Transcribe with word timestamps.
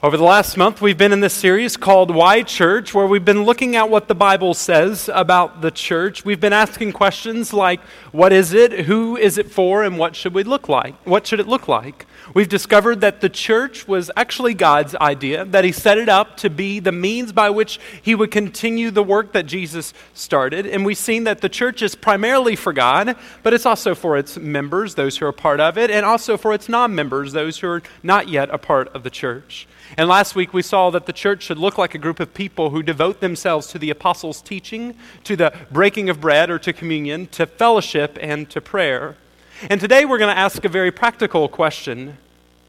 Over 0.00 0.16
the 0.16 0.22
last 0.22 0.56
month, 0.56 0.80
we've 0.80 0.96
been 0.96 1.12
in 1.12 1.18
this 1.18 1.34
series 1.34 1.76
called 1.76 2.14
Why 2.14 2.44
Church, 2.44 2.94
where 2.94 3.08
we've 3.08 3.24
been 3.24 3.42
looking 3.42 3.74
at 3.74 3.90
what 3.90 4.06
the 4.06 4.14
Bible 4.14 4.54
says 4.54 5.10
about 5.12 5.60
the 5.60 5.72
church. 5.72 6.24
We've 6.24 6.38
been 6.38 6.52
asking 6.52 6.92
questions 6.92 7.52
like, 7.52 7.80
what 8.12 8.32
is 8.32 8.52
it, 8.52 8.86
who 8.86 9.16
is 9.16 9.38
it 9.38 9.50
for, 9.50 9.82
and 9.82 9.98
what 9.98 10.14
should 10.14 10.34
we 10.34 10.44
look 10.44 10.68
like? 10.68 10.94
What 11.04 11.26
should 11.26 11.40
it 11.40 11.48
look 11.48 11.66
like? 11.66 12.06
We've 12.32 12.48
discovered 12.48 13.00
that 13.00 13.20
the 13.20 13.28
church 13.28 13.88
was 13.88 14.08
actually 14.16 14.54
God's 14.54 14.94
idea, 14.94 15.44
that 15.46 15.64
He 15.64 15.72
set 15.72 15.98
it 15.98 16.08
up 16.08 16.36
to 16.36 16.48
be 16.48 16.78
the 16.78 16.92
means 16.92 17.32
by 17.32 17.50
which 17.50 17.80
He 18.00 18.14
would 18.14 18.30
continue 18.30 18.92
the 18.92 19.02
work 19.02 19.32
that 19.32 19.46
Jesus 19.46 19.92
started. 20.14 20.64
And 20.64 20.86
we've 20.86 20.96
seen 20.96 21.24
that 21.24 21.40
the 21.40 21.48
church 21.48 21.82
is 21.82 21.96
primarily 21.96 22.54
for 22.54 22.72
God, 22.72 23.16
but 23.42 23.52
it's 23.52 23.66
also 23.66 23.96
for 23.96 24.16
its 24.16 24.36
members, 24.36 24.94
those 24.94 25.18
who 25.18 25.26
are 25.26 25.32
part 25.32 25.58
of 25.58 25.76
it, 25.76 25.90
and 25.90 26.06
also 26.06 26.36
for 26.36 26.54
its 26.54 26.68
non 26.68 26.94
members, 26.94 27.32
those 27.32 27.58
who 27.58 27.66
are 27.66 27.82
not 28.04 28.28
yet 28.28 28.48
a 28.50 28.58
part 28.58 28.86
of 28.94 29.02
the 29.02 29.10
church. 29.10 29.66
And 29.96 30.08
last 30.08 30.34
week 30.34 30.52
we 30.52 30.62
saw 30.62 30.90
that 30.90 31.06
the 31.06 31.12
church 31.12 31.44
should 31.44 31.58
look 31.58 31.78
like 31.78 31.94
a 31.94 31.98
group 31.98 32.20
of 32.20 32.34
people 32.34 32.70
who 32.70 32.82
devote 32.82 33.20
themselves 33.20 33.68
to 33.68 33.78
the 33.78 33.90
apostles' 33.90 34.42
teaching, 34.42 34.94
to 35.24 35.36
the 35.36 35.52
breaking 35.70 36.10
of 36.10 36.20
bread 36.20 36.50
or 36.50 36.58
to 36.58 36.72
communion, 36.72 37.26
to 37.28 37.46
fellowship, 37.46 38.18
and 38.20 38.50
to 38.50 38.60
prayer. 38.60 39.16
And 39.70 39.80
today 39.80 40.04
we're 40.04 40.18
going 40.18 40.34
to 40.34 40.38
ask 40.38 40.64
a 40.64 40.68
very 40.68 40.90
practical 40.90 41.48
question 41.48 42.18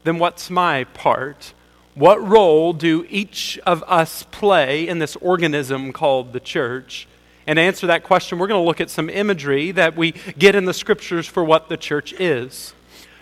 then 0.02 0.18
what's 0.18 0.48
my 0.48 0.84
part? 0.84 1.52
What 1.94 2.26
role 2.26 2.72
do 2.72 3.04
each 3.10 3.58
of 3.66 3.84
us 3.86 4.22
play 4.30 4.88
in 4.88 4.98
this 4.98 5.14
organism 5.16 5.92
called 5.92 6.32
the 6.32 6.40
church? 6.40 7.06
And 7.46 7.58
to 7.58 7.62
answer 7.62 7.86
that 7.88 8.02
question, 8.02 8.38
we're 8.38 8.46
going 8.46 8.62
to 8.62 8.66
look 8.66 8.80
at 8.80 8.88
some 8.88 9.10
imagery 9.10 9.72
that 9.72 9.96
we 9.96 10.12
get 10.38 10.54
in 10.54 10.64
the 10.64 10.72
scriptures 10.72 11.26
for 11.26 11.44
what 11.44 11.68
the 11.68 11.76
church 11.76 12.14
is. 12.14 12.72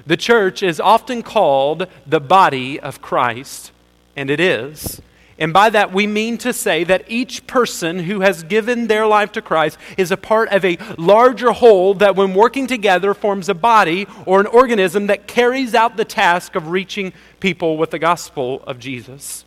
The 0.07 0.17
church 0.17 0.63
is 0.63 0.79
often 0.79 1.23
called 1.23 1.89
the 2.07 2.21
body 2.21 2.79
of 2.79 3.03
Christ 3.03 3.73
and 4.19 4.31
it 4.31 4.41
is. 4.41 5.01
And 5.39 5.53
by 5.53 5.71
that, 5.71 5.93
we 5.93 6.09
mean 6.09 6.37
to 6.39 6.53
say 6.53 6.83
that 6.83 7.05
each 7.07 7.47
person 7.47 8.01
who 8.01 8.23
has 8.23 8.43
given 8.43 8.89
their 8.89 9.07
life 9.07 9.31
to 9.33 9.43
Christ 9.43 9.79
is 9.97 10.11
a 10.11 10.17
part 10.17 10.49
of 10.49 10.65
a 10.65 10.77
larger 10.99 11.53
whole 11.53 11.95
that, 11.95 12.17
when 12.17 12.35
working 12.35 12.67
together, 12.67 13.15
forms 13.15 13.49
a 13.49 13.55
body 13.55 14.09
or 14.27 14.41
an 14.41 14.47
organism 14.47 15.07
that 15.07 15.29
carries 15.29 15.73
out 15.77 15.97
the 15.97 16.05
task 16.05 16.57
of 16.57 16.69
reaching 16.69 17.13
people 17.39 17.77
with 17.77 17.93
the 17.93 18.01
gospel 18.01 18.61
of 18.67 18.81
Jesus. 18.81 19.45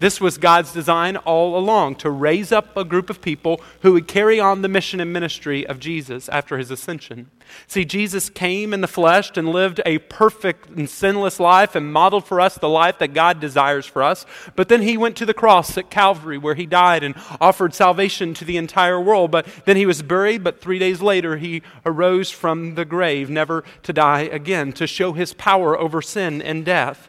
This 0.00 0.20
was 0.20 0.38
God's 0.38 0.72
design 0.72 1.16
all 1.16 1.58
along 1.58 1.96
to 1.96 2.10
raise 2.10 2.52
up 2.52 2.76
a 2.76 2.84
group 2.84 3.10
of 3.10 3.20
people 3.20 3.60
who 3.82 3.92
would 3.94 4.06
carry 4.06 4.38
on 4.38 4.62
the 4.62 4.68
mission 4.68 5.00
and 5.00 5.12
ministry 5.12 5.66
of 5.66 5.80
Jesus 5.80 6.28
after 6.28 6.56
his 6.56 6.70
ascension. 6.70 7.30
See, 7.66 7.84
Jesus 7.84 8.30
came 8.30 8.72
in 8.72 8.80
the 8.80 8.86
flesh 8.86 9.32
and 9.36 9.48
lived 9.48 9.80
a 9.84 9.98
perfect 9.98 10.68
and 10.68 10.88
sinless 10.88 11.40
life 11.40 11.74
and 11.74 11.92
modeled 11.92 12.26
for 12.26 12.40
us 12.40 12.54
the 12.54 12.68
life 12.68 12.98
that 12.98 13.14
God 13.14 13.40
desires 13.40 13.86
for 13.86 14.04
us. 14.04 14.24
But 14.54 14.68
then 14.68 14.82
he 14.82 14.96
went 14.96 15.16
to 15.16 15.26
the 15.26 15.34
cross 15.34 15.76
at 15.76 15.90
Calvary 15.90 16.38
where 16.38 16.54
he 16.54 16.66
died 16.66 17.02
and 17.02 17.16
offered 17.40 17.74
salvation 17.74 18.34
to 18.34 18.44
the 18.44 18.56
entire 18.56 19.00
world. 19.00 19.32
But 19.32 19.46
then 19.64 19.76
he 19.76 19.86
was 19.86 20.02
buried, 20.02 20.44
but 20.44 20.60
three 20.60 20.78
days 20.78 21.02
later 21.02 21.38
he 21.38 21.62
arose 21.84 22.30
from 22.30 22.76
the 22.76 22.84
grave, 22.84 23.30
never 23.30 23.64
to 23.82 23.92
die 23.92 24.22
again, 24.22 24.72
to 24.74 24.86
show 24.86 25.12
his 25.12 25.34
power 25.34 25.76
over 25.76 26.00
sin 26.00 26.40
and 26.40 26.64
death. 26.64 27.08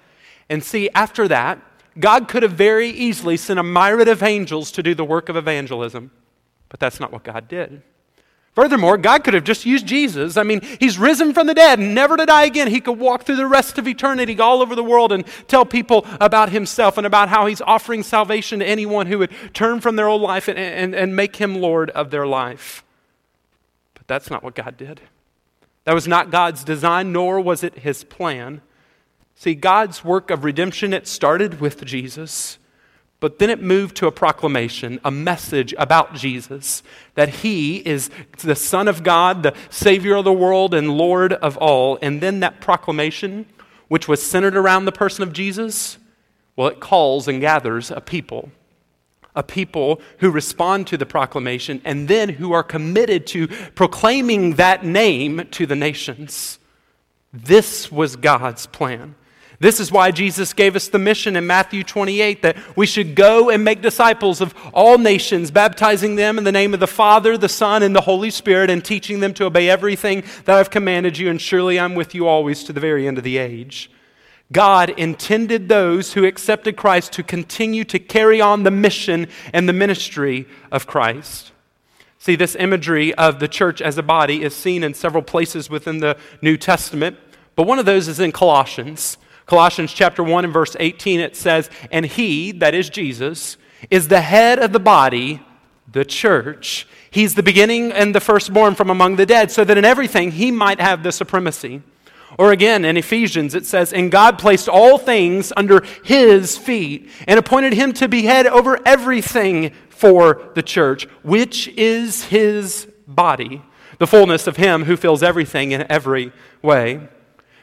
And 0.50 0.64
see, 0.64 0.90
after 0.96 1.28
that, 1.28 1.62
God 1.98 2.28
could 2.28 2.44
have 2.44 2.54
very 2.54 2.90
easily 2.90 3.38
sent 3.38 3.60
a 3.60 3.64
myriad 3.64 4.08
of 4.08 4.22
angels 4.22 4.72
to 4.72 4.84
do 4.84 4.94
the 4.94 5.06
work 5.06 5.30
of 5.30 5.36
evangelism, 5.36 6.12
but 6.70 6.80
that's 6.80 7.00
not 7.00 7.12
what 7.12 7.24
God 7.24 7.48
did. 7.48 7.82
Furthermore, 8.56 8.98
God 8.98 9.24
could 9.24 9.36
have 9.36 9.44
just 9.44 9.66
used 9.66 9.86
Jesus. 9.86 10.36
I 10.36 10.44
mean, 10.44 10.62
he's 10.80 10.98
risen 10.98 11.34
from 11.34 11.48
the 11.48 11.54
dead, 11.54 11.80
never 11.80 12.18
to 12.18 12.26
die 12.26 12.44
again. 12.44 12.68
He 12.68 12.82
could 12.82 13.00
walk 13.00 13.24
through 13.24 13.38
the 13.38 13.46
rest 13.46 13.78
of 13.78 13.88
eternity 13.88 14.38
all 14.40 14.62
over 14.62 14.76
the 14.76 14.84
world 14.84 15.12
and 15.12 15.26
tell 15.48 15.66
people 15.66 16.06
about 16.20 16.50
himself 16.50 16.98
and 16.98 17.08
about 17.08 17.30
how 17.30 17.46
he's 17.46 17.62
offering 17.62 18.04
salvation 18.04 18.60
to 18.60 18.68
anyone 18.68 19.08
who 19.08 19.20
would 19.20 19.32
turn 19.54 19.80
from 19.80 19.96
their 19.96 20.10
old 20.10 20.22
life 20.22 20.48
and, 20.48 20.58
and, 20.58 20.94
and 20.96 21.16
make 21.16 21.38
him 21.38 21.62
Lord 21.62 21.90
of 21.92 22.12
their 22.12 22.28
life. 22.28 22.84
But 23.94 24.08
that's 24.08 24.30
not 24.30 24.44
what 24.44 24.56
God 24.56 24.76
did. 24.76 25.00
That 25.86 25.94
was 25.94 26.08
not 26.08 26.32
God's 26.32 26.64
design, 26.64 27.14
nor 27.14 27.40
was 27.40 27.64
it 27.64 27.80
his 27.80 28.04
plan. 28.04 28.62
See, 29.40 29.56
God's 29.56 30.04
work 30.04 30.32
of 30.32 30.44
redemption, 30.44 30.92
it 30.92 31.08
started 31.08 31.62
with 31.62 31.86
Jesus, 31.86 32.58
but 33.22 33.40
then 33.40 33.50
it 33.50 33.62
moved 33.62 33.96
to 33.96 34.08
a 34.08 34.12
proclamation, 34.12 35.00
a 35.06 35.12
message 35.12 35.74
about 35.78 36.14
Jesus, 36.14 36.84
that 37.16 37.30
he 37.30 37.78
is 37.78 38.10
the 38.40 38.54
Son 38.54 38.90
of 38.90 39.02
God, 39.02 39.44
the 39.44 39.56
Savior 39.70 40.16
of 40.16 40.26
the 40.26 40.34
world, 40.34 40.74
and 40.74 40.98
Lord 40.98 41.32
of 41.32 41.56
all. 41.56 41.98
And 42.02 42.20
then 42.20 42.42
that 42.42 42.60
proclamation, 42.60 43.46
which 43.88 44.10
was 44.10 44.22
centered 44.22 44.58
around 44.58 44.84
the 44.84 44.92
person 44.92 45.24
of 45.24 45.32
Jesus, 45.32 45.98
well, 46.58 46.68
it 46.68 46.82
calls 46.82 47.30
and 47.30 47.40
gathers 47.40 47.92
a 47.92 48.02
people. 48.02 48.52
A 49.38 49.44
people 49.44 50.02
who 50.18 50.32
respond 50.32 50.86
to 50.88 50.98
the 50.98 51.06
proclamation 51.06 51.82
and 51.86 52.10
then 52.10 52.28
who 52.28 52.52
are 52.52 52.62
committed 52.62 53.26
to 53.28 53.48
proclaiming 53.48 54.56
that 54.56 54.84
name 54.84 55.48
to 55.52 55.66
the 55.66 55.78
nations. 55.78 56.60
This 57.32 57.90
was 57.90 58.18
God's 58.18 58.66
plan. 58.66 59.16
This 59.62 59.82
is 59.82 59.92
why 59.92 60.12
Jesus 60.12 60.54
gave 60.54 60.78
us 60.78 60.88
the 60.88 60.98
mission 60.98 61.36
in 61.36 61.46
Matthew 61.46 61.84
28 61.84 62.44
that 62.44 62.56
we 62.78 62.86
should 62.86 63.14
go 63.14 63.50
and 63.50 63.62
make 63.62 63.82
disciples 63.82 64.40
of 64.40 64.56
all 64.74 64.98
nations, 64.98 65.52
baptizing 65.52 66.16
them 66.16 66.38
in 66.38 66.46
the 66.46 66.52
name 66.52 66.74
of 66.74 66.80
the 66.80 66.88
Father, 66.88 67.38
the 67.38 67.50
Son, 67.50 67.84
and 67.84 67.94
the 67.94 68.02
Holy 68.02 68.30
Spirit, 68.30 68.70
and 68.70 68.84
teaching 68.84 69.20
them 69.20 69.34
to 69.34 69.46
obey 69.46 69.70
everything 69.70 70.24
that 70.46 70.56
I've 70.56 70.70
commanded 70.70 71.18
you, 71.18 71.30
and 71.30 71.42
surely 71.42 71.78
I'm 71.78 71.94
with 71.94 72.16
you 72.16 72.26
always 72.26 72.64
to 72.64 72.74
the 72.74 72.80
very 72.80 73.06
end 73.06 73.18
of 73.18 73.26
the 73.26 73.38
age. 73.38 73.92
God 74.52 74.92
intended 74.92 75.68
those 75.68 76.14
who 76.14 76.26
accepted 76.26 76.78
Christ 76.78 77.12
to 77.14 77.24
continue 77.24 77.84
to 77.84 78.00
carry 78.00 78.40
on 78.40 78.64
the 78.64 78.72
mission 78.72 79.28
and 79.54 79.68
the 79.68 79.74
ministry 79.74 80.48
of 80.72 80.88
Christ. 80.88 81.52
See, 82.18 82.38
this 82.38 82.56
imagery 82.56 83.14
of 83.16 83.40
the 83.40 83.48
church 83.50 83.82
as 83.82 83.98
a 83.98 84.04
body 84.04 84.42
is 84.42 84.56
seen 84.56 84.84
in 84.84 84.94
several 84.94 85.22
places 85.22 85.70
within 85.70 86.00
the 86.00 86.18
New 86.42 86.56
Testament, 86.56 87.18
but 87.56 87.68
one 87.68 87.78
of 87.78 87.86
those 87.86 88.08
is 88.08 88.22
in 88.22 88.32
Colossians. 88.32 89.18
Colossians 89.50 89.92
chapter 89.92 90.24
1 90.24 90.46
and 90.46 90.54
verse 90.54 90.76
18, 90.80 91.20
it 91.20 91.36
says, 91.36 91.72
And 91.90 92.06
he, 92.06 92.52
that 92.52 92.76
is 92.76 92.88
Jesus, 92.88 93.58
is 93.90 94.08
the 94.08 94.22
head 94.22 94.60
of 94.60 94.74
the 94.74 94.80
body, 94.80 95.42
the 95.92 96.06
church. 96.06 96.88
He's 97.10 97.34
the 97.34 97.42
beginning 97.42 97.92
and 97.92 98.14
the 98.14 98.20
firstborn 98.20 98.76
from 98.76 98.92
among 98.92 99.16
the 99.16 99.26
dead, 99.26 99.50
so 99.50 99.64
that 99.64 99.76
in 99.76 99.86
everything 99.86 100.34
he 100.34 100.52
might 100.52 100.80
have 100.80 101.02
the 101.02 101.12
supremacy. 101.12 101.82
Or 102.38 102.52
again, 102.52 102.86
in 102.86 102.96
Ephesians, 102.96 103.56
it 103.56 103.66
says, 103.66 103.92
And 103.92 104.12
God 104.12 104.38
placed 104.38 104.70
all 104.70 105.00
things 105.00 105.52
under 105.58 105.84
his 106.04 106.56
feet 106.56 107.10
and 107.28 107.40
appointed 107.40 107.74
him 107.74 107.92
to 107.94 108.08
be 108.08 108.22
head 108.22 108.46
over 108.46 108.80
everything 108.86 109.74
for 109.90 110.52
the 110.54 110.62
church, 110.62 111.06
which 111.24 111.70
is 111.70 112.26
his 112.26 112.88
body, 113.08 113.64
the 113.98 114.06
fullness 114.06 114.46
of 114.46 114.58
him 114.58 114.84
who 114.84 114.96
fills 114.96 115.24
everything 115.24 115.72
in 115.72 115.92
every 115.92 116.32
way. 116.62 117.10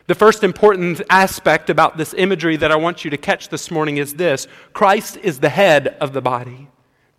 The 0.06 0.14
first 0.14 0.44
important 0.44 1.02
aspect 1.10 1.68
about 1.68 1.96
this 1.96 2.14
imagery 2.14 2.56
that 2.58 2.70
I 2.70 2.76
want 2.76 3.04
you 3.04 3.10
to 3.10 3.16
catch 3.16 3.48
this 3.48 3.72
morning 3.72 3.96
is 3.96 4.14
this 4.14 4.46
Christ 4.72 5.16
is 5.16 5.40
the 5.40 5.48
head 5.48 5.96
of 6.00 6.12
the 6.12 6.20
body, 6.20 6.68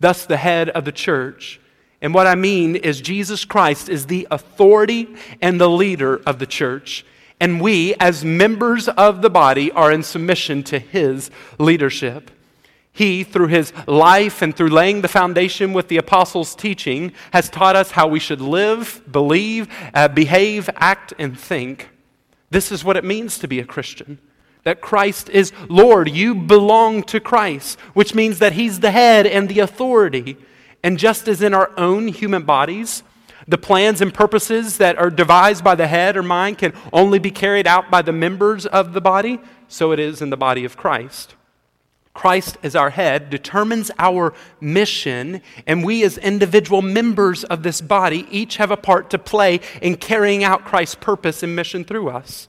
thus, 0.00 0.24
the 0.24 0.38
head 0.38 0.70
of 0.70 0.86
the 0.86 0.92
church. 0.92 1.60
And 2.00 2.14
what 2.14 2.26
I 2.26 2.34
mean 2.34 2.76
is, 2.76 3.00
Jesus 3.00 3.44
Christ 3.44 3.88
is 3.90 4.06
the 4.06 4.26
authority 4.30 5.16
and 5.42 5.60
the 5.60 5.68
leader 5.68 6.22
of 6.24 6.38
the 6.38 6.46
church. 6.46 7.04
And 7.40 7.60
we, 7.60 7.94
as 7.96 8.24
members 8.24 8.88
of 8.88 9.20
the 9.20 9.30
body, 9.30 9.70
are 9.72 9.92
in 9.92 10.02
submission 10.02 10.62
to 10.64 10.78
his 10.78 11.30
leadership. 11.58 12.30
He, 12.90 13.22
through 13.22 13.48
his 13.48 13.72
life 13.86 14.42
and 14.42 14.56
through 14.56 14.70
laying 14.70 15.02
the 15.02 15.08
foundation 15.08 15.72
with 15.72 15.88
the 15.88 15.98
apostles' 15.98 16.54
teaching, 16.54 17.12
has 17.32 17.50
taught 17.50 17.76
us 17.76 17.90
how 17.90 18.08
we 18.08 18.18
should 18.18 18.40
live, 18.40 19.02
believe, 19.10 19.68
uh, 19.92 20.08
behave, 20.08 20.70
act, 20.76 21.12
and 21.18 21.38
think. 21.38 21.90
This 22.50 22.72
is 22.72 22.84
what 22.84 22.96
it 22.96 23.04
means 23.04 23.38
to 23.38 23.48
be 23.48 23.60
a 23.60 23.64
Christian 23.64 24.18
that 24.64 24.80
Christ 24.82 25.30
is 25.30 25.52
Lord. 25.68 26.10
You 26.10 26.34
belong 26.34 27.02
to 27.04 27.20
Christ, 27.20 27.80
which 27.94 28.14
means 28.14 28.38
that 28.40 28.52
He's 28.52 28.80
the 28.80 28.90
head 28.90 29.26
and 29.26 29.48
the 29.48 29.60
authority. 29.60 30.36
And 30.82 30.98
just 30.98 31.26
as 31.26 31.40
in 31.40 31.54
our 31.54 31.70
own 31.78 32.08
human 32.08 32.42
bodies, 32.42 33.02
the 33.46 33.56
plans 33.56 34.02
and 34.02 34.12
purposes 34.12 34.76
that 34.76 34.98
are 34.98 35.08
devised 35.08 35.64
by 35.64 35.74
the 35.74 35.86
head 35.86 36.18
or 36.18 36.22
mind 36.22 36.58
can 36.58 36.74
only 36.92 37.18
be 37.18 37.30
carried 37.30 37.66
out 37.66 37.90
by 37.90 38.02
the 38.02 38.12
members 38.12 38.66
of 38.66 38.92
the 38.92 39.00
body, 39.00 39.40
so 39.68 39.92
it 39.92 39.98
is 39.98 40.20
in 40.20 40.28
the 40.28 40.36
body 40.36 40.66
of 40.66 40.76
Christ. 40.76 41.34
Christ 42.18 42.58
as 42.64 42.74
our 42.74 42.90
head 42.90 43.30
determines 43.30 43.92
our 43.96 44.34
mission, 44.60 45.40
and 45.68 45.84
we 45.84 46.02
as 46.02 46.18
individual 46.18 46.82
members 46.82 47.44
of 47.44 47.62
this 47.62 47.80
body 47.80 48.26
each 48.28 48.56
have 48.56 48.72
a 48.72 48.76
part 48.76 49.08
to 49.10 49.20
play 49.20 49.60
in 49.80 49.96
carrying 49.96 50.42
out 50.42 50.64
Christ's 50.64 50.96
purpose 50.96 51.44
and 51.44 51.54
mission 51.54 51.84
through 51.84 52.08
us. 52.08 52.48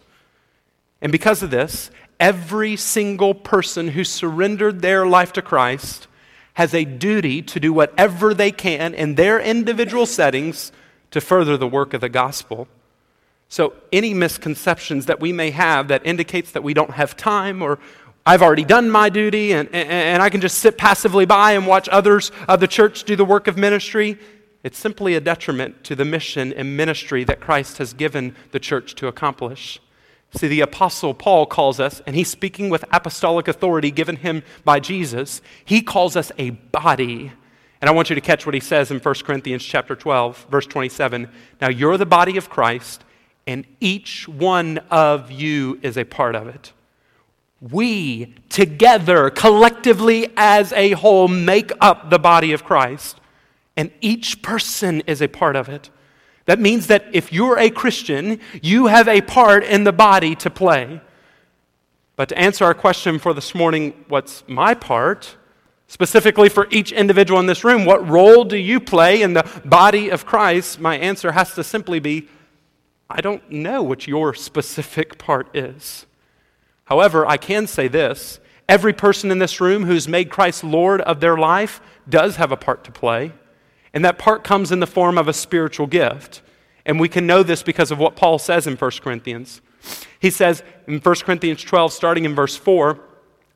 And 1.04 1.12
because 1.12 1.44
of 1.44 1.52
this, 1.52 1.92
every 2.20 2.78
single 2.78 3.36
person 3.36 3.90
who 3.90 4.04
surrendered 4.04 4.82
their 4.82 5.06
life 5.06 5.34
to 5.34 5.42
Christ 5.44 6.08
has 6.56 6.74
a 6.74 6.84
duty 6.84 7.44
to 7.44 7.60
do 7.60 7.72
whatever 7.72 8.34
they 8.34 8.52
can 8.52 8.96
in 8.96 9.14
their 9.14 9.40
individual 9.40 10.08
settings 10.08 10.72
to 11.12 11.22
further 11.22 11.58
the 11.58 11.68
work 11.68 11.94
of 11.94 12.02
the 12.02 12.10
gospel. 12.10 12.68
So, 13.50 13.74
any 13.92 14.16
misconceptions 14.16 15.06
that 15.06 15.20
we 15.20 15.32
may 15.32 15.52
have 15.52 15.90
that 15.90 16.04
indicates 16.06 16.52
that 16.54 16.64
we 16.64 16.74
don't 16.74 16.92
have 16.92 17.16
time 17.16 17.62
or 17.62 17.78
I've 18.30 18.44
already 18.44 18.64
done 18.64 18.92
my 18.92 19.10
duty 19.10 19.54
and, 19.54 19.68
and, 19.74 19.90
and 19.90 20.22
I 20.22 20.30
can 20.30 20.40
just 20.40 20.60
sit 20.60 20.78
passively 20.78 21.26
by 21.26 21.54
and 21.54 21.66
watch 21.66 21.90
others 21.90 22.32
of 22.48 22.60
the 22.60 22.68
church 22.68 23.04
do 23.04 23.16
the 23.16 23.26
work 23.26 23.48
of 23.48 23.58
ministry. 23.58 24.20
It's 24.64 24.78
simply 24.78 25.16
a 25.16 25.20
detriment 25.20 25.84
to 25.86 25.96
the 25.96 26.06
mission 26.06 26.54
and 26.54 26.78
ministry 26.78 27.24
that 27.24 27.40
Christ 27.40 27.80
has 27.80 27.92
given 27.92 28.36
the 28.52 28.60
church 28.60 28.94
to 28.98 29.08
accomplish. 29.08 29.80
See, 30.36 30.48
the 30.48 30.62
Apostle 30.62 31.16
Paul 31.16 31.48
calls 31.48 31.80
us, 31.80 32.04
and 32.06 32.16
he's 32.16 32.30
speaking 32.30 32.70
with 32.70 32.86
apostolic 32.92 33.48
authority 33.48 33.90
given 33.90 34.18
him 34.18 34.44
by 34.64 34.80
Jesus, 34.80 35.42
he 35.66 35.82
calls 35.82 36.16
us 36.16 36.32
a 36.38 36.52
body. 36.52 37.32
And 37.82 37.90
I 37.90 37.94
want 37.94 38.12
you 38.12 38.16
to 38.16 38.22
catch 38.22 38.46
what 38.46 38.54
he 38.54 38.62
says 38.62 38.92
in 38.92 39.00
1 39.00 39.16
Corinthians 39.24 39.64
chapter 39.66 39.96
12, 39.96 40.46
verse 40.52 40.68
27. 40.68 41.32
Now 41.62 41.70
you're 41.70 41.98
the 41.98 42.06
body 42.06 42.38
of 42.38 42.48
Christ, 42.48 43.04
and 43.48 43.66
each 43.80 44.28
one 44.28 44.78
of 44.92 45.32
you 45.32 45.80
is 45.82 45.98
a 45.98 46.04
part 46.04 46.36
of 46.36 46.48
it. 46.48 46.74
We 47.62 48.36
together, 48.48 49.30
collectively 49.30 50.32
as 50.38 50.72
a 50.74 50.92
whole, 50.92 51.28
make 51.28 51.72
up 51.82 52.10
the 52.10 52.20
body 52.20 52.54
of 52.54 52.64
Christ, 52.64 53.20
and 53.76 53.92
each 54.02 54.42
person 54.42 55.02
is 55.02 55.22
a 55.22 55.28
part 55.28 55.56
of 55.56 55.68
it. 55.68 55.90
That 56.46 56.60
means 56.60 56.88
that 56.88 57.06
if 57.14 57.32
you're 57.32 57.60
a 57.60 57.70
Christian, 57.70 58.40
you 58.62 58.88
have 58.88 59.08
a 59.08 59.22
part 59.22 59.64
in 59.64 59.84
the 59.84 59.92
body 59.92 60.36
to 60.36 60.50
play. 60.50 61.02
But 62.16 62.30
to 62.30 62.38
answer 62.38 62.66
our 62.66 62.74
question 62.74 63.20
for 63.20 63.34
this 63.34 63.54
morning, 63.54 63.94
what's 64.08 64.44
my 64.48 64.74
part? 64.74 65.38
Specifically 65.88 66.50
for 66.50 66.68
each 66.70 66.92
individual 66.92 67.40
in 67.40 67.46
this 67.46 67.64
room, 67.64 67.86
what 67.86 68.08
role 68.08 68.44
do 68.46 68.58
you 68.58 68.80
play 68.80 69.22
in 69.22 69.34
the 69.34 69.62
body 69.64 70.10
of 70.10 70.26
Christ? 70.26 70.80
My 70.80 70.98
answer 70.98 71.32
has 71.32 71.54
to 71.56 71.64
simply 71.64 72.00
be 72.00 72.28
I 73.10 73.22
don't 73.22 73.50
know 73.50 73.82
what 73.82 74.08
your 74.08 74.34
specific 74.34 75.18
part 75.18 75.56
is. 75.56 76.06
However, 76.90 77.26
I 77.26 77.38
can 77.38 77.68
say 77.68 77.88
this 77.88 78.40
every 78.68 78.94
person 78.94 79.32
in 79.32 79.40
this 79.40 79.62
room 79.62 79.86
who's 79.86 80.08
made 80.08 80.30
Christ 80.30 80.64
Lord 80.64 81.02
of 81.02 81.20
their 81.20 81.38
life 81.38 81.80
does 82.08 82.36
have 82.36 82.52
a 82.52 82.58
part 82.58 82.84
to 82.84 82.92
play. 82.92 83.32
And 83.94 84.04
that 84.06 84.20
part 84.20 84.44
comes 84.44 84.72
in 84.72 84.80
the 84.80 84.88
form 84.88 85.18
of 85.18 85.28
a 85.28 85.34
spiritual 85.34 85.88
gift. 85.88 86.42
And 86.86 87.00
we 87.00 87.10
can 87.10 87.26
know 87.26 87.44
this 87.44 87.64
because 87.64 87.92
of 87.92 88.00
what 88.00 88.16
Paul 88.16 88.38
says 88.40 88.68
in 88.68 88.76
1 88.76 88.92
Corinthians. 89.02 89.62
He 90.20 90.30
says 90.30 90.64
in 90.88 91.00
1 91.00 91.16
Corinthians 91.18 91.64
12, 91.64 91.94
starting 91.94 92.26
in 92.26 92.36
verse 92.36 92.56
4, 92.56 93.00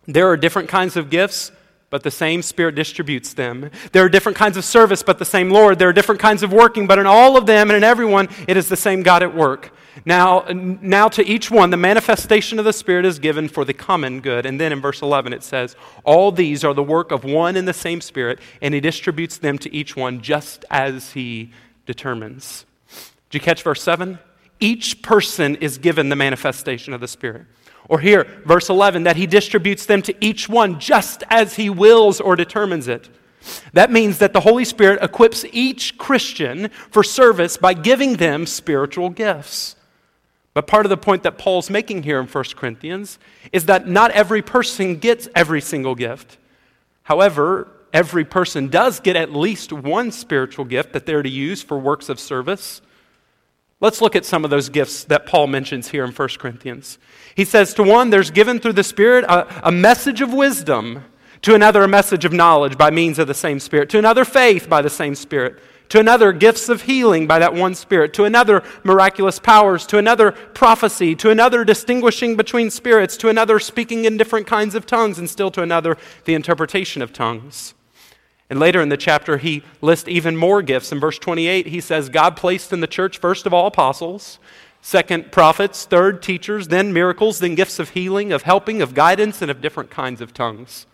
there 0.07 0.27
are 0.29 0.37
different 0.37 0.69
kinds 0.69 0.95
of 0.95 1.09
gifts, 1.09 1.51
but 1.89 2.03
the 2.03 2.11
same 2.11 2.41
Spirit 2.41 2.75
distributes 2.75 3.33
them. 3.33 3.69
There 3.91 4.03
are 4.03 4.09
different 4.09 4.37
kinds 4.37 4.57
of 4.57 4.65
service, 4.65 5.03
but 5.03 5.19
the 5.19 5.25
same 5.25 5.49
Lord. 5.49 5.79
There 5.79 5.89
are 5.89 5.93
different 5.93 6.21
kinds 6.21 6.43
of 6.43 6.51
working, 6.51 6.87
but 6.87 6.99
in 6.99 7.05
all 7.05 7.37
of 7.37 7.45
them 7.45 7.69
and 7.69 7.77
in 7.77 7.83
everyone, 7.83 8.29
it 8.47 8.57
is 8.57 8.69
the 8.69 8.75
same 8.75 9.03
God 9.03 9.23
at 9.23 9.35
work. 9.35 9.71
Now, 10.05 10.45
now 10.49 11.07
to 11.09 11.25
each 11.25 11.51
one, 11.51 11.69
the 11.69 11.77
manifestation 11.77 12.59
of 12.59 12.65
the 12.65 12.73
Spirit 12.73 13.05
is 13.05 13.19
given 13.19 13.47
for 13.47 13.63
the 13.63 13.73
common 13.73 14.21
good. 14.21 14.45
And 14.45 14.59
then 14.59 14.71
in 14.71 14.81
verse 14.81 15.01
11 15.01 15.33
it 15.33 15.43
says, 15.43 15.75
All 16.03 16.31
these 16.31 16.63
are 16.63 16.73
the 16.73 16.83
work 16.83 17.11
of 17.11 17.23
one 17.23 17.55
and 17.55 17.67
the 17.67 17.73
same 17.73 18.01
Spirit, 18.01 18.39
and 18.61 18.73
He 18.73 18.79
distributes 18.79 19.37
them 19.37 19.57
to 19.59 19.73
each 19.73 19.95
one 19.95 20.21
just 20.21 20.65
as 20.69 21.13
He 21.13 21.51
determines. 21.85 22.65
Did 23.29 23.35
you 23.35 23.39
catch 23.41 23.63
verse 23.63 23.81
7? 23.83 24.19
Each 24.59 25.01
person 25.01 25.55
is 25.57 25.77
given 25.77 26.09
the 26.09 26.15
manifestation 26.15 26.93
of 26.93 27.01
the 27.01 27.07
Spirit. 27.07 27.45
Or 27.89 27.99
here, 27.99 28.25
verse 28.45 28.69
11, 28.69 29.03
that 29.03 29.17
He 29.17 29.27
distributes 29.27 29.85
them 29.85 30.01
to 30.03 30.25
each 30.25 30.47
one 30.47 30.79
just 30.79 31.23
as 31.29 31.55
He 31.55 31.69
wills 31.69 32.19
or 32.19 32.35
determines 32.35 32.87
it. 32.87 33.09
That 33.73 33.91
means 33.91 34.19
that 34.19 34.33
the 34.33 34.39
Holy 34.39 34.65
Spirit 34.65 35.03
equips 35.03 35.45
each 35.51 35.97
Christian 35.97 36.69
for 36.89 37.03
service 37.03 37.57
by 37.57 37.73
giving 37.73 38.15
them 38.15 38.45
spiritual 38.45 39.09
gifts. 39.09 39.75
But 40.53 40.67
part 40.67 40.85
of 40.85 40.91
the 40.91 40.97
point 40.97 41.23
that 41.23 41.37
Paul's 41.37 41.69
making 41.69 42.03
here 42.03 42.19
in 42.19 42.27
1 42.27 42.43
Corinthians 42.55 43.17
is 43.51 43.65
that 43.65 43.87
not 43.87 44.11
every 44.11 44.41
person 44.41 44.97
gets 44.97 45.27
every 45.35 45.61
single 45.61 45.95
gift. 45.95 46.37
However, 47.03 47.71
every 47.91 48.23
person 48.23 48.67
does 48.67 48.99
get 48.99 49.15
at 49.15 49.33
least 49.33 49.73
one 49.73 50.11
spiritual 50.11 50.65
gift 50.65 50.93
that 50.93 51.05
they're 51.05 51.23
to 51.23 51.29
use 51.29 51.63
for 51.63 51.77
works 51.79 52.07
of 52.07 52.19
service. 52.19 52.81
Let's 53.79 53.99
look 53.99 54.15
at 54.15 54.25
some 54.25 54.45
of 54.45 54.51
those 54.51 54.69
gifts 54.69 55.03
that 55.05 55.25
Paul 55.25 55.47
mentions 55.47 55.89
here 55.89 56.05
in 56.05 56.11
1 56.11 56.29
Corinthians. 56.37 56.97
He 57.35 57.45
says, 57.45 57.73
To 57.73 57.83
one, 57.83 58.11
there's 58.11 58.31
given 58.31 58.59
through 58.59 58.73
the 58.73 58.83
Spirit 58.83 59.25
a, 59.25 59.67
a 59.67 59.71
message 59.71 60.21
of 60.21 60.31
wisdom, 60.31 61.03
to 61.41 61.55
another, 61.55 61.83
a 61.83 61.87
message 61.87 62.23
of 62.23 62.31
knowledge 62.31 62.77
by 62.77 62.89
means 62.91 63.19
of 63.19 63.27
the 63.27 63.33
same 63.33 63.59
Spirit, 63.59 63.89
to 63.89 63.99
another, 63.99 64.23
faith 64.23 64.69
by 64.69 64.81
the 64.81 64.89
same 64.89 65.15
Spirit 65.15 65.59
to 65.93 65.99
another, 65.99 66.33
gifts 66.33 66.69
of 66.69 66.81
healing 66.81 67.27
by 67.27 67.37
that 67.37 67.53
one 67.53 67.75
Spirit, 67.75 68.15
to 68.15 68.23
another, 68.23 68.63
miraculous 68.83 69.37
powers, 69.37 69.85
to 69.85 69.99
another, 69.99 70.31
prophecy, 70.31 71.13
to 71.13 71.29
another, 71.29 71.63
distinguishing 71.63 72.35
between 72.35 72.71
spirits, 72.71 73.15
to 73.15 73.29
another, 73.29 73.59
speaking 73.59 74.05
in 74.05 74.17
different 74.17 74.47
kinds 74.47 74.73
of 74.73 74.87
tongues, 74.87 75.19
and 75.19 75.29
still 75.29 75.51
to 75.51 75.61
another, 75.61 75.95
the 76.25 76.33
interpretation 76.33 77.03
of 77.03 77.13
tongues. 77.13 77.75
And 78.49 78.59
later 78.59 78.81
in 78.81 78.89
the 78.89 78.97
chapter, 78.97 79.37
he 79.37 79.61
lists 79.81 80.09
even 80.09 80.35
more 80.35 80.63
gifts. 80.63 80.91
In 80.91 80.99
verse 80.99 81.19
28, 81.19 81.67
he 81.67 81.79
says, 81.79 82.09
God 82.09 82.35
placed 82.35 82.73
in 82.73 82.79
the 82.79 82.87
church, 82.87 83.19
first 83.19 83.45
of 83.45 83.53
all, 83.53 83.67
apostles, 83.67 84.39
second, 84.81 85.31
prophets, 85.31 85.85
third, 85.85 86.23
teachers, 86.23 86.69
then 86.69 86.91
miracles, 86.91 87.37
then 87.37 87.53
gifts 87.53 87.77
of 87.77 87.89
healing, 87.89 88.31
of 88.31 88.41
helping, 88.41 88.81
of 88.81 88.95
guidance, 88.95 89.43
and 89.43 89.51
of 89.51 89.61
different 89.61 89.91
kinds 89.91 90.21
of 90.21 90.33
tongues. 90.33 90.87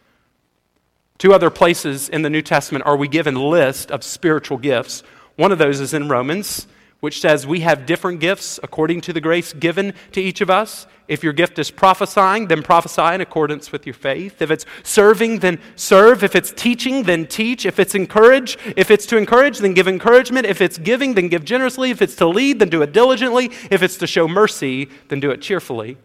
Two 1.19 1.33
other 1.33 1.49
places 1.49 2.07
in 2.07 2.21
the 2.21 2.29
New 2.29 2.41
Testament 2.41 2.85
are 2.85 2.95
we 2.95 3.09
given 3.09 3.35
list 3.35 3.91
of 3.91 4.05
spiritual 4.05 4.57
gifts. 4.57 5.03
One 5.35 5.51
of 5.51 5.57
those 5.57 5.81
is 5.81 5.93
in 5.93 6.07
Romans, 6.07 6.65
which 7.01 7.19
says 7.19 7.45
we 7.45 7.59
have 7.59 7.85
different 7.85 8.21
gifts 8.21 8.57
according 8.63 9.01
to 9.01 9.11
the 9.11 9.19
grace 9.19 9.51
given 9.51 9.93
to 10.13 10.21
each 10.21 10.39
of 10.39 10.49
us. 10.49 10.87
If 11.09 11.21
your 11.21 11.33
gift 11.33 11.59
is 11.59 11.71
prophesying, 11.71 12.47
then 12.47 12.63
prophesy 12.63 13.13
in 13.13 13.19
accordance 13.19 13.69
with 13.73 13.85
your 13.85 13.95
faith. 13.95 14.41
If 14.41 14.49
it's 14.49 14.65
serving, 14.83 15.39
then 15.39 15.59
serve. 15.75 16.23
If 16.23 16.37
it's 16.37 16.53
teaching, 16.53 17.03
then 17.03 17.27
teach. 17.27 17.65
If 17.65 17.79
it's 17.79 17.95
encourage, 17.95 18.57
if 18.77 18.89
it's 18.89 19.05
to 19.07 19.17
encourage, 19.17 19.57
then 19.57 19.73
give 19.73 19.89
encouragement. 19.89 20.45
If 20.45 20.61
it's 20.61 20.77
giving, 20.77 21.15
then 21.15 21.27
give 21.27 21.43
generously. 21.43 21.89
If 21.91 22.01
it's 22.01 22.15
to 22.15 22.27
lead, 22.29 22.59
then 22.59 22.69
do 22.69 22.81
it 22.81 22.93
diligently. 22.93 23.51
If 23.69 23.83
it's 23.83 23.97
to 23.97 24.07
show 24.07 24.29
mercy, 24.29 24.87
then 25.09 25.19
do 25.19 25.31
it 25.31 25.41
cheerfully. 25.41 25.97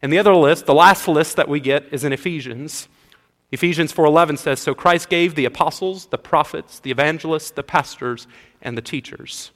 And 0.00 0.10
the 0.10 0.18
other 0.18 0.34
list, 0.34 0.64
the 0.64 0.72
last 0.72 1.08
list 1.08 1.36
that 1.36 1.48
we 1.48 1.60
get 1.60 1.92
is 1.92 2.04
in 2.04 2.12
Ephesians. 2.14 2.88
Ephesians 3.52 3.92
4:11 3.92 4.38
says, 4.38 4.60
"So 4.60 4.74
Christ 4.74 5.08
gave 5.08 5.34
the 5.34 5.44
apostles, 5.44 6.06
the 6.06 6.18
prophets, 6.18 6.80
the 6.80 6.90
evangelists, 6.90 7.50
the 7.50 7.62
pastors, 7.62 8.26
and 8.62 8.76
the 8.76 8.82
teachers." 8.82 9.52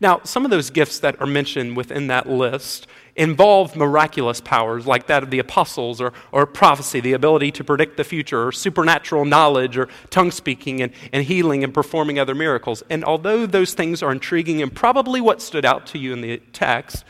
Now, 0.00 0.20
some 0.24 0.44
of 0.44 0.50
those 0.50 0.70
gifts 0.70 0.98
that 1.00 1.20
are 1.20 1.26
mentioned 1.26 1.76
within 1.76 2.06
that 2.06 2.28
list 2.28 2.86
involve 3.16 3.74
miraculous 3.74 4.40
powers 4.40 4.86
like 4.86 5.08
that 5.08 5.22
of 5.24 5.30
the 5.30 5.40
apostles 5.40 6.00
or, 6.00 6.12
or 6.30 6.46
prophecy, 6.46 7.00
the 7.00 7.14
ability 7.14 7.50
to 7.52 7.64
predict 7.64 7.96
the 7.96 8.04
future, 8.04 8.46
or 8.46 8.52
supernatural 8.52 9.24
knowledge, 9.24 9.76
or 9.76 9.88
tongue 10.10 10.30
speaking 10.30 10.80
and, 10.80 10.92
and 11.12 11.24
healing 11.24 11.64
and 11.64 11.74
performing 11.74 12.18
other 12.18 12.34
miracles. 12.34 12.82
And 12.88 13.04
although 13.04 13.44
those 13.44 13.74
things 13.74 14.02
are 14.02 14.12
intriguing 14.12 14.62
and 14.62 14.72
probably 14.72 15.20
what 15.20 15.42
stood 15.42 15.64
out 15.64 15.84
to 15.88 15.98
you 15.98 16.12
in 16.12 16.20
the 16.20 16.38
text, 16.52 17.04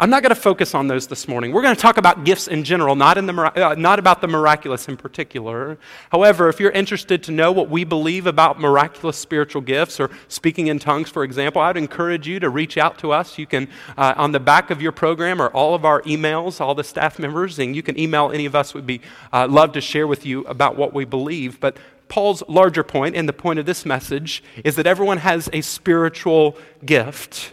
I'm 0.00 0.10
not 0.10 0.22
going 0.22 0.32
to 0.32 0.40
focus 0.40 0.76
on 0.76 0.86
those 0.86 1.08
this 1.08 1.26
morning. 1.26 1.50
We're 1.50 1.62
going 1.62 1.74
to 1.74 1.80
talk 1.80 1.96
about 1.96 2.22
gifts 2.22 2.46
in 2.46 2.62
general, 2.62 2.94
not, 2.94 3.18
in 3.18 3.26
the, 3.26 3.34
uh, 3.34 3.74
not 3.74 3.98
about 3.98 4.20
the 4.20 4.28
miraculous 4.28 4.86
in 4.86 4.96
particular. 4.96 5.76
However, 6.12 6.48
if 6.48 6.60
you're 6.60 6.70
interested 6.70 7.20
to 7.24 7.32
know 7.32 7.50
what 7.50 7.68
we 7.68 7.82
believe 7.82 8.28
about 8.28 8.60
miraculous 8.60 9.16
spiritual 9.16 9.60
gifts 9.60 9.98
or 9.98 10.08
speaking 10.28 10.68
in 10.68 10.78
tongues, 10.78 11.08
for 11.08 11.24
example, 11.24 11.60
I'd 11.60 11.76
encourage 11.76 12.28
you 12.28 12.38
to 12.38 12.48
reach 12.48 12.78
out 12.78 12.98
to 12.98 13.10
us. 13.10 13.38
You 13.38 13.46
can, 13.48 13.68
uh, 13.96 14.14
on 14.16 14.30
the 14.30 14.38
back 14.38 14.70
of 14.70 14.80
your 14.80 14.92
program, 14.92 15.42
or 15.42 15.48
all 15.48 15.74
of 15.74 15.84
our 15.84 16.00
emails, 16.02 16.60
all 16.60 16.76
the 16.76 16.84
staff 16.84 17.18
members, 17.18 17.58
and 17.58 17.74
you 17.74 17.82
can 17.82 17.98
email 17.98 18.30
any 18.30 18.46
of 18.46 18.54
us. 18.54 18.74
We'd 18.74 18.86
be 18.86 19.00
uh, 19.32 19.48
love 19.48 19.72
to 19.72 19.80
share 19.80 20.06
with 20.06 20.24
you 20.24 20.42
about 20.42 20.76
what 20.76 20.94
we 20.94 21.06
believe. 21.06 21.58
But 21.58 21.76
Paul's 22.06 22.44
larger 22.46 22.84
point, 22.84 23.16
and 23.16 23.28
the 23.28 23.32
point 23.32 23.58
of 23.58 23.66
this 23.66 23.84
message, 23.84 24.44
is 24.62 24.76
that 24.76 24.86
everyone 24.86 25.18
has 25.18 25.50
a 25.52 25.60
spiritual 25.60 26.56
gift 26.86 27.52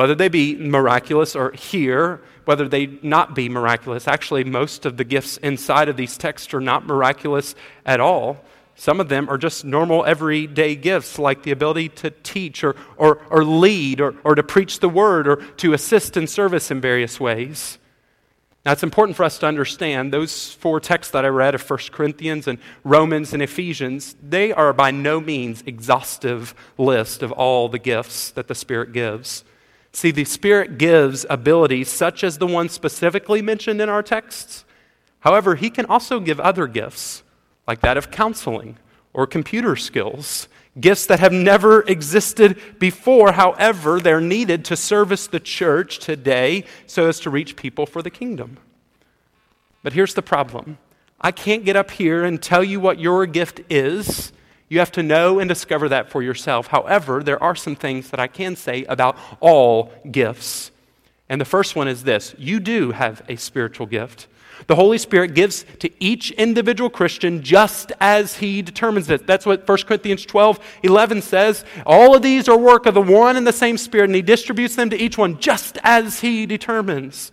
whether 0.00 0.14
they 0.14 0.30
be 0.30 0.56
miraculous 0.56 1.36
or 1.36 1.52
here, 1.52 2.22
whether 2.46 2.66
they 2.66 2.86
not 3.02 3.34
be 3.34 3.50
miraculous. 3.50 4.08
Actually, 4.08 4.44
most 4.44 4.86
of 4.86 4.96
the 4.96 5.04
gifts 5.04 5.36
inside 5.36 5.90
of 5.90 5.98
these 5.98 6.16
texts 6.16 6.54
are 6.54 6.60
not 6.60 6.86
miraculous 6.86 7.54
at 7.84 8.00
all. 8.00 8.42
Some 8.76 8.98
of 8.98 9.10
them 9.10 9.28
are 9.28 9.36
just 9.36 9.62
normal, 9.62 10.06
everyday 10.06 10.74
gifts, 10.74 11.18
like 11.18 11.42
the 11.42 11.50
ability 11.50 11.90
to 11.90 12.08
teach 12.10 12.64
or, 12.64 12.76
or, 12.96 13.20
or 13.28 13.44
lead 13.44 14.00
or, 14.00 14.14
or 14.24 14.34
to 14.34 14.42
preach 14.42 14.80
the 14.80 14.88
word 14.88 15.28
or 15.28 15.36
to 15.58 15.74
assist 15.74 16.16
in 16.16 16.26
service 16.26 16.70
in 16.70 16.80
various 16.80 17.20
ways. 17.20 17.76
Now, 18.64 18.72
it's 18.72 18.82
important 18.82 19.18
for 19.18 19.24
us 19.24 19.38
to 19.40 19.46
understand 19.46 20.14
those 20.14 20.54
four 20.54 20.80
texts 20.80 21.12
that 21.12 21.26
I 21.26 21.28
read 21.28 21.54
of 21.54 21.68
1 21.68 21.78
Corinthians 21.92 22.48
and 22.48 22.58
Romans 22.84 23.34
and 23.34 23.42
Ephesians, 23.42 24.16
they 24.26 24.50
are 24.50 24.72
by 24.72 24.92
no 24.92 25.20
means 25.20 25.62
exhaustive 25.66 26.54
list 26.78 27.22
of 27.22 27.32
all 27.32 27.68
the 27.68 27.78
gifts 27.78 28.30
that 28.30 28.48
the 28.48 28.54
Spirit 28.54 28.92
gives. 28.92 29.44
See, 29.92 30.10
the 30.10 30.24
Spirit 30.24 30.78
gives 30.78 31.26
abilities 31.28 31.88
such 31.88 32.22
as 32.22 32.38
the 32.38 32.46
one 32.46 32.68
specifically 32.68 33.42
mentioned 33.42 33.80
in 33.80 33.88
our 33.88 34.02
texts. 34.02 34.64
However, 35.20 35.56
He 35.56 35.70
can 35.70 35.86
also 35.86 36.20
give 36.20 36.38
other 36.40 36.66
gifts, 36.66 37.22
like 37.66 37.80
that 37.80 37.96
of 37.96 38.10
counseling 38.10 38.78
or 39.12 39.26
computer 39.26 39.76
skills, 39.76 40.48
gifts 40.80 41.06
that 41.06 41.20
have 41.20 41.32
never 41.32 41.82
existed 41.82 42.58
before. 42.78 43.32
However, 43.32 44.00
they're 44.00 44.20
needed 44.20 44.64
to 44.66 44.76
service 44.76 45.26
the 45.26 45.40
church 45.40 45.98
today 45.98 46.64
so 46.86 47.08
as 47.08 47.18
to 47.20 47.30
reach 47.30 47.56
people 47.56 47.86
for 47.86 48.02
the 48.02 48.10
kingdom. 48.10 48.58
But 49.82 49.92
here's 49.94 50.14
the 50.14 50.22
problem 50.22 50.78
I 51.20 51.32
can't 51.32 51.64
get 51.64 51.76
up 51.76 51.90
here 51.90 52.24
and 52.24 52.40
tell 52.40 52.62
you 52.62 52.80
what 52.80 52.98
your 52.98 53.26
gift 53.26 53.60
is. 53.68 54.32
You 54.70 54.78
have 54.78 54.92
to 54.92 55.02
know 55.02 55.40
and 55.40 55.48
discover 55.48 55.88
that 55.88 56.10
for 56.10 56.22
yourself. 56.22 56.68
However, 56.68 57.24
there 57.24 57.42
are 57.42 57.56
some 57.56 57.74
things 57.74 58.10
that 58.10 58.20
I 58.20 58.28
can 58.28 58.54
say 58.54 58.84
about 58.84 59.18
all 59.40 59.92
gifts. 60.08 60.70
And 61.28 61.40
the 61.40 61.44
first 61.44 61.74
one 61.74 61.88
is 61.88 62.04
this 62.04 62.34
you 62.38 62.60
do 62.60 62.92
have 62.92 63.22
a 63.28 63.36
spiritual 63.36 63.86
gift. 63.86 64.28
The 64.68 64.76
Holy 64.76 64.98
Spirit 64.98 65.34
gives 65.34 65.64
to 65.80 65.90
each 65.98 66.30
individual 66.32 66.88
Christian 66.88 67.42
just 67.42 67.90
as 68.00 68.36
He 68.36 68.62
determines 68.62 69.10
it. 69.10 69.26
That's 69.26 69.44
what 69.44 69.66
1 69.66 69.78
Corinthians 69.78 70.24
12 70.24 70.60
11 70.84 71.22
says. 71.22 71.64
All 71.84 72.14
of 72.14 72.22
these 72.22 72.48
are 72.48 72.56
work 72.56 72.86
of 72.86 72.94
the 72.94 73.02
one 73.02 73.36
and 73.36 73.44
the 73.44 73.52
same 73.52 73.76
Spirit, 73.76 74.04
and 74.04 74.14
He 74.14 74.22
distributes 74.22 74.76
them 74.76 74.90
to 74.90 74.96
each 74.96 75.18
one 75.18 75.40
just 75.40 75.78
as 75.82 76.20
He 76.20 76.46
determines. 76.46 77.32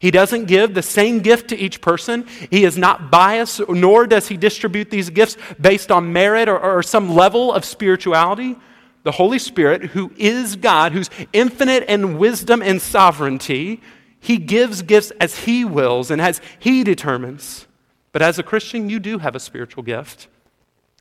He 0.00 0.10
doesn't 0.10 0.46
give 0.46 0.74
the 0.74 0.82
same 0.82 1.20
gift 1.20 1.50
to 1.50 1.56
each 1.56 1.80
person. 1.80 2.26
He 2.50 2.64
is 2.64 2.76
not 2.76 3.12
biased, 3.12 3.68
nor 3.68 4.08
does 4.08 4.26
He 4.26 4.36
distribute 4.36 4.90
these 4.90 5.10
gifts 5.10 5.36
based 5.60 5.92
on 5.92 6.12
merit 6.12 6.48
or, 6.48 6.58
or 6.58 6.82
some 6.82 7.14
level 7.14 7.52
of 7.52 7.64
spirituality. 7.64 8.56
The 9.04 9.12
Holy 9.12 9.38
Spirit, 9.38 9.84
who 9.84 10.12
is 10.16 10.56
God, 10.56 10.90
who's 10.92 11.10
infinite 11.32 11.84
in 11.84 12.18
wisdom 12.18 12.60
and 12.60 12.82
sovereignty, 12.82 13.80
he 14.20 14.36
gives 14.36 14.82
gifts 14.82 15.10
as 15.18 15.40
He 15.40 15.64
wills 15.64 16.10
and 16.10 16.20
as 16.20 16.40
He 16.58 16.84
determines. 16.84 17.66
But 18.12 18.22
as 18.22 18.38
a 18.38 18.42
Christian, 18.42 18.90
you 18.90 19.00
do 19.00 19.18
have 19.18 19.34
a 19.34 19.40
spiritual 19.40 19.82
gift. 19.82 20.28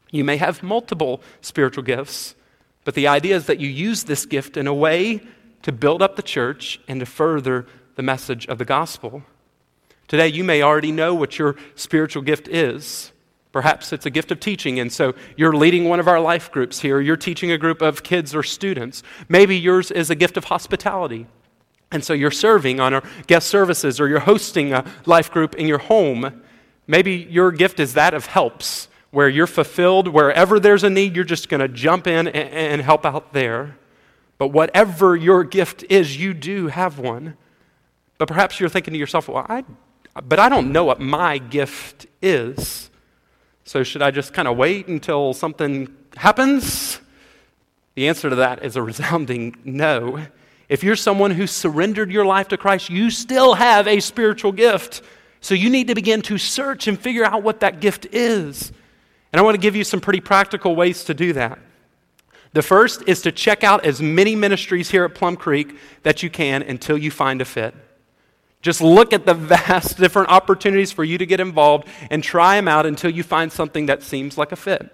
You 0.09 0.23
may 0.23 0.37
have 0.37 0.63
multiple 0.63 1.21
spiritual 1.41 1.83
gifts, 1.83 2.33
but 2.85 2.95
the 2.95 3.07
idea 3.07 3.35
is 3.35 3.45
that 3.47 3.59
you 3.59 3.67
use 3.67 4.05
this 4.05 4.25
gift 4.25 4.57
in 4.57 4.65
a 4.65 4.73
way 4.73 5.21
to 5.63 5.71
build 5.71 6.01
up 6.01 6.15
the 6.15 6.21
church 6.21 6.79
and 6.87 7.01
to 7.01 7.05
further 7.05 7.67
the 7.99 8.03
message 8.03 8.47
of 8.47 8.57
the 8.57 8.63
gospel. 8.63 9.23
Today, 10.07 10.29
you 10.29 10.41
may 10.41 10.61
already 10.61 10.89
know 10.89 11.13
what 11.13 11.37
your 11.37 11.57
spiritual 11.75 12.21
gift 12.21 12.47
is. 12.47 13.11
Perhaps 13.51 13.91
it's 13.91 14.05
a 14.05 14.09
gift 14.09 14.31
of 14.31 14.39
teaching, 14.39 14.79
and 14.79 14.89
so 14.89 15.13
you're 15.35 15.51
leading 15.51 15.83
one 15.83 15.99
of 15.99 16.07
our 16.07 16.21
life 16.21 16.49
groups 16.49 16.79
here. 16.79 17.01
You're 17.01 17.17
teaching 17.17 17.51
a 17.51 17.57
group 17.57 17.81
of 17.81 18.01
kids 18.01 18.33
or 18.33 18.41
students. 18.41 19.03
Maybe 19.27 19.57
yours 19.57 19.91
is 19.91 20.09
a 20.09 20.15
gift 20.15 20.37
of 20.37 20.45
hospitality. 20.45 21.27
And 21.91 22.01
so 22.01 22.13
you're 22.13 22.31
serving 22.31 22.79
on 22.79 22.93
our 22.93 23.03
guest 23.27 23.49
services 23.49 23.99
or 23.99 24.07
you're 24.07 24.19
hosting 24.19 24.71
a 24.71 24.85
life 25.05 25.29
group 25.29 25.55
in 25.55 25.67
your 25.67 25.79
home. 25.79 26.41
Maybe 26.87 27.27
your 27.29 27.51
gift 27.51 27.81
is 27.81 27.95
that 27.95 28.13
of 28.13 28.27
helps, 28.27 28.87
where 29.11 29.27
you're 29.27 29.45
fulfilled. 29.45 30.07
Wherever 30.07 30.57
there's 30.57 30.85
a 30.85 30.89
need, 30.89 31.17
you're 31.17 31.25
just 31.25 31.49
going 31.49 31.59
to 31.59 31.67
jump 31.67 32.07
in 32.07 32.29
and, 32.29 32.49
and, 32.49 32.81
help 32.81 33.05
out 33.05 33.33
there. 33.33 33.77
But 34.37 34.53
whatever 34.53 35.17
your 35.17 35.43
gift 35.43 35.83
is, 35.89 36.15
you 36.15 36.33
do 36.33 36.67
have 36.67 36.97
one. 36.97 37.35
But 38.19 38.27
perhaps 38.27 38.59
you're 38.59 38.69
thinking 38.69 38.93
to 38.93 38.99
yourself, 38.99 39.27
well, 39.27 39.45
I, 39.49 39.63
but 40.21 40.37
I 40.37 40.49
don't 40.49 40.71
know 40.71 40.83
what 40.83 40.99
my 40.99 41.39
gift 41.39 42.05
is. 42.21 42.91
So 43.63 43.81
should 43.81 44.01
I 44.01 44.11
just 44.11 44.33
kind 44.33 44.47
of 44.47 44.57
wait 44.57 44.87
until 44.87 45.33
something 45.33 45.95
happens? 46.15 46.99
The 47.95 48.07
answer 48.07 48.29
to 48.29 48.35
that 48.35 48.63
is 48.63 48.75
a 48.75 48.83
resounding 48.83 49.55
no. 49.63 50.27
If 50.67 50.83
you're 50.83 50.97
someone 50.97 51.31
who 51.31 51.47
surrendered 51.47 52.11
your 52.11 52.25
life 52.25 52.49
to 52.49 52.57
Christ, 52.57 52.89
you 52.89 53.09
still 53.09 53.55
have 53.55 53.87
a 53.87 53.99
spiritual 54.01 54.51
gift. 54.51 55.01
So 55.41 55.55
you 55.55 55.69
need 55.69 55.87
to 55.87 55.95
begin 55.95 56.21
to 56.23 56.37
search 56.37 56.87
and 56.87 56.99
figure 56.99 57.23
out 57.23 57.41
what 57.41 57.61
that 57.61 57.79
gift 57.79 58.05
is. 58.11 58.71
And 59.31 59.39
I 59.39 59.43
want 59.43 59.55
to 59.55 59.61
give 59.61 59.75
you 59.75 59.85
some 59.85 60.01
pretty 60.01 60.19
practical 60.19 60.75
ways 60.75 61.05
to 61.05 61.13
do 61.13 61.33
that. 61.33 61.57
The 62.51 62.61
first 62.61 63.03
is 63.07 63.21
to 63.21 63.31
check 63.31 63.63
out 63.63 63.85
as 63.85 64.01
many 64.01 64.35
ministries 64.35 64.91
here 64.91 65.05
at 65.05 65.15
Plum 65.15 65.37
Creek 65.37 65.77
that 66.03 66.21
you 66.21 66.29
can 66.29 66.63
until 66.63 66.97
you 66.97 67.11
find 67.11 67.41
a 67.41 67.45
fit. 67.45 67.73
Just 68.61 68.81
look 68.81 69.13
at 69.13 69.25
the 69.25 69.33
vast 69.33 69.97
different 69.99 70.29
opportunities 70.29 70.91
for 70.91 71.03
you 71.03 71.17
to 71.17 71.25
get 71.25 71.39
involved 71.39 71.87
and 72.09 72.23
try 72.23 72.55
them 72.55 72.67
out 72.67 72.85
until 72.85 73.09
you 73.09 73.23
find 73.23 73.51
something 73.51 73.85
that 73.85 74.03
seems 74.03 74.37
like 74.37 74.51
a 74.51 74.55
fit. 74.55 74.93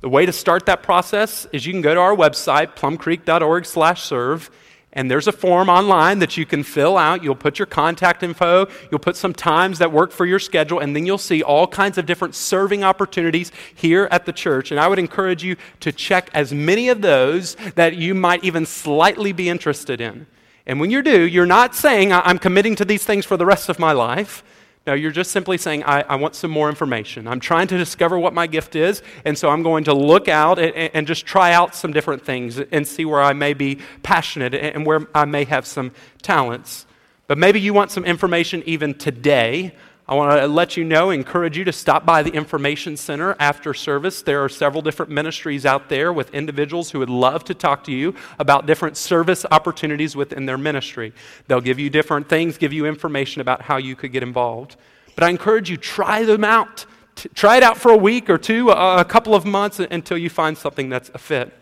The 0.00 0.08
way 0.10 0.26
to 0.26 0.32
start 0.32 0.66
that 0.66 0.82
process 0.82 1.46
is 1.52 1.66
you 1.66 1.72
can 1.72 1.80
go 1.80 1.94
to 1.94 2.00
our 2.00 2.14
website, 2.14 2.76
plumcreek.org/serve, 2.76 4.50
and 4.92 5.10
there's 5.10 5.26
a 5.26 5.32
form 5.32 5.68
online 5.68 6.18
that 6.18 6.36
you 6.36 6.44
can 6.44 6.62
fill 6.62 6.98
out. 6.98 7.22
You'll 7.24 7.34
put 7.34 7.58
your 7.58 7.66
contact 7.66 8.22
info, 8.22 8.66
you'll 8.90 9.00
put 9.00 9.16
some 9.16 9.32
times 9.32 9.78
that 9.78 9.92
work 9.92 10.12
for 10.12 10.26
your 10.26 10.38
schedule, 10.38 10.80
and 10.80 10.94
then 10.94 11.06
you'll 11.06 11.18
see 11.18 11.42
all 11.42 11.66
kinds 11.66 11.96
of 11.96 12.04
different 12.04 12.34
serving 12.34 12.84
opportunities 12.84 13.52
here 13.74 14.08
at 14.10 14.26
the 14.26 14.32
church. 14.32 14.70
And 14.70 14.78
I 14.78 14.88
would 14.88 14.98
encourage 14.98 15.42
you 15.42 15.56
to 15.80 15.92
check 15.92 16.30
as 16.34 16.52
many 16.52 16.88
of 16.90 17.00
those 17.00 17.56
that 17.74 17.96
you 17.96 18.14
might 18.14 18.44
even 18.44 18.66
slightly 18.66 19.32
be 19.32 19.48
interested 19.48 20.00
in. 20.00 20.26
And 20.66 20.80
when 20.80 20.90
you 20.90 21.02
do, 21.02 21.22
you're 21.22 21.46
not 21.46 21.74
saying, 21.74 22.12
I'm 22.12 22.38
committing 22.38 22.74
to 22.76 22.84
these 22.84 23.04
things 23.04 23.24
for 23.24 23.36
the 23.36 23.46
rest 23.46 23.68
of 23.68 23.78
my 23.78 23.92
life. 23.92 24.42
No, 24.86 24.94
you're 24.94 25.12
just 25.12 25.32
simply 25.32 25.58
saying, 25.58 25.82
I, 25.84 26.02
I, 26.02 26.14
want 26.14 26.36
some 26.36 26.50
more 26.52 26.68
information. 26.68 27.26
I'm 27.26 27.40
trying 27.40 27.66
to 27.68 27.78
discover 27.78 28.16
what 28.18 28.32
my 28.32 28.46
gift 28.46 28.76
is, 28.76 29.02
and 29.24 29.36
so 29.36 29.48
I'm 29.48 29.64
going 29.64 29.84
to 29.84 29.94
look 29.94 30.28
out 30.28 30.60
and, 30.60 30.74
and 30.94 31.06
just 31.08 31.26
try 31.26 31.52
out 31.52 31.74
some 31.74 31.92
different 31.92 32.24
things 32.24 32.60
and 32.60 32.86
see 32.86 33.04
where 33.04 33.20
I 33.20 33.32
may 33.32 33.52
be 33.52 33.80
passionate 34.04 34.54
and 34.54 34.86
where 34.86 35.08
I 35.12 35.24
may 35.24 35.44
have 35.44 35.66
some 35.66 35.90
talents. 36.22 36.86
But 37.26 37.36
maybe 37.36 37.60
you 37.60 37.74
want 37.74 37.90
some 37.90 38.04
information 38.04 38.62
even 38.64 38.94
today 38.94 39.74
I 40.08 40.14
want 40.14 40.38
to 40.40 40.46
let 40.46 40.76
you 40.76 40.84
know, 40.84 41.10
encourage 41.10 41.58
you 41.58 41.64
to 41.64 41.72
stop 41.72 42.06
by 42.06 42.22
the 42.22 42.30
Information 42.30 42.96
Center 42.96 43.34
after 43.40 43.74
service. 43.74 44.22
There 44.22 44.44
are 44.44 44.48
several 44.48 44.80
different 44.80 45.10
ministries 45.10 45.66
out 45.66 45.88
there 45.88 46.12
with 46.12 46.32
individuals 46.32 46.92
who 46.92 47.00
would 47.00 47.10
love 47.10 47.42
to 47.44 47.54
talk 47.54 47.82
to 47.84 47.92
you 47.92 48.14
about 48.38 48.66
different 48.66 48.96
service 48.96 49.44
opportunities 49.50 50.14
within 50.14 50.46
their 50.46 50.58
ministry. 50.58 51.12
They'll 51.48 51.60
give 51.60 51.80
you 51.80 51.90
different 51.90 52.28
things, 52.28 52.56
give 52.56 52.72
you 52.72 52.86
information 52.86 53.40
about 53.40 53.62
how 53.62 53.78
you 53.78 53.96
could 53.96 54.12
get 54.12 54.22
involved. 54.22 54.76
But 55.16 55.24
I 55.24 55.30
encourage 55.30 55.70
you, 55.70 55.76
try 55.76 56.22
them 56.22 56.44
out. 56.44 56.86
Try 57.34 57.56
it 57.56 57.62
out 57.62 57.78
for 57.78 57.90
a 57.90 57.96
week 57.96 58.30
or 58.30 58.38
two, 58.38 58.70
a 58.70 59.04
couple 59.04 59.34
of 59.34 59.44
months 59.44 59.80
until 59.80 60.18
you 60.18 60.30
find 60.30 60.56
something 60.56 60.88
that's 60.88 61.10
a 61.14 61.18
fit. 61.18 61.52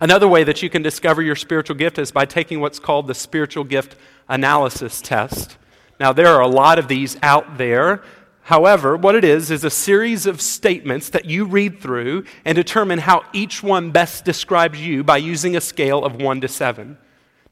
Another 0.00 0.28
way 0.28 0.44
that 0.44 0.62
you 0.62 0.68
can 0.68 0.82
discover 0.82 1.22
your 1.22 1.36
spiritual 1.36 1.76
gift 1.76 1.98
is 1.98 2.10
by 2.10 2.24
taking 2.24 2.60
what's 2.60 2.78
called 2.78 3.06
the 3.06 3.14
spiritual 3.14 3.64
gift 3.64 3.96
analysis 4.28 5.00
test. 5.00 5.56
Now, 6.00 6.12
there 6.12 6.28
are 6.28 6.40
a 6.40 6.48
lot 6.48 6.78
of 6.78 6.88
these 6.88 7.16
out 7.22 7.58
there. 7.58 8.02
However, 8.42 8.96
what 8.96 9.14
it 9.14 9.24
is 9.24 9.50
is 9.50 9.64
a 9.64 9.70
series 9.70 10.24
of 10.24 10.40
statements 10.40 11.10
that 11.10 11.26
you 11.26 11.44
read 11.44 11.80
through 11.80 12.24
and 12.44 12.56
determine 12.56 13.00
how 13.00 13.24
each 13.32 13.62
one 13.62 13.90
best 13.90 14.24
describes 14.24 14.80
you 14.80 15.04
by 15.04 15.18
using 15.18 15.56
a 15.56 15.60
scale 15.60 16.04
of 16.04 16.16
1 16.16 16.40
to 16.40 16.48
7. 16.48 16.96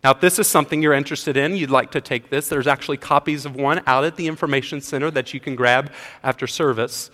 Now, 0.03 0.13
if 0.13 0.21
this 0.21 0.39
is 0.39 0.47
something 0.47 0.81
you're 0.81 0.93
interested 0.93 1.37
in, 1.37 1.57
you'd 1.57 1.71
like 1.71 1.91
to 1.91 2.01
take 2.01 2.31
this, 2.31 2.49
there's 2.49 2.67
actually 2.67 2.99
copies 2.99 3.45
of 3.45 3.57
one 3.57 3.83
out 3.87 4.05
at 4.05 4.17
the 4.17 4.29
Information 4.29 4.81
Center 4.81 5.11
that 5.11 5.35
you 5.35 5.41
can 5.41 5.57
grab 5.57 5.93
after 6.23 6.47
service. 6.47 7.11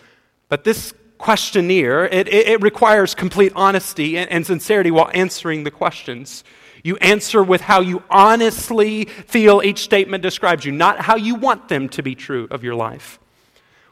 But 0.48 0.64
this 0.64 0.92
questionnaire, 1.16 2.04
it, 2.04 2.28
it, 2.28 2.48
it 2.48 2.62
requires 2.62 3.14
complete 3.14 3.52
honesty 3.56 4.18
and, 4.18 4.30
and 4.30 4.46
sincerity 4.46 4.90
while 4.90 5.10
answering 5.14 5.64
the 5.64 5.70
questions. 5.70 6.44
You 6.82 6.96
answer 6.96 7.42
with 7.42 7.60
how 7.60 7.80
you 7.80 8.02
honestly 8.10 9.04
feel 9.04 9.62
each 9.62 9.80
statement 9.80 10.22
describes 10.22 10.64
you, 10.64 10.72
not 10.72 11.00
how 11.00 11.16
you 11.16 11.36
want 11.36 11.68
them 11.68 11.88
to 11.90 12.02
be 12.02 12.14
true 12.14 12.48
of 12.50 12.64
your 12.64 12.74
life. 12.74 13.18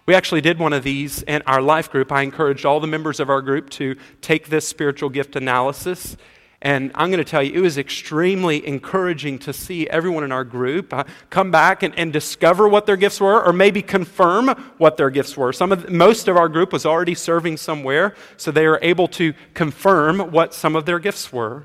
We 0.07 0.15
actually 0.15 0.41
did 0.41 0.59
one 0.59 0.73
of 0.73 0.83
these 0.83 1.23
in 1.23 1.43
our 1.47 1.63
life 1.63 1.91
group. 1.91 2.11
I 2.11 2.23
encouraged 2.23 2.67
all 2.67 2.81
the 2.81 2.89
members 2.89 3.21
of 3.21 3.31
our 3.31 3.41
group 3.41 3.71
to 3.71 3.97
take 4.21 4.49
this 4.49 4.67
spiritual 4.67 5.09
gift 5.09 5.37
analysis. 5.37 6.17
And 6.63 6.91
I'm 6.95 7.11
going 7.11 7.25
to 7.25 7.31
tell 7.31 7.43
you, 7.43 7.53
it 7.55 7.61
was 7.61 7.79
extremely 7.79 8.67
encouraging 8.67 9.39
to 9.41 9.53
see 9.53 9.89
everyone 9.89 10.25
in 10.25 10.33
our 10.33 10.45
group 10.45 10.93
uh, 10.93 11.05
come 11.31 11.51
back 11.51 11.83
and, 11.83 11.97
and, 11.99 12.13
discover 12.13 12.69
what 12.69 12.85
their 12.85 12.99
gifts 12.99 13.19
were, 13.19 13.43
or 13.43 13.53
maybe 13.53 13.81
confirm 13.81 14.49
what 14.77 14.99
their 14.99 15.09
gifts 15.09 15.39
were. 15.39 15.55
Some 15.55 15.73
of, 15.73 15.89
most 15.89 16.29
of 16.29 16.37
our 16.37 16.51
group 16.51 16.73
was 16.73 16.85
already 16.85 17.15
serving 17.15 17.57
somewhere, 17.57 18.15
so 18.37 18.51
they 18.51 18.67
were 18.67 18.79
able 18.83 19.09
to 19.09 19.33
confirm 19.55 20.33
what 20.33 20.53
some 20.53 20.77
of 20.77 20.85
their 20.85 20.99
gifts 20.99 21.33
were. 21.33 21.65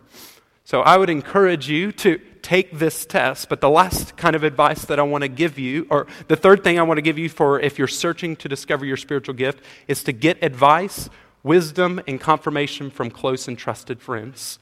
So 0.66 0.82
I 0.82 0.98
would 0.98 1.12
encourage 1.12 1.70
you 1.70 1.92
to 1.92 2.20
take 2.42 2.80
this 2.80 3.06
test. 3.06 3.50
But 3.50 3.62
the 3.62 3.70
last 3.70 4.18
kind 4.18 4.36
of 4.36 4.44
advice 4.44 4.84
that 4.86 5.00
I 5.00 5.04
want 5.04 5.22
to 5.22 5.28
give 5.28 5.60
you, 5.60 5.86
or 5.92 6.08
the 6.28 6.36
third 6.36 6.64
thing 6.64 6.80
I 6.80 6.84
want 6.84 6.98
to 6.98 7.04
give 7.04 7.20
you 7.20 7.30
for 7.30 7.60
if 7.60 7.78
you're 7.78 7.88
searching 7.88 8.36
to 8.38 8.50
discover 8.50 8.84
your 8.84 8.98
spiritual 8.98 9.36
gift, 9.36 9.64
is 9.88 10.04
to 10.04 10.12
get 10.12 10.44
advice, 10.44 11.08
wisdom, 11.44 12.02
and 12.08 12.20
confirmation 12.20 12.90
from 12.90 13.12
close 13.12 13.48
and 13.48 13.58
trusted 13.58 14.02
friends. 14.02 14.58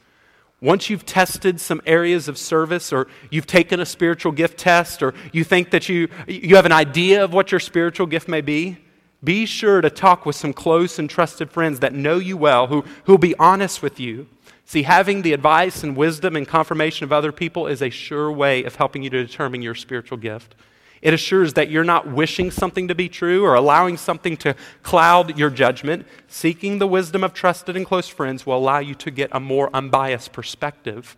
Once 0.62 0.90
you've 0.90 1.06
tested 1.06 1.60
some 1.62 1.82
areas 1.86 2.28
of 2.28 2.38
service, 2.38 2.92
or 2.92 3.08
you've 3.30 3.48
taken 3.48 3.80
a 3.80 3.86
spiritual 3.86 4.34
gift 4.34 4.58
test, 4.58 5.02
or 5.02 5.14
you 5.32 5.46
think 5.46 5.72
that 5.72 5.88
you, 5.88 6.10
you 6.28 6.58
have 6.58 6.66
an 6.66 6.72
idea 6.74 7.24
of 7.24 7.34
what 7.34 7.50
your 7.52 7.60
spiritual 7.62 8.08
gift 8.08 8.28
may 8.28 8.42
be, 8.42 8.78
be 9.24 9.46
sure 9.46 9.80
to 9.80 9.90
talk 9.90 10.26
with 10.26 10.36
some 10.36 10.52
close 10.52 11.00
and 11.00 11.10
trusted 11.10 11.50
friends 11.50 11.80
that 11.80 11.94
know 11.94 12.18
you 12.18 12.36
well, 12.36 12.68
who 12.68 12.84
will 13.08 13.18
be 13.18 13.36
honest 13.40 13.82
with 13.82 14.02
you 14.02 14.28
See, 14.66 14.84
having 14.84 15.22
the 15.22 15.34
advice 15.34 15.84
and 15.84 15.96
wisdom 15.96 16.36
and 16.36 16.48
confirmation 16.48 17.04
of 17.04 17.12
other 17.12 17.32
people 17.32 17.68
is 17.68 17.82
a 17.82 17.90
sure 17.90 18.32
way 18.32 18.64
of 18.64 18.76
helping 18.76 19.04
you 19.04 19.10
to 19.10 19.26
determine 19.26 19.62
your 19.62 19.76
spiritual 19.76 20.18
gift. 20.18 20.56
It 21.02 21.14
assures 21.14 21.54
that 21.54 21.70
you're 21.70 21.84
not 21.84 22.08
wishing 22.08 22.50
something 22.50 22.88
to 22.88 22.96
be 22.96 23.10
true 23.10 23.44
or 23.44 23.56
allowing 23.56 23.98
something 23.98 24.38
to 24.38 24.56
cloud 24.84 25.38
your 25.38 25.50
judgment. 25.50 26.08
Seeking 26.30 26.80
the 26.80 26.88
wisdom 26.88 27.26
of 27.26 27.34
trusted 27.34 27.76
and 27.76 27.86
close 27.86 28.08
friends 28.08 28.46
will 28.46 28.56
allow 28.56 28.80
you 28.80 28.96
to 28.96 29.12
get 29.12 29.30
a 29.34 29.40
more 29.40 29.70
unbiased 29.74 30.32
perspective. 30.32 31.18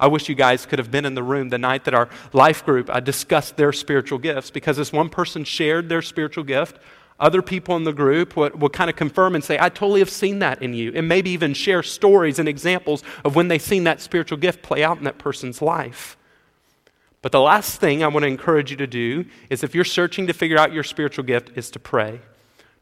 I 0.00 0.06
wish 0.06 0.30
you 0.30 0.34
guys 0.34 0.64
could 0.64 0.78
have 0.78 0.90
been 0.90 1.04
in 1.04 1.14
the 1.14 1.22
room 1.22 1.50
the 1.50 1.58
night 1.58 1.84
that 1.84 1.92
our 1.92 2.08
life 2.32 2.64
group 2.64 2.88
uh, 2.88 3.00
discussed 3.00 3.58
their 3.58 3.74
spiritual 3.74 4.18
gifts 4.18 4.50
because 4.50 4.78
as 4.78 4.90
one 4.90 5.10
person 5.10 5.44
shared 5.44 5.90
their 5.90 6.00
spiritual 6.00 6.44
gift, 6.44 6.78
other 7.20 7.42
people 7.42 7.76
in 7.76 7.84
the 7.84 7.92
group 7.92 8.36
would, 8.36 8.60
would 8.60 8.72
kind 8.72 8.88
of 8.88 8.96
confirm 8.96 9.34
and 9.34 9.44
say, 9.44 9.58
I 9.60 9.68
totally 9.68 10.00
have 10.00 10.10
seen 10.10 10.38
that 10.38 10.62
in 10.62 10.74
you, 10.74 10.92
and 10.94 11.06
maybe 11.06 11.30
even 11.30 11.54
share 11.54 11.82
stories 11.82 12.38
and 12.38 12.48
examples 12.48 13.04
of 13.24 13.36
when 13.36 13.48
they've 13.48 13.62
seen 13.62 13.84
that 13.84 14.00
spiritual 14.00 14.38
gift 14.38 14.62
play 14.62 14.82
out 14.82 14.98
in 14.98 15.04
that 15.04 15.18
person's 15.18 15.60
life. 15.60 16.16
But 17.22 17.32
the 17.32 17.40
last 17.40 17.78
thing 17.78 18.02
I 18.02 18.08
want 18.08 18.24
to 18.24 18.28
encourage 18.28 18.70
you 18.70 18.78
to 18.78 18.86
do 18.86 19.26
is 19.50 19.62
if 19.62 19.74
you're 19.74 19.84
searching 19.84 20.26
to 20.26 20.32
figure 20.32 20.58
out 20.58 20.72
your 20.72 20.82
spiritual 20.82 21.24
gift, 21.24 21.50
is 21.54 21.70
to 21.72 21.78
pray. 21.78 22.20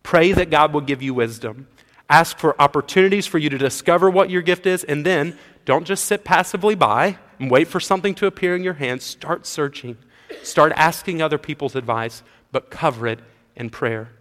Pray 0.04 0.32
that 0.32 0.50
God 0.50 0.72
will 0.72 0.80
give 0.80 1.02
you 1.02 1.12
wisdom. 1.12 1.66
Ask 2.08 2.38
for 2.38 2.60
opportunities 2.62 3.26
for 3.26 3.38
you 3.38 3.50
to 3.50 3.58
discover 3.58 4.08
what 4.08 4.30
your 4.30 4.42
gift 4.42 4.66
is, 4.66 4.84
and 4.84 5.04
then 5.04 5.36
don't 5.64 5.84
just 5.84 6.04
sit 6.04 6.24
passively 6.24 6.76
by 6.76 7.18
and 7.40 7.50
wait 7.50 7.68
for 7.68 7.80
something 7.80 8.14
to 8.14 8.26
appear 8.26 8.54
in 8.54 8.62
your 8.62 8.74
hands. 8.74 9.04
Start 9.04 9.44
searching. 9.46 9.98
Start 10.42 10.72
asking 10.76 11.20
other 11.20 11.38
people's 11.38 11.74
advice, 11.74 12.22
but 12.52 12.70
cover 12.70 13.06
it 13.08 13.18
in 13.56 13.68
prayer. 13.70 14.12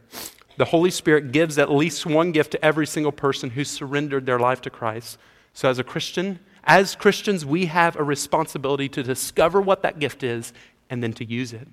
The 0.58 0.66
Holy 0.66 0.92
Spirit 0.92 1.32
gives 1.32 1.58
at 1.58 1.72
least 1.72 2.06
one 2.06 2.32
gift 2.32 2.52
to 2.52 2.66
every 2.66 2.88
single 2.88 3.12
person 3.12 3.52
who 3.52 3.64
surrendered 3.64 4.26
their 4.26 4.40
life 4.40 4.62
to 4.62 4.70
Christ. 4.70 5.18
So, 5.54 5.70
as 5.70 5.80
a 5.80 5.84
Christian, 5.84 6.40
as 6.64 6.96
Christians, 6.96 7.46
we 7.46 7.68
have 7.68 7.96
a 7.96 8.04
responsibility 8.04 8.90
to 8.90 9.04
discover 9.04 9.62
what 9.62 9.84
that 9.84 10.00
gift 10.00 10.24
is 10.24 10.54
and 10.90 11.02
then 11.02 11.14
to 11.14 11.26
use 11.26 11.54
it. 11.54 11.68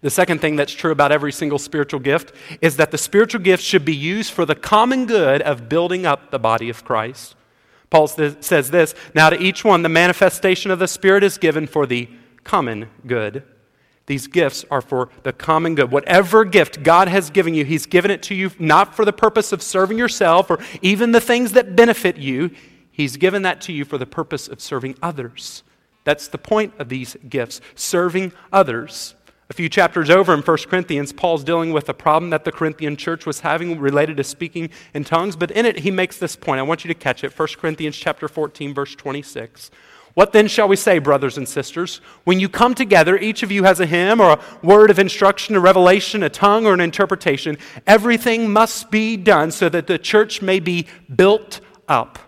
The 0.00 0.10
second 0.10 0.40
thing 0.40 0.56
that's 0.56 0.72
true 0.72 0.90
about 0.90 1.12
every 1.12 1.32
single 1.32 1.58
spiritual 1.58 2.00
gift 2.00 2.32
is 2.60 2.76
that 2.76 2.90
the 2.90 2.98
spiritual 2.98 3.40
gift 3.40 3.62
should 3.62 3.84
be 3.84 3.94
used 3.94 4.32
for 4.32 4.44
the 4.44 4.54
common 4.54 5.06
good 5.06 5.42
of 5.42 5.68
building 5.68 6.04
up 6.04 6.30
the 6.30 6.38
body 6.38 6.68
of 6.68 6.84
Christ. 6.84 7.36
Paul 7.90 8.08
says 8.08 8.70
this 8.70 8.94
Now 9.14 9.30
to 9.30 9.40
each 9.40 9.64
one, 9.64 9.82
the 9.82 9.88
manifestation 9.88 10.70
of 10.70 10.78
the 10.78 10.88
Spirit 10.88 11.22
is 11.22 11.38
given 11.38 11.66
for 11.66 11.86
the 11.86 12.08
common 12.42 12.88
good. 13.06 13.44
These 14.06 14.26
gifts 14.26 14.64
are 14.70 14.82
for 14.82 15.08
the 15.22 15.32
common 15.32 15.74
good. 15.74 15.90
Whatever 15.90 16.44
gift 16.44 16.82
God 16.82 17.08
has 17.08 17.30
given 17.30 17.54
you, 17.54 17.64
He's 17.64 17.86
given 17.86 18.10
it 18.10 18.22
to 18.24 18.34
you 18.34 18.50
not 18.58 18.94
for 18.94 19.04
the 19.04 19.12
purpose 19.12 19.52
of 19.52 19.62
serving 19.62 19.98
yourself 19.98 20.50
or 20.50 20.58
even 20.82 21.12
the 21.12 21.20
things 21.20 21.52
that 21.52 21.74
benefit 21.74 22.16
you. 22.16 22.50
He's 22.90 23.16
given 23.16 23.42
that 23.42 23.60
to 23.62 23.72
you 23.72 23.84
for 23.84 23.98
the 23.98 24.06
purpose 24.06 24.46
of 24.46 24.60
serving 24.60 24.96
others. 25.02 25.62
That's 26.04 26.28
the 26.28 26.38
point 26.38 26.74
of 26.78 26.88
these 26.88 27.16
gifts 27.28 27.60
serving 27.74 28.32
others. 28.52 29.14
A 29.50 29.52
few 29.52 29.68
chapters 29.68 30.08
over 30.08 30.32
in 30.32 30.40
1 30.40 30.56
Corinthians, 30.68 31.12
Paul's 31.12 31.44
dealing 31.44 31.72
with 31.72 31.88
a 31.88 31.94
problem 31.94 32.30
that 32.30 32.44
the 32.44 32.52
Corinthian 32.52 32.96
church 32.96 33.26
was 33.26 33.40
having 33.40 33.78
related 33.78 34.16
to 34.16 34.24
speaking 34.24 34.70
in 34.94 35.04
tongues, 35.04 35.36
but 35.36 35.50
in 35.50 35.66
it 35.66 35.80
he 35.80 35.90
makes 35.90 36.16
this 36.18 36.34
point. 36.34 36.60
I 36.60 36.62
want 36.62 36.84
you 36.84 36.88
to 36.88 36.94
catch 36.94 37.24
it. 37.24 37.38
1 37.38 37.48
Corinthians 37.58 37.96
chapter 37.96 38.26
14 38.26 38.72
verse 38.72 38.94
26. 38.94 39.70
What 40.14 40.32
then 40.32 40.46
shall 40.46 40.68
we 40.68 40.76
say, 40.76 41.00
brothers 41.00 41.36
and 41.36 41.48
sisters? 41.48 42.00
When 42.22 42.38
you 42.38 42.48
come 42.48 42.74
together, 42.74 43.18
each 43.18 43.42
of 43.42 43.50
you 43.50 43.64
has 43.64 43.80
a 43.80 43.86
hymn 43.86 44.20
or 44.20 44.30
a 44.30 44.40
word 44.62 44.90
of 44.90 44.98
instruction, 44.98 45.56
a 45.56 45.60
revelation, 45.60 46.22
a 46.22 46.30
tongue, 46.30 46.66
or 46.66 46.72
an 46.72 46.80
interpretation. 46.80 47.58
Everything 47.86 48.52
must 48.52 48.90
be 48.90 49.16
done 49.16 49.50
so 49.50 49.68
that 49.68 49.88
the 49.88 49.98
church 49.98 50.40
may 50.40 50.60
be 50.60 50.86
built 51.14 51.60
up. 51.88 52.18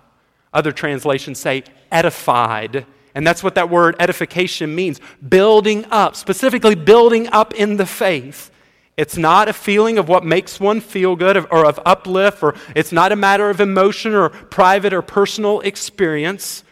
Other 0.53 0.73
translations 0.73 1.39
say 1.39 1.63
edified 1.93 2.87
and 3.17 3.27
that's 3.27 3.43
what 3.43 3.55
that 3.55 3.71
word 3.71 3.97
edification 3.99 4.75
means 4.75 5.01
building 5.27 5.87
up, 5.91 6.17
specifically 6.17 6.75
building 6.75 7.29
up 7.29 7.55
in 7.55 7.79
the 7.79 7.87
faith. 7.87 8.51
It's 8.99 9.17
not 9.17 9.49
a 9.49 9.55
feeling 9.55 9.97
of 9.97 10.07
what 10.07 10.23
makes 10.23 10.61
one 10.61 10.81
feel 10.83 11.17
good 11.17 11.39
or 11.39 11.65
of 11.65 11.81
uplift, 11.87 12.43
or 12.43 12.55
it's 12.75 12.93
not 12.93 13.13
a 13.13 13.17
matter 13.17 13.49
of 13.49 13.59
emotion 13.59 14.15
or 14.15 14.29
private 14.29 14.93
or 14.93 15.01
personal 15.01 15.61
experience. 15.61 16.63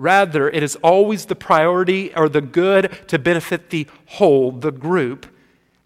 Rather, 0.00 0.48
it 0.48 0.62
is 0.62 0.76
always 0.76 1.26
the 1.26 1.34
priority 1.34 2.10
or 2.16 2.26
the 2.26 2.40
good 2.40 2.90
to 3.06 3.18
benefit 3.18 3.68
the 3.68 3.86
whole, 4.06 4.50
the 4.50 4.70
group. 4.72 5.26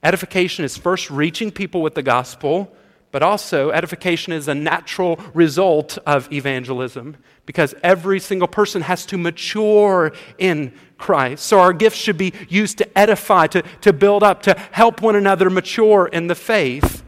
Edification 0.04 0.64
is 0.64 0.76
first 0.76 1.10
reaching 1.10 1.50
people 1.50 1.82
with 1.82 1.96
the 1.96 2.02
gospel, 2.02 2.72
but 3.10 3.24
also 3.24 3.70
edification 3.70 4.32
is 4.32 4.46
a 4.46 4.54
natural 4.54 5.18
result 5.34 5.98
of 6.06 6.32
evangelism 6.32 7.16
because 7.44 7.74
every 7.82 8.20
single 8.20 8.46
person 8.46 8.82
has 8.82 9.04
to 9.06 9.18
mature 9.18 10.12
in 10.38 10.72
Christ. 10.96 11.44
So 11.44 11.58
our 11.58 11.72
gifts 11.72 11.96
should 11.96 12.16
be 12.16 12.34
used 12.48 12.78
to 12.78 12.96
edify, 12.98 13.48
to, 13.48 13.62
to 13.80 13.92
build 13.92 14.22
up, 14.22 14.42
to 14.42 14.54
help 14.70 15.02
one 15.02 15.16
another 15.16 15.50
mature 15.50 16.06
in 16.06 16.28
the 16.28 16.36
faith. 16.36 17.02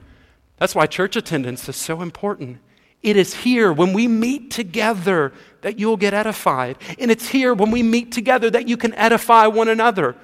That's 0.57 0.75
why 0.75 0.87
church 0.87 1.15
attendance 1.15 1.69
is 1.69 1.77
so 1.77 2.03
important. 2.03 2.59
It 3.07 3.17
is 3.17 3.35
here 3.35 3.73
when 3.73 3.93
we 3.93 4.09
meet 4.09 4.51
together 4.51 5.33
that 5.67 5.81
you'll 5.81 5.97
get 5.97 6.15
edified. 6.15 6.79
And 6.97 7.11
it's 7.11 7.27
here 7.27 7.53
when 7.53 7.73
we 7.73 7.83
meet 7.83 8.13
together 8.13 8.49
that 8.51 8.69
you 8.69 8.77
can 8.77 8.95
edify 8.95 9.49
one 9.49 9.69
another. 9.69 10.15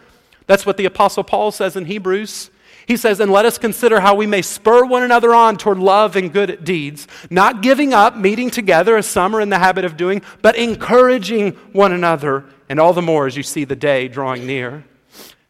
That's 0.47 0.65
what 0.65 0.77
the 0.77 0.85
Apostle 0.85 1.25
Paul 1.25 1.51
says 1.51 1.75
in 1.75 1.87
Hebrews. 1.87 2.49
He 2.87 2.97
says, 2.97 3.19
And 3.19 3.33
let 3.33 3.45
us 3.45 3.59
consider 3.59 3.99
how 3.99 4.15
we 4.15 4.25
may 4.25 4.41
spur 4.41 4.85
one 4.85 5.03
another 5.03 5.35
on 5.35 5.57
toward 5.57 5.79
love 5.79 6.15
and 6.15 6.33
good 6.33 6.63
deeds, 6.63 7.09
not 7.29 7.61
giving 7.61 7.93
up 7.93 8.17
meeting 8.17 8.51
together 8.51 8.97
as 8.97 9.09
some 9.09 9.35
are 9.35 9.41
in 9.41 9.49
the 9.49 9.59
habit 9.59 9.85
of 9.85 9.97
doing, 9.97 10.23
but 10.43 10.55
encouraging 10.55 11.55
one 11.73 11.91
another, 11.91 12.45
and 12.69 12.79
all 12.79 12.93
the 12.93 13.03
more 13.03 13.27
as 13.27 13.37
you 13.37 13.43
see 13.43 13.65
the 13.65 13.75
day 13.75 14.07
drawing 14.07 14.47
near. 14.47 14.85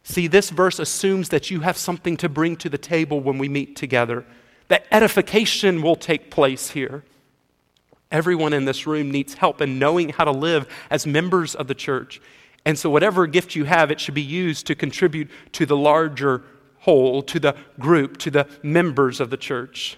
See, 0.01 0.25
this 0.25 0.49
verse 0.49 0.79
assumes 0.79 1.29
that 1.29 1.51
you 1.51 1.59
have 1.59 1.77
something 1.77 2.17
to 2.17 2.27
bring 2.27 2.55
to 2.55 2.69
the 2.69 2.79
table 2.79 3.19
when 3.19 3.37
we 3.37 3.47
meet 3.47 3.75
together, 3.75 4.25
that 4.69 4.87
edification 4.89 5.83
will 5.83 5.95
take 5.95 6.31
place 6.31 6.71
here. 6.71 7.03
Everyone 8.13 8.53
in 8.53 8.65
this 8.65 8.85
room 8.85 9.11
needs 9.11 9.33
help 9.33 9.59
in 9.59 9.79
knowing 9.79 10.09
how 10.09 10.23
to 10.23 10.31
live 10.31 10.67
as 10.91 11.07
members 11.07 11.55
of 11.55 11.67
the 11.67 11.73
church. 11.73 12.21
And 12.63 12.77
so, 12.77 12.89
whatever 12.89 13.25
gift 13.27 13.55
you 13.55 13.65
have, 13.65 13.91
it 13.91 13.99
should 13.99 14.13
be 14.13 14.21
used 14.21 14.67
to 14.67 14.75
contribute 14.75 15.29
to 15.53 15.65
the 15.65 15.75
larger 15.75 16.43
whole, 16.79 17.23
to 17.23 17.39
the 17.39 17.55
group, 17.79 18.17
to 18.19 18.31
the 18.31 18.47
members 18.61 19.19
of 19.19 19.31
the 19.31 19.35
church. 19.35 19.97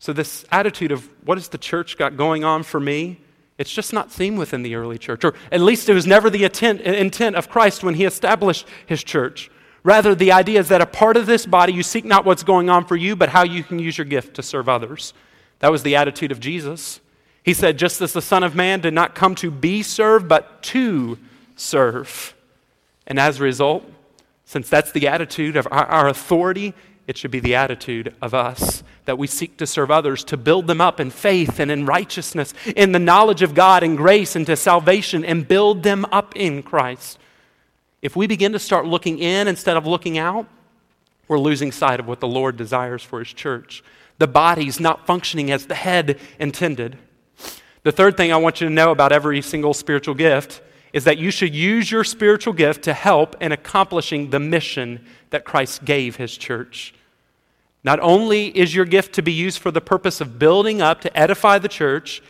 So, 0.00 0.12
this 0.12 0.44
attitude 0.50 0.90
of 0.90 1.08
what 1.24 1.38
has 1.38 1.48
the 1.48 1.58
church 1.58 1.96
got 1.96 2.16
going 2.16 2.44
on 2.44 2.64
for 2.64 2.80
me? 2.80 3.20
It's 3.56 3.72
just 3.72 3.92
not 3.92 4.10
seen 4.12 4.36
within 4.36 4.62
the 4.62 4.74
early 4.74 4.98
church, 4.98 5.24
or 5.24 5.34
at 5.50 5.60
least 5.60 5.88
it 5.88 5.94
was 5.94 6.06
never 6.06 6.30
the 6.30 6.44
intent, 6.44 6.80
intent 6.80 7.36
of 7.36 7.48
Christ 7.48 7.82
when 7.84 7.94
he 7.94 8.04
established 8.04 8.66
his 8.86 9.02
church. 9.02 9.50
Rather, 9.84 10.14
the 10.14 10.32
idea 10.32 10.58
is 10.58 10.68
that 10.68 10.80
a 10.80 10.86
part 10.86 11.16
of 11.16 11.26
this 11.26 11.46
body, 11.46 11.72
you 11.72 11.82
seek 11.84 12.04
not 12.04 12.24
what's 12.24 12.42
going 12.42 12.68
on 12.68 12.84
for 12.84 12.96
you, 12.96 13.14
but 13.14 13.28
how 13.28 13.44
you 13.44 13.62
can 13.62 13.78
use 13.78 13.96
your 13.96 14.04
gift 14.04 14.34
to 14.34 14.42
serve 14.42 14.68
others. 14.68 15.14
That 15.60 15.70
was 15.70 15.82
the 15.84 15.96
attitude 15.96 16.32
of 16.32 16.40
Jesus. 16.40 17.00
He 17.48 17.54
said, 17.54 17.78
just 17.78 18.02
as 18.02 18.12
the 18.12 18.20
Son 18.20 18.42
of 18.42 18.54
Man 18.54 18.80
did 18.80 18.92
not 18.92 19.14
come 19.14 19.34
to 19.36 19.50
be 19.50 19.82
served, 19.82 20.28
but 20.28 20.62
to 20.64 21.18
serve. 21.56 22.34
And 23.06 23.18
as 23.18 23.40
a 23.40 23.42
result, 23.42 23.90
since 24.44 24.68
that's 24.68 24.92
the 24.92 25.08
attitude 25.08 25.56
of 25.56 25.66
our, 25.70 25.86
our, 25.86 26.08
authority, 26.08 26.74
it 27.06 27.16
should 27.16 27.30
be 27.30 27.40
the 27.40 27.54
attitude 27.54 28.14
of 28.20 28.34
us 28.34 28.82
that 29.06 29.16
we 29.16 29.26
seek 29.26 29.56
to 29.56 29.66
serve 29.66 29.90
others, 29.90 30.24
to 30.24 30.36
build 30.36 30.66
them 30.66 30.82
up 30.82 31.00
in 31.00 31.08
faith 31.08 31.58
and 31.58 31.70
in 31.70 31.86
righteousness, 31.86 32.52
in 32.76 32.92
the 32.92 32.98
knowledge 32.98 33.40
of 33.40 33.54
God 33.54 33.82
and 33.82 33.96
grace 33.96 34.36
and 34.36 34.44
to 34.44 34.54
salvation, 34.54 35.24
and 35.24 35.48
build 35.48 35.84
them 35.84 36.04
up 36.12 36.36
in 36.36 36.62
Christ. 36.62 37.18
If 38.02 38.14
we 38.14 38.26
begin 38.26 38.52
to 38.52 38.58
start 38.58 38.84
looking 38.84 39.20
in 39.20 39.48
instead 39.48 39.78
of 39.78 39.86
looking 39.86 40.18
out, 40.18 40.46
we're 41.28 41.38
losing 41.38 41.72
sight 41.72 41.98
of 41.98 42.06
what 42.06 42.20
the 42.20 42.28
Lord 42.28 42.58
desires 42.58 43.02
for 43.02 43.20
His 43.20 43.32
church. 43.32 43.82
The 44.18 44.28
body's 44.28 44.78
not 44.78 45.06
functioning 45.06 45.50
as 45.50 45.64
the 45.64 45.74
head 45.74 46.20
intended. 46.38 46.98
The 47.88 47.92
third 47.92 48.18
thing 48.18 48.34
I 48.34 48.36
want 48.36 48.60
you 48.60 48.68
to 48.68 48.74
know 48.74 48.90
about 48.90 49.12
every 49.12 49.40
single 49.40 49.72
spiritual 49.72 50.14
gift 50.14 50.60
is 50.92 51.04
that 51.04 51.16
you 51.16 51.30
should 51.30 51.54
use 51.54 51.90
your 51.90 52.04
spiritual 52.04 52.52
gift 52.52 52.84
to 52.84 52.92
help 52.92 53.34
in 53.40 53.50
accomplishing 53.50 54.28
the 54.28 54.38
mission 54.38 55.06
that 55.30 55.46
Christ 55.46 55.86
gave 55.86 56.16
his 56.16 56.36
church. 56.36 56.92
Not 57.82 57.98
only 58.00 58.48
is 58.48 58.74
your 58.74 58.84
gift 58.84 59.14
to 59.14 59.22
be 59.22 59.32
used 59.32 59.60
for 59.60 59.70
the 59.70 59.80
purpose 59.80 60.20
of 60.20 60.38
building 60.38 60.82
up 60.82 61.00
to 61.00 61.18
edify 61.18 61.58
the 61.58 61.66
church, 61.66 62.22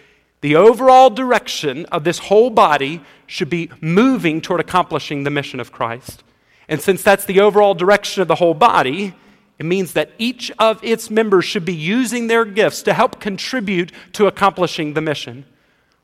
the 0.43 0.55
overall 0.55 1.11
direction 1.11 1.87
of 1.87 2.05
this 2.05 2.21
whole 2.21 2.51
body 2.51 3.01
should 3.27 3.51
be 3.51 3.69
moving 3.81 4.41
toward 4.41 4.61
accomplishing 4.61 5.25
the 5.25 5.31
mission 5.31 5.59
of 5.59 5.73
Christ. 5.73 6.23
And 6.69 6.81
since 6.81 7.03
that's 7.03 7.25
the 7.25 7.41
overall 7.41 7.75
direction 7.75 8.23
of 8.23 8.29
the 8.29 8.37
whole 8.37 8.55
body, 8.55 9.13
it 9.59 9.67
means 9.67 9.93
that 9.95 10.13
each 10.19 10.53
of 10.59 10.83
its 10.85 11.11
members 11.11 11.45
should 11.45 11.65
be 11.65 11.75
using 11.75 12.29
their 12.29 12.45
gifts 12.45 12.83
to 12.83 12.95
help 12.95 13.21
contribute 13.21 13.93
to 14.13 14.27
accomplishing 14.27 14.95
the 14.95 15.01
mission. 15.01 15.45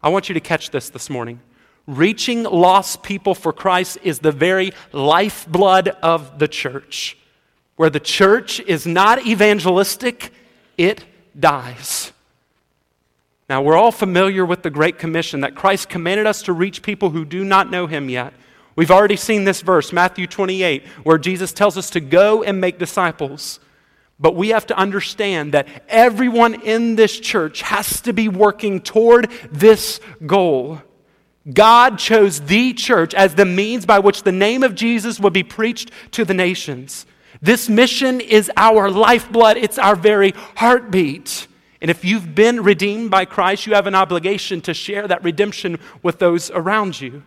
I 0.02 0.08
want 0.08 0.28
you 0.28 0.34
to 0.34 0.40
catch 0.40 0.70
this 0.70 0.90
this 0.90 1.08
morning. 1.08 1.40
Reaching 1.86 2.42
lost 2.44 3.02
people 3.02 3.34
for 3.34 3.52
Christ 3.52 3.98
is 4.02 4.18
the 4.18 4.32
very 4.32 4.72
lifeblood 4.92 5.88
of 5.88 6.38
the 6.38 6.48
church. 6.48 7.16
Where 7.76 7.90
the 7.90 8.00
church 8.00 8.60
is 8.60 8.86
not 8.86 9.26
evangelistic, 9.26 10.32
it 10.76 11.04
dies. 11.38 12.12
Now, 13.48 13.62
we're 13.62 13.76
all 13.76 13.92
familiar 13.92 14.44
with 14.44 14.62
the 14.62 14.70
Great 14.70 14.98
Commission 14.98 15.40
that 15.40 15.54
Christ 15.54 15.88
commanded 15.88 16.26
us 16.26 16.42
to 16.42 16.52
reach 16.52 16.82
people 16.82 17.10
who 17.10 17.24
do 17.24 17.44
not 17.44 17.70
know 17.70 17.86
him 17.86 18.08
yet. 18.08 18.32
We've 18.76 18.90
already 18.90 19.16
seen 19.16 19.44
this 19.44 19.60
verse, 19.60 19.92
Matthew 19.92 20.26
28, 20.26 20.86
where 21.04 21.18
Jesus 21.18 21.52
tells 21.52 21.78
us 21.78 21.90
to 21.90 22.00
go 22.00 22.42
and 22.42 22.60
make 22.60 22.78
disciples. 22.78 23.60
But 24.18 24.36
we 24.36 24.48
have 24.48 24.66
to 24.66 24.76
understand 24.76 25.52
that 25.52 25.68
everyone 25.88 26.62
in 26.62 26.96
this 26.96 27.18
church 27.18 27.62
has 27.62 28.00
to 28.02 28.12
be 28.12 28.28
working 28.28 28.80
toward 28.80 29.30
this 29.50 30.00
goal. 30.26 30.80
God 31.52 31.98
chose 31.98 32.40
the 32.40 32.72
church 32.72 33.12
as 33.14 33.34
the 33.34 33.44
means 33.44 33.86
by 33.86 33.98
which 33.98 34.22
the 34.22 34.32
name 34.32 34.62
of 34.62 34.74
Jesus 34.74 35.20
would 35.20 35.32
be 35.32 35.42
preached 35.42 35.90
to 36.12 36.24
the 36.24 36.34
nations. 36.34 37.06
This 37.42 37.68
mission 37.68 38.20
is 38.20 38.50
our 38.56 38.90
lifeblood, 38.90 39.56
it's 39.56 39.78
our 39.78 39.96
very 39.96 40.32
heartbeat. 40.56 41.46
And 41.82 41.90
if 41.90 42.04
you've 42.04 42.34
been 42.34 42.62
redeemed 42.62 43.10
by 43.10 43.26
Christ, 43.26 43.66
you 43.66 43.74
have 43.74 43.86
an 43.86 43.94
obligation 43.94 44.62
to 44.62 44.72
share 44.72 45.06
that 45.06 45.22
redemption 45.22 45.78
with 46.02 46.18
those 46.18 46.50
around 46.50 46.98
you. 46.98 47.22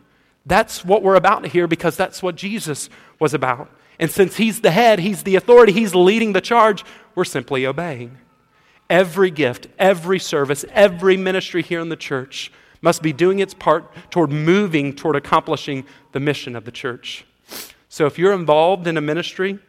That's 0.47 0.86
what 0.86 1.03
we're 1.03 1.15
about 1.15 1.43
to 1.43 1.49
here 1.49 1.67
because 1.67 1.97
that's 1.97 2.23
what 2.23 2.36
Jesus 2.36 2.89
was 3.19 3.33
about. 3.33 3.69
And 3.99 4.10
since 4.10 4.38
He's 4.38 4.62
the 4.62 4.71
head, 4.71 4.99
He's 4.99 5.23
the 5.23 5.36
authority, 5.36 5.73
He's 5.73 5.93
leading 5.93 6.33
the 6.33 6.41
charge, 6.41 6.86
we're 7.15 7.25
simply 7.25 7.65
obeying. 7.65 8.17
Every 8.89 9.29
gift, 9.29 9.67
every 9.77 10.19
service, 10.19 10.63
every 10.71 11.17
ministry 11.17 11.62
here 11.62 11.81
in 11.81 11.89
the 11.89 11.97
church 11.97 12.51
must 12.81 13.01
be 13.01 13.12
doing 13.12 13.39
its 13.39 13.53
part 13.53 13.91
toward 14.10 14.31
moving 14.31 14.95
toward 14.95 15.15
accomplishing 15.15 15.86
the 16.13 16.19
mission 16.19 16.55
of 16.55 16.63
the 16.63 16.71
church. 16.71 17.25
So 17.89 18.05
if 18.05 18.17
you're 18.17 18.33
involved 18.33 18.88
in 18.88 18.95
a 18.95 19.01
ministry, 19.01 19.60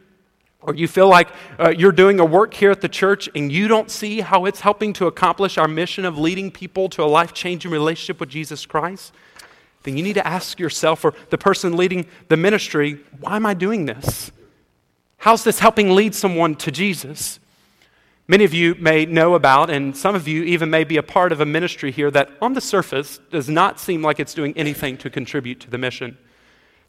or 0.61 0.75
you 0.75 0.87
feel 0.87 1.07
like 1.07 1.29
uh, 1.59 1.69
you're 1.69 1.91
doing 1.91 2.19
a 2.19 2.25
work 2.25 2.53
here 2.53 2.71
at 2.71 2.81
the 2.81 2.89
church 2.89 3.29
and 3.33 3.51
you 3.51 3.67
don't 3.67 3.89
see 3.89 4.19
how 4.19 4.45
it's 4.45 4.59
helping 4.59 4.91
to 4.93 5.07
accomplish 5.07 5.57
our 5.57 5.67
mission 5.67 6.05
of 6.05 6.17
leading 6.17 6.51
people 6.51 6.89
to 6.89 7.03
a 7.03 7.05
life 7.05 7.33
changing 7.33 7.71
relationship 7.71 8.19
with 8.19 8.29
Jesus 8.29 8.65
Christ, 8.65 9.13
then 9.89 9.97
you 9.97 10.03
need 10.03 10.13
to 10.13 10.27
ask 10.27 10.59
yourself 10.59 11.03
or 11.03 11.15
the 11.31 11.37
person 11.37 11.75
leading 11.75 12.05
the 12.27 12.37
ministry, 12.37 12.99
why 13.19 13.35
am 13.35 13.45
I 13.47 13.55
doing 13.55 13.85
this? 13.85 14.31
How's 15.17 15.43
this 15.43 15.57
helping 15.57 15.95
lead 15.95 16.13
someone 16.13 16.55
to 16.57 16.69
Jesus? 16.69 17.39
Many 18.27 18.43
of 18.43 18.53
you 18.53 18.75
may 18.75 19.07
know 19.07 19.33
about, 19.33 19.71
and 19.71 19.97
some 19.97 20.13
of 20.13 20.27
you 20.27 20.43
even 20.43 20.69
may 20.69 20.83
be 20.83 20.97
a 20.97 21.03
part 21.03 21.31
of 21.31 21.41
a 21.41 21.45
ministry 21.45 21.91
here 21.91 22.11
that 22.11 22.29
on 22.39 22.53
the 22.53 22.61
surface 22.61 23.19
does 23.31 23.49
not 23.49 23.79
seem 23.79 24.03
like 24.03 24.19
it's 24.19 24.35
doing 24.35 24.55
anything 24.55 24.95
to 24.97 25.09
contribute 25.09 25.59
to 25.61 25.71
the 25.71 25.79
mission. 25.79 26.19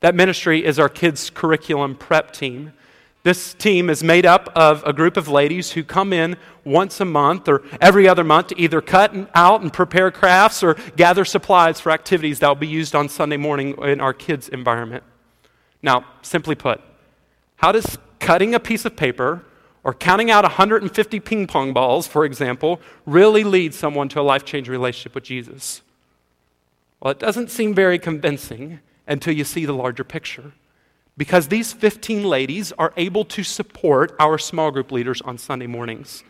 That 0.00 0.14
ministry 0.14 0.62
is 0.62 0.78
our 0.78 0.90
kids' 0.90 1.30
curriculum 1.30 1.96
prep 1.96 2.34
team. 2.34 2.74
This 3.22 3.52
team 3.52 3.90
is 3.90 4.02
made 4.02 4.24
up 4.24 4.50
of 4.56 4.82
a 4.84 4.94
group 4.94 5.18
of 5.18 5.28
ladies 5.28 5.72
who 5.72 5.84
come 5.84 6.12
in 6.12 6.36
once 6.64 7.00
a 7.00 7.04
month 7.04 7.48
or 7.48 7.62
every 7.78 8.08
other 8.08 8.24
month 8.24 8.48
to 8.48 8.60
either 8.60 8.80
cut 8.80 9.14
out 9.34 9.60
and 9.60 9.70
prepare 9.70 10.10
crafts 10.10 10.62
or 10.62 10.74
gather 10.96 11.26
supplies 11.26 11.80
for 11.80 11.92
activities 11.92 12.38
that 12.38 12.48
will 12.48 12.54
be 12.54 12.66
used 12.66 12.94
on 12.94 13.10
Sunday 13.10 13.36
morning 13.36 13.76
in 13.82 14.00
our 14.00 14.14
kids' 14.14 14.48
environment. 14.48 15.04
Now, 15.82 16.06
simply 16.22 16.54
put, 16.54 16.80
how 17.56 17.72
does 17.72 17.98
cutting 18.20 18.54
a 18.54 18.60
piece 18.60 18.86
of 18.86 18.96
paper 18.96 19.44
or 19.84 19.92
counting 19.92 20.30
out 20.30 20.44
150 20.44 21.20
ping 21.20 21.46
pong 21.46 21.74
balls, 21.74 22.06
for 22.06 22.24
example, 22.24 22.80
really 23.04 23.44
lead 23.44 23.74
someone 23.74 24.08
to 24.10 24.20
a 24.20 24.22
life 24.22 24.46
changing 24.46 24.72
relationship 24.72 25.14
with 25.14 25.24
Jesus? 25.24 25.82
Well, 27.00 27.10
it 27.10 27.18
doesn't 27.18 27.50
seem 27.50 27.74
very 27.74 27.98
convincing 27.98 28.80
until 29.06 29.34
you 29.34 29.44
see 29.44 29.66
the 29.66 29.72
larger 29.74 30.04
picture. 30.04 30.52
Because 31.16 31.48
these 31.48 31.72
15 31.72 32.24
ladies 32.24 32.72
are 32.72 32.92
able 32.96 33.24
to 33.26 33.42
support 33.42 34.14
our 34.18 34.38
small 34.38 34.70
group 34.70 34.90
leaders 34.90 35.20
on 35.22 35.38
Sunday 35.38 35.66
mornings. 35.66 36.24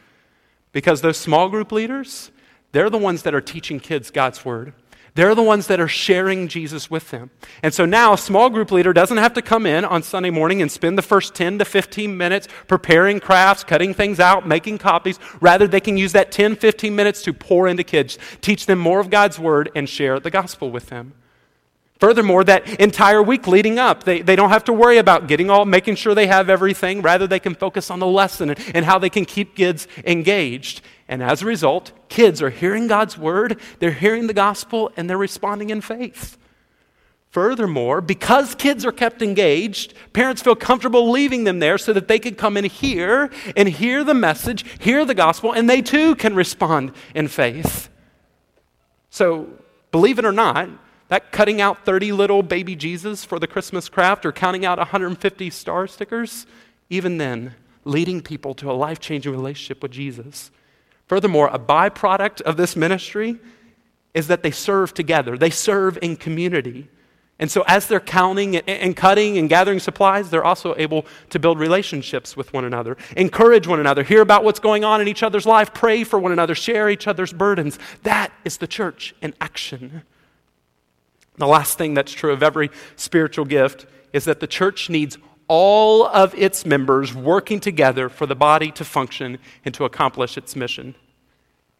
Because 0.72 1.00
those 1.00 1.16
small 1.16 1.48
group 1.48 1.72
leaders, 1.72 2.30
they're 2.72 2.90
the 2.90 2.98
ones 2.98 3.22
that 3.22 3.34
are 3.34 3.40
teaching 3.40 3.80
kids 3.80 4.10
God's 4.10 4.44
Word. 4.44 4.72
They're 5.14 5.34
the 5.34 5.42
ones 5.42 5.66
that 5.66 5.80
are 5.80 5.88
sharing 5.88 6.48
Jesus 6.48 6.90
with 6.90 7.10
them. 7.10 7.30
And 7.62 7.74
so 7.74 7.84
now 7.84 8.12
a 8.12 8.18
small 8.18 8.48
group 8.48 8.70
leader 8.70 8.92
doesn't 8.92 9.16
have 9.16 9.34
to 9.34 9.42
come 9.42 9.66
in 9.66 9.84
on 9.84 10.02
Sunday 10.02 10.30
morning 10.30 10.62
and 10.62 10.70
spend 10.70 10.96
the 10.96 11.02
first 11.02 11.34
10 11.34 11.58
to 11.58 11.64
15 11.64 12.16
minutes 12.16 12.48
preparing 12.68 13.18
crafts, 13.18 13.64
cutting 13.64 13.92
things 13.92 14.20
out, 14.20 14.46
making 14.46 14.78
copies. 14.78 15.18
Rather, 15.40 15.66
they 15.66 15.80
can 15.80 15.96
use 15.96 16.12
that 16.12 16.30
10, 16.30 16.56
15 16.56 16.94
minutes 16.94 17.22
to 17.22 17.32
pour 17.32 17.66
into 17.66 17.82
kids, 17.82 18.18
teach 18.40 18.66
them 18.66 18.78
more 18.78 19.00
of 19.00 19.10
God's 19.10 19.38
word, 19.38 19.70
and 19.74 19.88
share 19.88 20.20
the 20.20 20.30
gospel 20.30 20.70
with 20.70 20.86
them. 20.86 21.14
Furthermore, 22.00 22.42
that 22.44 22.80
entire 22.80 23.22
week 23.22 23.46
leading 23.46 23.78
up, 23.78 24.04
they, 24.04 24.22
they 24.22 24.34
don't 24.34 24.48
have 24.48 24.64
to 24.64 24.72
worry 24.72 24.96
about 24.96 25.28
getting 25.28 25.50
all, 25.50 25.66
making 25.66 25.96
sure 25.96 26.14
they 26.14 26.26
have 26.26 26.48
everything. 26.48 27.02
Rather, 27.02 27.26
they 27.26 27.38
can 27.38 27.54
focus 27.54 27.90
on 27.90 27.98
the 27.98 28.06
lesson 28.06 28.48
and, 28.48 28.58
and 28.74 28.86
how 28.86 28.98
they 28.98 29.10
can 29.10 29.26
keep 29.26 29.54
kids 29.54 29.86
engaged. 30.06 30.80
And 31.08 31.22
as 31.22 31.42
a 31.42 31.46
result, 31.46 31.92
kids 32.08 32.40
are 32.40 32.48
hearing 32.48 32.86
God's 32.86 33.18
word, 33.18 33.60
they're 33.80 33.92
hearing 33.92 34.28
the 34.28 34.32
gospel, 34.32 34.90
and 34.96 35.10
they're 35.10 35.18
responding 35.18 35.68
in 35.68 35.82
faith. 35.82 36.38
Furthermore, 37.28 38.00
because 38.00 38.54
kids 38.54 38.86
are 38.86 38.92
kept 38.92 39.20
engaged, 39.20 39.92
parents 40.14 40.40
feel 40.40 40.56
comfortable 40.56 41.10
leaving 41.10 41.44
them 41.44 41.58
there 41.58 41.76
so 41.76 41.92
that 41.92 42.08
they 42.08 42.18
can 42.18 42.34
come 42.34 42.56
and 42.56 42.66
hear 42.66 43.30
and 43.56 43.68
hear 43.68 44.02
the 44.04 44.14
message, 44.14 44.64
hear 44.80 45.04
the 45.04 45.14
gospel, 45.14 45.52
and 45.52 45.68
they 45.68 45.82
too 45.82 46.16
can 46.16 46.34
respond 46.34 46.92
in 47.14 47.28
faith. 47.28 47.90
So, 49.10 49.50
believe 49.92 50.18
it 50.18 50.24
or 50.24 50.32
not, 50.32 50.70
that 51.10 51.32
cutting 51.32 51.60
out 51.60 51.84
30 51.84 52.12
little 52.12 52.42
baby 52.42 52.76
Jesus 52.76 53.24
for 53.24 53.40
the 53.40 53.48
Christmas 53.48 53.88
craft 53.88 54.24
or 54.24 54.30
counting 54.30 54.64
out 54.64 54.78
150 54.78 55.50
star 55.50 55.88
stickers, 55.88 56.46
even 56.88 57.18
then, 57.18 57.54
leading 57.84 58.22
people 58.22 58.54
to 58.54 58.70
a 58.70 58.72
life 58.72 59.00
changing 59.00 59.32
relationship 59.32 59.82
with 59.82 59.90
Jesus. 59.90 60.52
Furthermore, 61.08 61.50
a 61.52 61.58
byproduct 61.58 62.40
of 62.42 62.56
this 62.56 62.76
ministry 62.76 63.40
is 64.14 64.28
that 64.28 64.44
they 64.44 64.52
serve 64.52 64.94
together, 64.94 65.36
they 65.36 65.50
serve 65.50 65.98
in 66.00 66.16
community. 66.16 66.88
And 67.40 67.50
so, 67.50 67.64
as 67.66 67.86
they're 67.88 68.00
counting 68.00 68.56
and 68.56 68.94
cutting 68.94 69.38
and 69.38 69.48
gathering 69.48 69.80
supplies, 69.80 70.30
they're 70.30 70.44
also 70.44 70.74
able 70.76 71.06
to 71.30 71.38
build 71.38 71.58
relationships 71.58 72.36
with 72.36 72.52
one 72.52 72.66
another, 72.66 72.96
encourage 73.16 73.66
one 73.66 73.80
another, 73.80 74.04
hear 74.04 74.20
about 74.20 74.44
what's 74.44 74.60
going 74.60 74.84
on 74.84 75.00
in 75.00 75.08
each 75.08 75.22
other's 75.22 75.46
life, 75.46 75.74
pray 75.74 76.04
for 76.04 76.18
one 76.20 76.32
another, 76.32 76.54
share 76.54 76.88
each 76.88 77.08
other's 77.08 77.32
burdens. 77.32 77.78
That 78.02 78.30
is 78.44 78.58
the 78.58 78.66
church 78.68 79.14
in 79.22 79.34
action. 79.40 80.02
The 81.40 81.46
last 81.46 81.79
thing 81.79 81.94
that's 81.94 82.12
true 82.12 82.33
of 82.33 82.42
every 82.42 82.70
spiritual 82.96 83.46
gift 83.46 83.87
is 84.12 84.26
that 84.26 84.40
the 84.40 84.46
church 84.46 84.90
needs 84.90 85.16
all 85.48 86.07
of 86.07 86.35
its 86.35 86.66
members 86.66 87.14
working 87.14 87.61
together 87.61 88.11
for 88.11 88.26
the 88.26 88.35
body 88.35 88.70
to 88.72 88.85
function 88.85 89.38
and 89.64 89.74
to 89.74 89.87
accomplish 89.87 90.37
its 90.37 90.55
mission. 90.55 90.94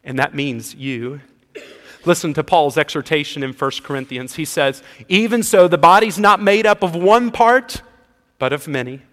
And 0.03 0.17
that 0.17 0.33
means 0.33 0.73
you. 0.73 1.21
Listen 2.05 2.33
to 2.33 2.43
Paul's 2.43 2.75
exhortation 2.75 3.43
in 3.43 3.53
1 3.53 3.71
Corinthians. 3.83 4.33
He 4.33 4.45
says, 4.45 4.81
Even 5.07 5.43
so, 5.43 5.67
the 5.67 5.77
body's 5.77 6.17
not 6.17 6.41
made 6.41 6.65
up 6.65 6.81
of 6.81 6.95
one 6.95 7.29
part, 7.29 7.83
but 8.39 8.51
of 8.51 8.67
many. 8.67 9.03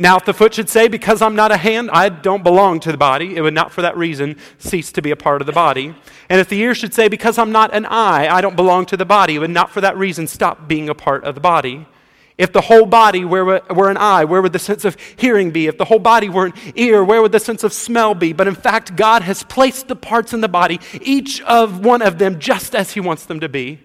Now, 0.00 0.16
if 0.16 0.24
the 0.24 0.32
foot 0.32 0.54
should 0.54 0.68
say, 0.68 0.86
Because 0.86 1.20
I'm 1.20 1.34
not 1.34 1.50
a 1.50 1.56
hand, 1.56 1.90
I 1.92 2.08
don't 2.08 2.44
belong 2.44 2.78
to 2.80 2.92
the 2.92 2.98
body, 2.98 3.36
it 3.36 3.40
would 3.40 3.54
not 3.54 3.72
for 3.72 3.82
that 3.82 3.96
reason 3.96 4.36
cease 4.58 4.92
to 4.92 5.02
be 5.02 5.10
a 5.10 5.16
part 5.16 5.42
of 5.42 5.46
the 5.46 5.52
body. 5.52 5.94
And 6.28 6.40
if 6.40 6.48
the 6.48 6.60
ear 6.60 6.74
should 6.74 6.94
say, 6.94 7.08
Because 7.08 7.36
I'm 7.36 7.50
not 7.50 7.74
an 7.74 7.84
eye, 7.84 8.28
I 8.28 8.40
don't 8.40 8.54
belong 8.54 8.86
to 8.86 8.96
the 8.96 9.04
body, 9.04 9.34
it 9.34 9.38
would 9.40 9.50
not 9.50 9.70
for 9.70 9.80
that 9.80 9.96
reason 9.96 10.28
stop 10.28 10.68
being 10.68 10.88
a 10.88 10.94
part 10.94 11.24
of 11.24 11.34
the 11.34 11.40
body. 11.40 11.86
If 12.38 12.52
the 12.52 12.60
whole 12.60 12.86
body 12.86 13.24
were, 13.24 13.60
were 13.68 13.90
an 13.90 13.96
eye, 13.96 14.24
where 14.24 14.40
would 14.40 14.52
the 14.52 14.60
sense 14.60 14.84
of 14.84 14.96
hearing 15.16 15.50
be? 15.50 15.66
If 15.66 15.76
the 15.76 15.86
whole 15.86 15.98
body 15.98 16.28
were 16.28 16.46
an 16.46 16.54
ear, 16.76 17.02
where 17.02 17.20
would 17.20 17.32
the 17.32 17.40
sense 17.40 17.64
of 17.64 17.72
smell 17.72 18.14
be? 18.14 18.32
But 18.32 18.46
in 18.46 18.54
fact, 18.54 18.94
God 18.94 19.22
has 19.22 19.42
placed 19.42 19.88
the 19.88 19.96
parts 19.96 20.32
in 20.32 20.40
the 20.40 20.48
body, 20.48 20.78
each 21.00 21.42
of 21.42 21.84
one 21.84 22.00
of 22.00 22.18
them, 22.18 22.38
just 22.38 22.76
as 22.76 22.92
He 22.92 23.00
wants 23.00 23.26
them 23.26 23.40
to 23.40 23.48
be 23.48 23.80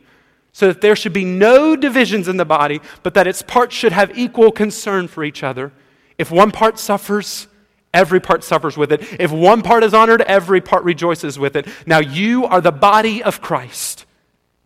so 0.56 0.68
that 0.68 0.82
there 0.82 0.96
should 0.96 1.14
be 1.14 1.26
no 1.26 1.76
divisions 1.76 2.28
in 2.28 2.38
the 2.38 2.46
body, 2.46 2.80
but 3.02 3.16
that 3.16 3.26
its 3.26 3.42
parts 3.42 3.76
should 3.76 3.92
have 3.92 4.16
equal 4.16 4.52
concern 4.52 5.08
for 5.08 5.24
each 5.24 5.42
other. 5.42 5.72
If 6.18 6.32
one 6.32 6.52
part 6.52 6.80
suffers, 6.80 7.48
every 7.94 8.20
part 8.20 8.44
suffers 8.44 8.78
with 8.78 8.92
it. 8.92 9.02
If 9.20 9.32
one 9.32 9.62
part 9.62 9.84
is 9.84 9.94
honored, 9.94 10.22
every 10.22 10.62
part 10.62 10.84
rejoices 10.84 11.38
with 11.38 11.56
it. 11.56 11.68
Now 11.86 12.00
you 12.00 12.46
are 12.46 12.62
the 12.62 12.72
body 12.72 13.24
of 13.24 13.42
Christ, 13.42 14.06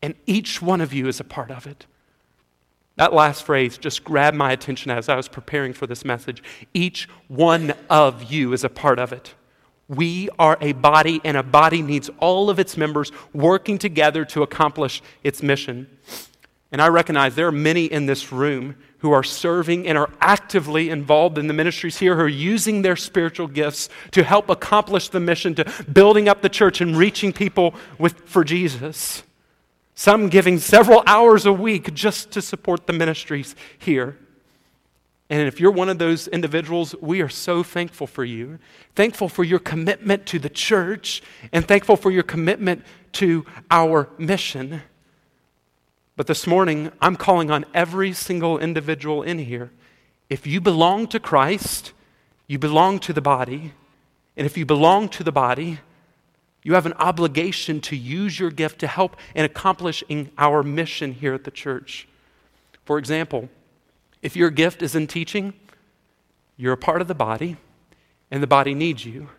and 0.01 0.15
each 0.25 0.61
one 0.61 0.81
of 0.81 0.93
you 0.93 1.07
is 1.07 1.19
a 1.19 1.23
part 1.23 1.51
of 1.51 1.67
it. 1.67 1.85
That 2.95 3.13
last 3.13 3.43
phrase 3.43 3.77
just 3.77 4.03
grabbed 4.03 4.35
my 4.35 4.51
attention 4.51 4.89
as 4.89 5.07
I 5.07 5.15
was 5.15 5.27
preparing 5.27 5.71
for 5.73 5.85
this 5.85 6.03
message. 6.03 6.41
Each 6.73 7.07
one 7.27 7.73
of 7.89 8.31
you 8.31 8.53
is 8.53 8.63
a 8.63 8.69
part 8.69 8.97
of 8.97 9.13
it. 9.13 9.35
We 9.87 10.29
are 10.37 10.57
a 10.59 10.73
body, 10.73 11.21
and 11.23 11.37
a 11.37 11.43
body 11.43 11.81
needs 11.81 12.09
all 12.19 12.49
of 12.49 12.59
its 12.59 12.75
members 12.75 13.11
working 13.33 13.77
together 13.77 14.25
to 14.25 14.41
accomplish 14.41 15.01
its 15.23 15.41
mission. 15.41 15.87
And 16.71 16.81
I 16.81 16.87
recognize 16.87 17.35
there 17.35 17.47
are 17.47 17.51
many 17.51 17.85
in 17.85 18.07
this 18.07 18.31
room 18.31 18.75
who 18.99 19.11
are 19.11 19.23
serving 19.23 19.87
and 19.87 19.97
are 19.97 20.09
actively 20.19 20.89
involved 20.89 21.37
in 21.37 21.47
the 21.47 21.53
ministries 21.53 21.97
here, 21.97 22.15
who 22.15 22.21
are 22.21 22.27
using 22.27 22.81
their 22.81 22.95
spiritual 22.95 23.47
gifts 23.47 23.89
to 24.11 24.23
help 24.23 24.49
accomplish 24.49 25.09
the 25.09 25.19
mission, 25.19 25.53
to 25.55 25.65
building 25.91 26.27
up 26.27 26.41
the 26.41 26.49
church 26.49 26.81
and 26.81 26.97
reaching 26.97 27.31
people 27.31 27.75
with, 27.99 28.27
for 28.27 28.43
Jesus. 28.43 29.23
Some 29.93 30.29
giving 30.29 30.59
several 30.59 31.03
hours 31.05 31.45
a 31.45 31.53
week 31.53 31.93
just 31.93 32.31
to 32.31 32.41
support 32.41 32.87
the 32.87 32.93
ministries 32.93 33.55
here. 33.77 34.17
And 35.29 35.47
if 35.47 35.59
you're 35.59 35.71
one 35.71 35.89
of 35.89 35.97
those 35.97 36.27
individuals, 36.27 36.95
we 37.01 37.21
are 37.21 37.29
so 37.29 37.61
thankful 37.61 38.07
for 38.07 38.23
you. 38.23 38.59
Thankful 38.95 39.27
for 39.27 39.43
your 39.43 39.59
commitment 39.59 40.25
to 40.27 40.39
the 40.39 40.49
church 40.49 41.21
and 41.51 41.67
thankful 41.67 41.97
for 41.97 42.11
your 42.11 42.23
commitment 42.23 42.83
to 43.13 43.45
our 43.69 44.09
mission. 44.17 44.81
But 46.17 46.25
this 46.25 46.47
morning, 46.47 46.91
I'm 46.99 47.15
calling 47.15 47.51
on 47.51 47.63
every 47.75 48.11
single 48.11 48.57
individual 48.57 49.21
in 49.21 49.37
here. 49.37 49.71
If 50.29 50.47
you 50.47 50.59
belong 50.59 51.07
to 51.09 51.19
Christ, 51.19 51.93
you 52.47 52.57
belong 52.57 52.97
to 53.01 53.13
the 53.13 53.21
body. 53.21 53.73
And 54.35 54.45
if 54.45 54.57
you 54.57 54.65
belong 54.65 55.09
to 55.09 55.23
the 55.23 55.31
body, 55.31 55.79
You 56.67 56.73
have 56.73 56.85
an 56.85 56.93
obligation 56.93 57.79
to 57.79 57.95
use 57.95 58.37
your 58.37 58.51
gift 58.51 58.79
to 58.79 58.87
help 58.87 59.15
in 59.33 59.45
accomplishing 59.45 60.31
our 60.37 60.63
mission 60.63 61.13
here 61.13 61.33
at 61.33 61.45
the 61.45 61.51
church. 61.51 62.09
For 62.83 62.97
example, 62.97 63.47
if 64.21 64.35
your 64.35 64.49
gift 64.49 64.81
is 64.81 64.93
in 64.93 65.07
teaching, 65.07 65.53
you're 66.57 66.73
a 66.73 66.77
part 66.77 66.99
of 67.01 67.07
the 67.07 67.15
body, 67.15 67.55
and 68.31 68.43
the 68.43 68.47
body 68.47 68.73
needs 68.73 69.05
you. 69.05 69.29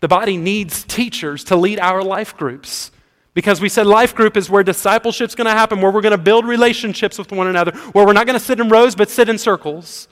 The 0.00 0.08
body 0.08 0.36
needs 0.36 0.84
teachers 0.84 1.42
to 1.44 1.56
lead 1.56 1.80
our 1.80 2.02
life 2.02 2.36
groups. 2.36 2.90
Because 3.38 3.60
we 3.60 3.68
said 3.68 3.86
life 3.86 4.16
group 4.16 4.36
is 4.36 4.50
where 4.50 4.64
discipleship's 4.64 5.36
going 5.36 5.44
to 5.44 5.52
happen, 5.52 5.80
where 5.80 5.92
we're 5.92 6.00
going 6.00 6.10
to 6.10 6.18
build 6.18 6.44
relationships 6.44 7.18
with 7.18 7.30
one 7.30 7.46
another, 7.46 7.70
where 7.92 8.04
we're 8.04 8.12
not 8.12 8.26
going 8.26 8.36
to 8.36 8.44
sit 8.44 8.58
in 8.58 8.68
rows 8.68 8.96
but 8.96 9.08
sit 9.08 9.28
in 9.28 9.38
circles. 9.38 10.08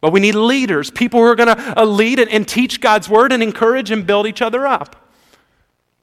But 0.00 0.12
we 0.12 0.18
need 0.18 0.34
leaders, 0.34 0.90
people 0.90 1.20
who 1.20 1.26
are 1.26 1.36
going 1.36 1.56
to 1.56 1.80
uh, 1.80 1.84
lead 1.84 2.18
and, 2.18 2.28
and 2.28 2.48
teach 2.48 2.80
God's 2.80 3.08
word 3.08 3.30
and 3.30 3.40
encourage 3.40 3.92
and 3.92 4.04
build 4.04 4.26
each 4.26 4.42
other 4.42 4.66
up. 4.66 5.08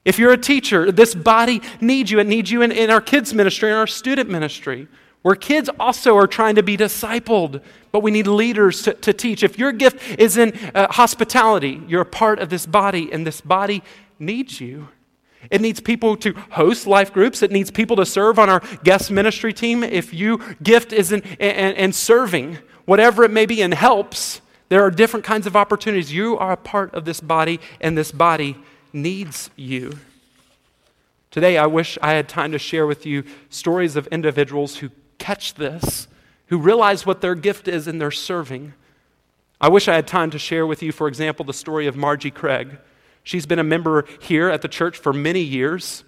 If 0.06 0.18
you're 0.18 0.32
a 0.32 0.38
teacher, 0.38 0.90
this 0.90 1.14
body 1.14 1.60
needs 1.82 2.10
you. 2.10 2.18
It 2.18 2.28
needs 2.28 2.50
you 2.50 2.62
in, 2.62 2.72
in 2.72 2.88
our 2.88 3.02
kids' 3.02 3.34
ministry 3.34 3.68
and 3.68 3.78
our 3.78 3.86
student 3.86 4.30
ministry, 4.30 4.88
where 5.20 5.34
kids 5.34 5.68
also 5.78 6.16
are 6.16 6.26
trying 6.26 6.54
to 6.54 6.62
be 6.62 6.78
discipled, 6.78 7.60
but 7.92 8.00
we 8.00 8.10
need 8.10 8.26
leaders 8.26 8.84
to, 8.84 8.94
to 8.94 9.12
teach. 9.12 9.42
If 9.42 9.58
your 9.58 9.70
gift 9.70 10.18
is 10.18 10.38
in 10.38 10.54
uh, 10.74 10.90
hospitality, 10.90 11.82
you're 11.86 12.00
a 12.00 12.06
part 12.06 12.38
of 12.38 12.48
this 12.48 12.64
body, 12.64 13.12
and 13.12 13.26
this 13.26 13.42
body 13.42 13.82
needs 14.18 14.62
you. 14.62 14.88
It 15.50 15.60
needs 15.60 15.80
people 15.80 16.16
to 16.18 16.32
host 16.50 16.86
life 16.86 17.12
groups. 17.12 17.42
It 17.42 17.50
needs 17.50 17.70
people 17.70 17.96
to 17.96 18.06
serve 18.06 18.38
on 18.38 18.48
our 18.48 18.62
guest 18.82 19.10
ministry 19.10 19.52
team. 19.52 19.82
If 19.82 20.14
you 20.14 20.40
gift 20.62 20.92
is 20.92 21.12
in, 21.12 21.22
in 21.22 21.92
serving, 21.92 22.58
whatever 22.84 23.24
it 23.24 23.30
may 23.30 23.46
be, 23.46 23.62
and 23.62 23.74
helps, 23.74 24.40
there 24.68 24.82
are 24.82 24.90
different 24.90 25.24
kinds 25.24 25.46
of 25.46 25.56
opportunities. 25.56 26.12
You 26.12 26.38
are 26.38 26.52
a 26.52 26.56
part 26.56 26.94
of 26.94 27.04
this 27.04 27.20
body, 27.20 27.60
and 27.80 27.96
this 27.96 28.10
body 28.10 28.56
needs 28.92 29.50
you. 29.56 29.98
Today, 31.30 31.58
I 31.58 31.66
wish 31.66 31.98
I 32.00 32.12
had 32.12 32.28
time 32.28 32.52
to 32.52 32.58
share 32.58 32.86
with 32.86 33.04
you 33.04 33.24
stories 33.50 33.96
of 33.96 34.06
individuals 34.08 34.76
who 34.76 34.90
catch 35.18 35.54
this, 35.54 36.06
who 36.46 36.58
realize 36.58 37.04
what 37.04 37.20
their 37.20 37.34
gift 37.34 37.66
is 37.66 37.88
in 37.88 37.98
they're 37.98 38.10
serving. 38.10 38.74
I 39.60 39.68
wish 39.68 39.88
I 39.88 39.94
had 39.94 40.06
time 40.06 40.30
to 40.30 40.38
share 40.38 40.66
with 40.66 40.82
you, 40.82 40.92
for 40.92 41.08
example, 41.08 41.44
the 41.44 41.52
story 41.52 41.86
of 41.86 41.96
Margie 41.96 42.30
Craig. 42.30 42.78
She's 43.24 43.46
been 43.46 43.58
a 43.58 43.64
member 43.64 44.04
here 44.20 44.48
at 44.48 44.62
the 44.62 44.68
church 44.68 44.96
for 44.96 45.12
many 45.12 45.40
years. 45.40 46.04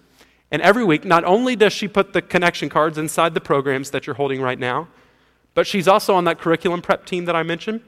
And 0.50 0.62
every 0.62 0.84
week, 0.84 1.04
not 1.04 1.24
only 1.24 1.56
does 1.56 1.72
she 1.72 1.88
put 1.88 2.12
the 2.12 2.22
connection 2.22 2.68
cards 2.68 2.98
inside 2.98 3.34
the 3.34 3.40
programs 3.40 3.90
that 3.90 4.06
you're 4.06 4.14
holding 4.14 4.40
right 4.40 4.58
now, 4.58 4.88
but 5.54 5.66
she's 5.66 5.88
also 5.88 6.14
on 6.14 6.24
that 6.24 6.38
curriculum 6.38 6.82
prep 6.82 7.04
team 7.06 7.24
that 7.24 7.34
I 7.34 7.42
mentioned. 7.42 7.80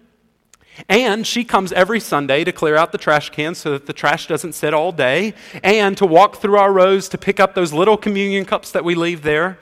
And 0.88 1.26
she 1.26 1.44
comes 1.44 1.72
every 1.72 2.00
Sunday 2.00 2.44
to 2.44 2.52
clear 2.52 2.76
out 2.76 2.92
the 2.92 2.98
trash 2.98 3.30
cans 3.30 3.58
so 3.58 3.72
that 3.72 3.86
the 3.86 3.92
trash 3.92 4.26
doesn't 4.26 4.54
sit 4.54 4.72
all 4.72 4.92
day, 4.92 5.34
and 5.62 5.96
to 5.98 6.06
walk 6.06 6.36
through 6.36 6.56
our 6.56 6.72
rows 6.72 7.08
to 7.10 7.18
pick 7.18 7.38
up 7.38 7.54
those 7.54 7.72
little 7.72 7.96
communion 7.96 8.44
cups 8.44 8.72
that 8.72 8.84
we 8.84 8.94
leave 8.94 9.22
there. 9.22 9.58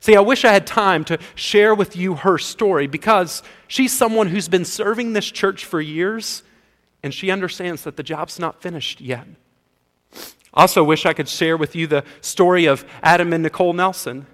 See, 0.00 0.16
I 0.16 0.20
wish 0.20 0.44
I 0.44 0.52
had 0.52 0.66
time 0.66 1.04
to 1.04 1.18
share 1.34 1.74
with 1.74 1.96
you 1.96 2.14
her 2.16 2.36
story 2.38 2.86
because 2.86 3.42
she's 3.68 3.92
someone 3.92 4.28
who's 4.28 4.48
been 4.48 4.64
serving 4.64 5.12
this 5.12 5.30
church 5.30 5.64
for 5.64 5.80
years, 5.80 6.42
and 7.04 7.14
she 7.14 7.30
understands 7.30 7.84
that 7.84 7.96
the 7.96 8.02
job's 8.02 8.40
not 8.40 8.60
finished 8.60 9.00
yet. 9.00 9.26
I 10.52 10.62
also 10.62 10.82
wish 10.82 11.06
I 11.06 11.12
could 11.12 11.28
share 11.28 11.56
with 11.56 11.76
you 11.76 11.86
the 11.86 12.04
story 12.20 12.64
of 12.64 12.84
Adam 13.02 13.32
and 13.32 13.42
Nicole 13.42 13.72
Nelson, 13.72 14.26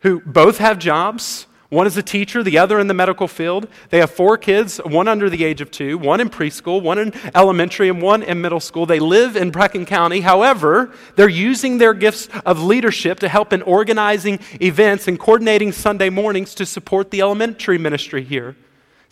who 0.00 0.20
both 0.20 0.58
have 0.58 0.78
jobs 0.78 1.46
one 1.74 1.88
is 1.88 1.96
a 1.96 2.04
teacher, 2.04 2.44
the 2.44 2.58
other 2.58 2.78
in 2.78 2.86
the 2.86 2.94
medical 2.94 3.26
field. 3.26 3.66
They 3.90 3.98
have 3.98 4.12
four 4.12 4.38
kids, 4.38 4.76
one 4.78 5.08
under 5.08 5.28
the 5.28 5.42
age 5.42 5.60
of 5.60 5.72
two, 5.72 5.98
one 5.98 6.20
in 6.20 6.30
preschool, 6.30 6.80
one 6.80 6.98
in 6.98 7.12
elementary, 7.34 7.88
and 7.88 8.00
one 8.00 8.22
in 8.22 8.40
middle 8.40 8.60
school. 8.60 8.86
They 8.86 9.00
live 9.00 9.34
in 9.34 9.50
Brecken 9.50 9.84
County. 9.84 10.20
However, 10.20 10.92
they're 11.16 11.28
using 11.28 11.78
their 11.78 11.92
gifts 11.92 12.28
of 12.46 12.62
leadership 12.62 13.18
to 13.20 13.28
help 13.28 13.52
in 13.52 13.60
organizing 13.62 14.38
events 14.60 15.08
and 15.08 15.18
coordinating 15.18 15.72
Sunday 15.72 16.10
mornings 16.10 16.54
to 16.54 16.64
support 16.64 17.10
the 17.10 17.22
elementary 17.22 17.78
ministry 17.78 18.22
here. 18.22 18.54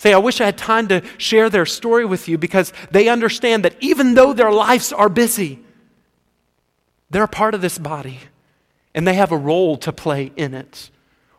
Say, 0.02 0.12
I 0.12 0.18
wish 0.18 0.40
I 0.40 0.46
had 0.46 0.58
time 0.58 0.88
to 0.88 1.00
share 1.16 1.48
their 1.48 1.64
story 1.64 2.04
with 2.04 2.26
you 2.28 2.36
because 2.36 2.72
they 2.90 3.08
understand 3.08 3.64
that 3.64 3.76
even 3.78 4.14
though 4.14 4.32
their 4.32 4.50
lives 4.50 4.92
are 4.92 5.08
busy, 5.08 5.60
they're 7.08 7.22
a 7.22 7.28
part 7.28 7.54
of 7.54 7.60
this 7.60 7.78
body 7.78 8.18
and 8.96 9.06
they 9.06 9.14
have 9.14 9.30
a 9.30 9.36
role 9.36 9.76
to 9.76 9.92
play 9.92 10.32
in 10.34 10.54
it. 10.54 10.90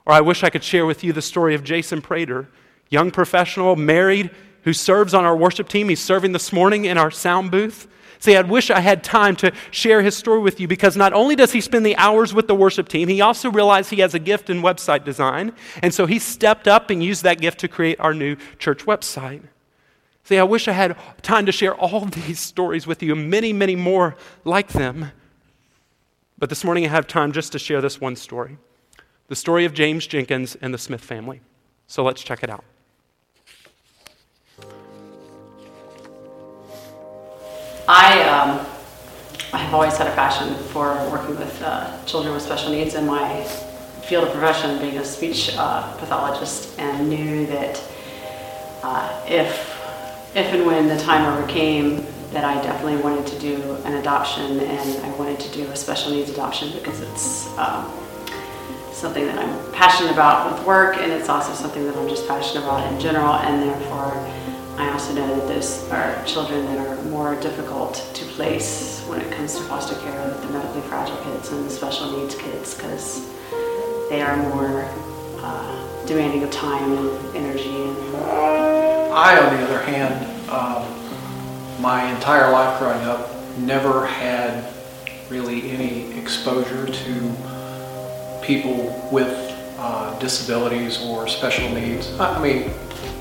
Or 0.06 0.14
I 0.14 0.22
wish 0.22 0.46
I 0.46 0.50
could 0.50 0.64
share 0.64 0.86
with 0.86 1.04
you 1.04 1.12
the 1.12 1.22
story 1.22 1.56
of 1.56 1.66
Jason 1.66 2.02
Prater, 2.02 2.48
young 2.88 3.12
professional, 3.12 3.76
married, 3.76 4.32
who 4.62 4.72
serves 4.72 5.14
on 5.14 5.26
our 5.26 5.36
worship 5.36 5.68
team. 5.68 5.90
He's 5.90 6.00
serving 6.00 6.32
this 6.32 6.54
morning 6.54 6.86
in 6.86 6.98
our 6.98 7.12
sound 7.12 7.52
booth. 7.52 7.86
See, 8.24 8.38
I 8.38 8.42
wish 8.42 8.70
I 8.70 8.80
had 8.80 9.04
time 9.04 9.36
to 9.36 9.52
share 9.70 10.02
his 10.02 10.16
story 10.16 10.40
with 10.40 10.58
you 10.62 10.66
because 10.66 10.96
not 10.96 11.12
only 11.12 11.36
does 11.36 11.52
he 11.52 11.60
spend 11.60 11.86
the 11.86 11.98
hours 11.98 12.34
with 12.34 12.48
the 12.48 12.56
worship 12.56 12.88
team, 12.88 13.10
he 13.10 13.20
also 13.20 13.52
realized 13.52 13.90
he 13.90 14.00
has 14.00 14.14
a 14.14 14.20
gift 14.20 14.50
in 14.50 14.62
website 14.62 15.04
design. 15.04 15.52
And 15.82 15.94
so 15.94 16.06
he 16.06 16.20
stepped 16.20 16.66
up 16.66 16.90
and 16.90 17.04
used 17.04 17.24
that 17.24 17.42
gift 17.42 17.60
to 17.60 17.68
create 17.68 18.00
our 18.00 18.14
new 18.14 18.38
church 18.60 18.86
website. 18.86 19.42
See, 20.24 20.38
I 20.38 20.44
wish 20.44 20.70
I 20.70 20.72
had 20.72 20.96
time 21.22 21.46
to 21.48 21.52
share 21.52 21.76
all 21.76 22.06
these 22.06 22.40
stories 22.40 22.88
with 22.88 23.04
you 23.04 23.12
and 23.12 23.30
many, 23.30 23.52
many 23.52 23.76
more 23.76 24.16
like 24.46 24.70
them. 24.70 25.12
But 26.40 26.48
this 26.48 26.64
morning 26.64 26.86
I 26.86 26.90
have 26.92 27.08
time 27.08 27.34
just 27.34 27.52
to 27.52 27.60
share 27.60 27.82
this 27.82 28.00
one 28.00 28.16
story 28.16 28.58
the 29.28 29.36
story 29.36 29.66
of 29.66 29.74
James 29.74 30.08
Jenkins 30.08 30.56
and 30.62 30.74
the 30.74 30.78
Smith 30.78 31.02
family. 31.02 31.42
So 31.88 32.06
let's 32.06 32.24
check 32.24 32.42
it 32.42 32.50
out. 32.50 32.64
I, 37.88 38.24
um, 38.30 38.66
have 39.52 39.74
always 39.74 39.98
had 39.98 40.08
a 40.08 40.16
passion 40.16 40.56
for 40.70 40.94
working 41.12 41.38
with 41.38 41.62
uh, 41.62 42.04
children 42.06 42.34
with 42.34 42.44
special 42.44 42.72
needs 42.72 42.96
in 42.96 43.06
my 43.06 43.44
field 44.04 44.24
of 44.26 44.32
profession, 44.32 44.80
being 44.80 44.98
a 44.98 45.06
speech 45.06 45.54
uh, 45.58 45.96
pathologist, 45.98 46.78
and 46.80 47.10
knew 47.10 47.46
that 47.48 47.84
uh, 48.84 49.26
if, 49.28 49.50
if 50.36 50.54
and 50.54 50.66
when 50.66 50.88
the 50.88 50.98
time 50.98 51.26
ever 51.26 51.48
came, 51.48 52.06
that 52.32 52.44
I 52.44 52.56
definitely 52.64 53.02
wanted 53.02 53.28
to 53.28 53.40
do 53.40 53.76
an 53.86 53.94
adoption, 53.96 54.60
and 54.60 55.06
I 55.06 55.10
wanted 55.18 55.40
to 55.42 55.52
do 55.54 55.64
a 55.70 55.76
special 55.76 56.12
needs 56.12 56.30
adoption 56.30 56.72
because 56.74 57.02
it's 57.02 57.48
um, 57.58 57.92
something 58.92 59.26
that 59.26 59.38
I'm 59.38 59.72
passionate 59.74 60.12
about 60.12 60.52
with 60.52 60.66
work, 60.66 60.98
and 60.98 61.12
it's 61.12 61.30
also 61.30 61.54
something 61.54 61.86
that 61.86 61.96
I'm 61.96 62.10
just 62.10 62.28
passionate 62.28 62.64
about 62.64 62.92
in 62.92 63.00
general, 63.00 63.34
and 63.34 63.62
therefore 63.62 64.14
I 64.78 64.90
also 64.92 65.14
know 65.14 65.28
that 65.36 65.48
those 65.48 65.88
are 65.92 66.24
children 66.26 66.66
that 66.66 66.80
are 66.80 67.02
more 67.04 67.36
difficult 67.40 67.94
to 68.14 68.26
place 68.26 69.04
when 69.08 69.22
it 69.22 69.32
comes 69.32 69.56
to 69.56 69.62
foster 69.64 69.96
care, 70.02 70.26
with 70.28 70.42
the 70.42 70.50
medically 70.50 70.82
fragile 70.82 71.18
kids 71.18 71.52
and 71.52 71.66
the 71.66 71.70
special 71.70 72.12
needs 72.18 72.36
kids, 72.36 72.74
because 72.74 73.30
they 74.10 74.22
are 74.22 74.36
more 74.38 74.90
uh, 75.40 76.06
demanding 76.06 76.44
of 76.44 76.52
time 76.52 76.92
and 76.92 77.36
energy. 77.36 77.70
And 77.70 78.16
I, 79.14 79.40
on 79.40 79.56
the 79.56 79.64
other 79.64 79.80
hand, 79.80 80.50
um, 80.50 81.82
my 81.82 82.12
entire 82.12 82.52
life 82.52 82.80
growing 82.80 83.04
up, 83.04 83.30
never 83.60 84.08
had 84.08 84.74
really 85.30 85.70
any 85.70 86.18
exposure 86.20 86.88
to 86.88 87.36
people 88.42 89.08
with 89.12 89.32
uh, 89.78 90.18
disabilities 90.20 91.00
or 91.04 91.28
special 91.28 91.70
needs. 91.70 92.20
I 92.20 92.42
mean, 92.42 92.72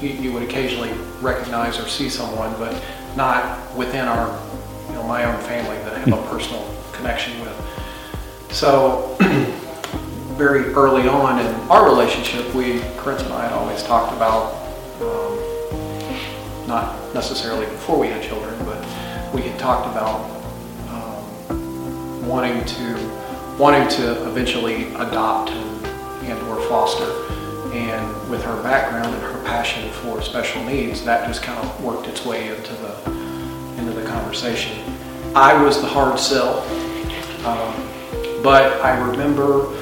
you, 0.02 0.10
you, 0.10 0.32
would 0.32 0.42
occasionally 0.42 0.92
recognize 1.20 1.78
or 1.78 1.88
see 1.88 2.08
someone, 2.08 2.52
but 2.58 2.82
not 3.16 3.74
within 3.76 4.08
our, 4.08 4.28
you 4.88 4.94
know, 4.94 5.02
my 5.04 5.24
own 5.24 5.40
family 5.42 5.76
that 5.84 5.94
I 5.94 5.98
have 6.00 6.12
a 6.12 6.28
personal 6.28 6.68
connection 6.92 7.40
with. 7.40 7.56
So, 8.50 9.16
very 10.36 10.72
early 10.74 11.08
on 11.08 11.38
in 11.38 11.46
our 11.70 11.88
relationship, 11.88 12.52
we, 12.54 12.80
Corinne 12.96 13.24
and 13.24 13.32
I 13.32 13.44
had 13.44 13.52
always 13.52 13.82
talked 13.84 14.14
about, 14.16 14.54
um, 15.00 16.66
not 16.66 17.14
necessarily 17.14 17.66
before 17.66 17.98
we 17.98 18.08
had 18.08 18.22
children, 18.22 18.58
but 18.64 18.80
we 19.32 19.42
had 19.42 19.58
talked 19.58 19.86
about 19.86 20.30
um, 20.88 22.26
wanting 22.26 22.64
to 22.64 23.22
wanting 23.58 23.86
to 23.86 24.26
eventually 24.28 24.86
adopt 24.94 25.50
and 25.50 26.42
or 26.48 26.60
foster. 26.68 27.41
And 27.72 28.30
with 28.30 28.42
her 28.44 28.62
background 28.62 29.14
and 29.14 29.22
her 29.22 29.42
passion 29.44 29.90
for 29.90 30.20
special 30.22 30.62
needs, 30.64 31.04
that 31.04 31.26
just 31.26 31.42
kind 31.42 31.58
of 31.58 31.82
worked 31.82 32.06
its 32.06 32.24
way 32.24 32.48
into 32.48 32.74
the 32.74 33.10
into 33.78 33.92
the 33.92 34.06
conversation. 34.06 34.78
I 35.34 35.60
was 35.62 35.80
the 35.80 35.86
hard 35.86 36.18
sell, 36.18 36.60
um, 37.46 38.42
but 38.42 38.80
I 38.82 38.98
remember 38.98 39.74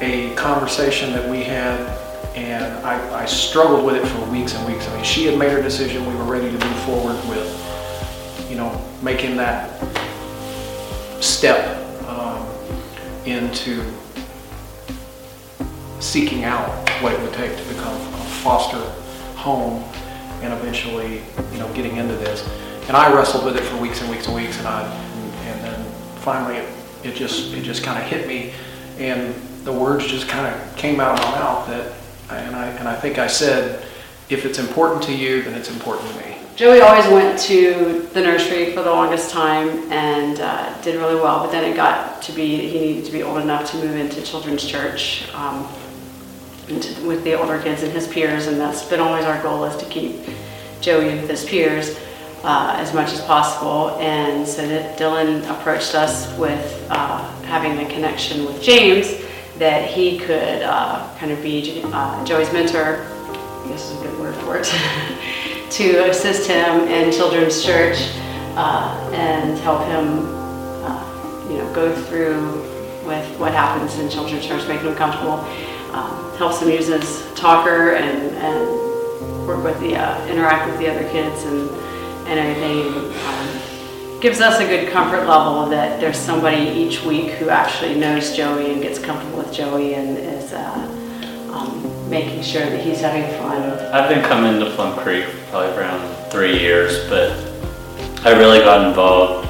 a 0.00 0.34
conversation 0.34 1.12
that 1.12 1.28
we 1.28 1.42
had, 1.42 1.78
and 2.34 2.64
I, 2.84 3.22
I 3.22 3.26
struggled 3.26 3.84
with 3.84 3.96
it 3.96 4.06
for 4.06 4.24
weeks 4.30 4.54
and 4.54 4.66
weeks. 4.66 4.88
I 4.88 4.94
mean, 4.94 5.04
she 5.04 5.26
had 5.26 5.38
made 5.38 5.52
her 5.52 5.62
decision; 5.62 6.06
we 6.06 6.14
were 6.14 6.24
ready 6.24 6.46
to 6.46 6.66
move 6.66 6.78
forward 6.84 7.16
with, 7.28 8.48
you 8.50 8.56
know, 8.56 8.82
making 9.02 9.36
that 9.36 9.70
step 11.20 11.82
into 13.24 13.82
seeking 16.02 16.44
out 16.44 16.68
what 17.00 17.12
it 17.12 17.20
would 17.20 17.32
take 17.32 17.56
to 17.56 17.64
become 17.68 17.94
a 17.94 18.24
foster 18.42 18.80
home 19.36 19.82
and 20.42 20.52
eventually, 20.52 21.22
you 21.52 21.58
know, 21.58 21.72
getting 21.74 21.96
into 21.96 22.14
this. 22.14 22.48
And 22.88 22.96
I 22.96 23.14
wrestled 23.14 23.44
with 23.44 23.56
it 23.56 23.62
for 23.62 23.76
weeks 23.76 24.00
and 24.00 24.10
weeks 24.10 24.26
and 24.26 24.34
weeks, 24.34 24.58
and 24.58 24.66
I, 24.66 24.82
and 25.44 25.60
then 25.64 25.92
finally 26.16 26.56
it, 26.56 26.68
it 27.04 27.14
just 27.14 27.54
it 27.54 27.62
just 27.62 27.84
kind 27.84 28.02
of 28.02 28.04
hit 28.04 28.26
me, 28.26 28.52
and 28.98 29.32
the 29.64 29.72
words 29.72 30.04
just 30.06 30.28
kind 30.28 30.52
of 30.52 30.76
came 30.76 30.98
out 30.98 31.18
of 31.18 31.24
my 31.24 31.38
mouth 31.38 31.68
that, 31.68 31.92
and 32.30 32.56
I 32.56 32.66
and 32.66 32.88
I 32.88 32.96
think 32.96 33.18
I 33.18 33.28
said, 33.28 33.86
if 34.28 34.44
it's 34.44 34.58
important 34.58 35.04
to 35.04 35.14
you, 35.14 35.42
then 35.42 35.54
it's 35.54 35.70
important 35.70 36.10
to 36.10 36.16
me. 36.18 36.36
Joey 36.56 36.80
always 36.80 37.06
went 37.06 37.38
to 37.40 38.08
the 38.12 38.20
nursery 38.20 38.72
for 38.74 38.82
the 38.82 38.90
longest 38.90 39.30
time 39.30 39.68
and 39.90 40.38
uh, 40.40 40.80
did 40.82 40.96
really 40.96 41.14
well, 41.14 41.40
but 41.40 41.50
then 41.50 41.64
it 41.64 41.74
got 41.74 42.20
to 42.22 42.32
be, 42.32 42.68
he 42.68 42.78
needed 42.78 43.06
to 43.06 43.12
be 43.12 43.22
old 43.22 43.40
enough 43.40 43.70
to 43.70 43.78
move 43.78 43.96
into 43.96 44.20
children's 44.20 44.64
church 44.64 45.32
um, 45.34 45.66
with 47.06 47.24
the 47.24 47.34
older 47.34 47.60
kids 47.60 47.82
and 47.82 47.92
his 47.92 48.06
peers, 48.08 48.46
and 48.46 48.60
that's 48.60 48.84
been 48.84 49.00
always 49.00 49.24
our 49.24 49.40
goal 49.42 49.64
is 49.64 49.76
to 49.76 49.88
keep 49.88 50.16
Joey 50.80 51.06
with 51.06 51.28
his 51.28 51.44
peers 51.44 51.98
uh, 52.44 52.74
as 52.78 52.92
much 52.94 53.12
as 53.12 53.20
possible. 53.22 53.90
And 54.00 54.46
so 54.46 54.66
that 54.66 54.98
Dylan 54.98 55.48
approached 55.50 55.94
us 55.94 56.36
with 56.38 56.86
uh, 56.90 57.28
having 57.42 57.78
a 57.84 57.90
connection 57.90 58.44
with 58.44 58.62
James 58.62 59.22
that 59.58 59.88
he 59.88 60.18
could 60.18 60.62
uh, 60.62 61.08
kind 61.18 61.30
of 61.30 61.42
be 61.42 61.82
uh, 61.84 62.24
Joey's 62.24 62.52
mentor, 62.52 63.06
I 63.06 63.68
guess 63.68 63.90
is 63.90 64.00
a 64.00 64.04
good 64.04 64.18
word 64.18 64.34
for 64.36 64.58
it. 64.58 64.66
to 65.72 66.10
assist 66.10 66.46
him 66.48 66.82
in 66.88 67.10
children's 67.12 67.64
church 67.64 67.96
uh, 68.56 69.10
and 69.14 69.58
help 69.58 69.86
him, 69.86 70.26
uh, 70.84 71.46
you 71.48 71.58
know, 71.58 71.72
go 71.74 71.94
through 72.04 72.60
with 73.06 73.38
what 73.38 73.52
happens 73.52 73.98
in 73.98 74.10
children's 74.10 74.46
church, 74.46 74.66
make 74.68 74.80
him 74.80 74.94
comfortable, 74.94 75.38
um, 75.92 76.36
helps 76.36 76.60
him 76.60 76.70
use 76.70 76.88
his 76.88 77.32
talker 77.34 77.92
and, 77.92 78.36
and 78.36 79.46
work 79.46 79.62
with 79.64 79.78
the, 79.80 79.96
uh, 79.96 80.26
interact 80.26 80.70
with 80.70 80.78
the 80.78 80.90
other 80.90 81.08
kids 81.10 81.42
and, 81.44 81.68
and 82.28 82.38
everything. 82.38 83.12
Um, 83.26 83.62
gives 84.22 84.40
us 84.40 84.60
a 84.60 84.64
good 84.64 84.92
comfort 84.92 85.26
level 85.26 85.66
that 85.66 85.98
there's 86.00 86.16
somebody 86.16 86.70
each 86.70 87.02
week 87.02 87.32
who 87.32 87.48
actually 87.48 87.96
knows 87.96 88.36
Joey 88.36 88.72
and 88.72 88.80
gets 88.80 89.00
comfortable 89.00 89.38
with 89.38 89.52
Joey 89.52 89.94
and 89.94 90.16
is 90.16 90.52
uh, 90.52 91.50
um, 91.52 92.08
making 92.08 92.40
sure 92.42 92.64
that 92.64 92.84
he's 92.84 93.00
having 93.00 93.24
fun. 93.40 93.60
I've 93.92 94.08
been 94.08 94.24
coming 94.24 94.60
to 94.60 94.70
Plum 94.76 94.96
Creek 95.00 95.26
probably 95.50 95.76
around 95.76 96.30
three 96.30 96.56
years, 96.60 97.08
but 97.08 97.32
I 98.24 98.30
really 98.38 98.60
got 98.60 98.86
involved 98.86 99.48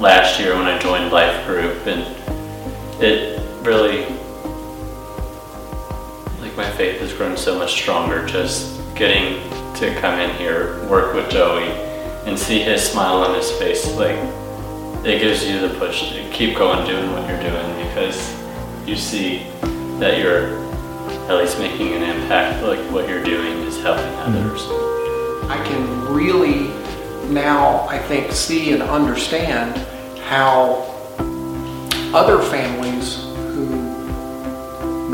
last 0.00 0.40
year 0.40 0.56
when 0.56 0.66
I 0.66 0.76
joined 0.78 1.12
Life 1.12 1.46
Group, 1.46 1.86
and 1.86 2.02
it 3.00 3.40
really, 3.64 4.04
my 6.58 6.68
faith 6.72 6.98
has 6.98 7.12
grown 7.12 7.36
so 7.36 7.56
much 7.56 7.70
stronger 7.70 8.26
just 8.26 8.80
getting 8.96 9.40
to 9.74 9.94
come 10.00 10.18
in 10.18 10.34
here, 10.36 10.84
work 10.88 11.14
with 11.14 11.30
Joey, 11.30 11.68
and 12.26 12.36
see 12.36 12.58
his 12.58 12.82
smile 12.82 13.18
on 13.18 13.32
his 13.36 13.48
face. 13.52 13.86
Like, 13.94 14.18
it 15.06 15.20
gives 15.20 15.46
you 15.46 15.60
the 15.60 15.78
push 15.78 16.10
to 16.10 16.28
keep 16.32 16.56
going 16.56 16.84
doing 16.84 17.12
what 17.12 17.28
you're 17.28 17.40
doing 17.40 17.86
because 17.86 18.34
you 18.88 18.96
see 18.96 19.46
that 20.00 20.18
you're 20.18 20.58
at 21.30 21.36
least 21.36 21.60
making 21.60 21.92
an 21.92 22.02
impact, 22.02 22.64
like 22.64 22.80
what 22.90 23.08
you're 23.08 23.22
doing 23.22 23.58
is 23.58 23.80
helping 23.80 24.04
mm-hmm. 24.04 24.36
others. 24.36 24.62
I 25.48 25.62
can 25.64 26.12
really 26.12 26.70
now, 27.32 27.86
I 27.86 28.00
think, 28.00 28.32
see 28.32 28.72
and 28.72 28.82
understand 28.82 29.76
how 30.22 30.82
other 32.12 32.42
families 32.42 33.14
who 33.14 33.27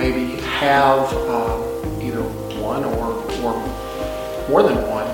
maybe 0.04 0.38
have 0.42 1.10
um, 1.30 1.62
either 2.02 2.22
one 2.60 2.84
or, 2.84 3.14
or 3.42 3.54
more 4.50 4.62
than 4.62 4.76
one 4.86 5.08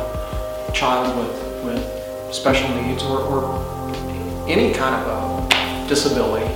child 0.74 1.16
with, 1.16 1.64
with 1.64 2.35
special 2.35 2.68
needs 2.83 3.05
or, 3.05 3.20
or 3.20 4.48
any 4.48 4.74
kind 4.74 4.96
of 4.96 5.07
a 5.07 5.88
disability 5.88 6.53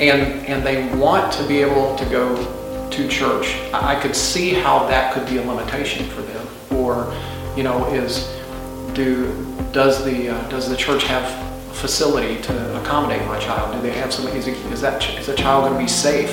and, 0.00 0.46
and 0.46 0.66
they 0.66 0.94
want 0.98 1.32
to 1.32 1.48
be 1.48 1.62
able 1.62 1.96
to 1.96 2.04
go 2.06 2.90
to 2.90 3.08
church. 3.08 3.56
I 3.72 3.98
could 3.98 4.14
see 4.14 4.52
how 4.52 4.86
that 4.88 5.14
could 5.14 5.26
be 5.26 5.38
a 5.38 5.42
limitation 5.42 6.06
for 6.10 6.20
them. 6.20 6.46
Or, 6.72 7.14
you 7.56 7.62
know, 7.62 7.86
is 7.86 8.28
do 8.92 9.32
does 9.72 10.04
the 10.04 10.28
uh, 10.28 10.48
does 10.48 10.68
the 10.68 10.76
church 10.76 11.04
have 11.04 11.26
facility 11.74 12.40
to 12.42 12.80
accommodate 12.82 13.26
my 13.26 13.38
child? 13.38 13.74
Do 13.74 13.80
they 13.80 13.96
have 13.96 14.12
some? 14.12 14.26
Is, 14.28 14.46
it, 14.46 14.56
is 14.70 14.82
that 14.82 15.02
is 15.18 15.26
the 15.26 15.34
child 15.34 15.64
going 15.64 15.72
to 15.72 15.78
be 15.78 15.88
safe? 15.88 16.30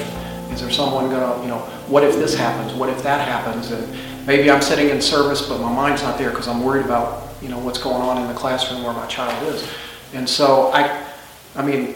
Is 0.54 0.62
there 0.62 0.72
someone 0.72 1.10
going 1.10 1.38
to, 1.38 1.42
you 1.42 1.50
know, 1.50 1.60
what 1.88 2.04
if 2.04 2.16
this 2.16 2.36
happens? 2.36 2.74
What 2.74 2.90
if 2.90 3.02
that 3.04 3.28
happens? 3.28 3.72
And 3.72 4.28
maybe 4.28 4.50
I'm 4.50 4.62
sitting 4.62 4.90
in 4.90 5.02
service, 5.02 5.48
but 5.48 5.60
my 5.60 5.72
mind's 5.72 6.04
not 6.04 6.18
there 6.18 6.30
because 6.30 6.48
I'm 6.48 6.64
worried 6.64 6.86
about, 6.86 7.28
you 7.42 7.50
know, 7.50 7.60
what's 7.60 7.82
going 7.82 8.02
on 8.02 8.22
in 8.22 8.28
the 8.28 8.34
classroom 8.34 8.84
where 8.84 8.94
my 8.94 9.08
child 9.08 9.54
is. 9.54 9.68
And 10.14 10.28
so 10.30 10.72
I, 10.74 11.06
I 11.56 11.66
mean, 11.66 11.96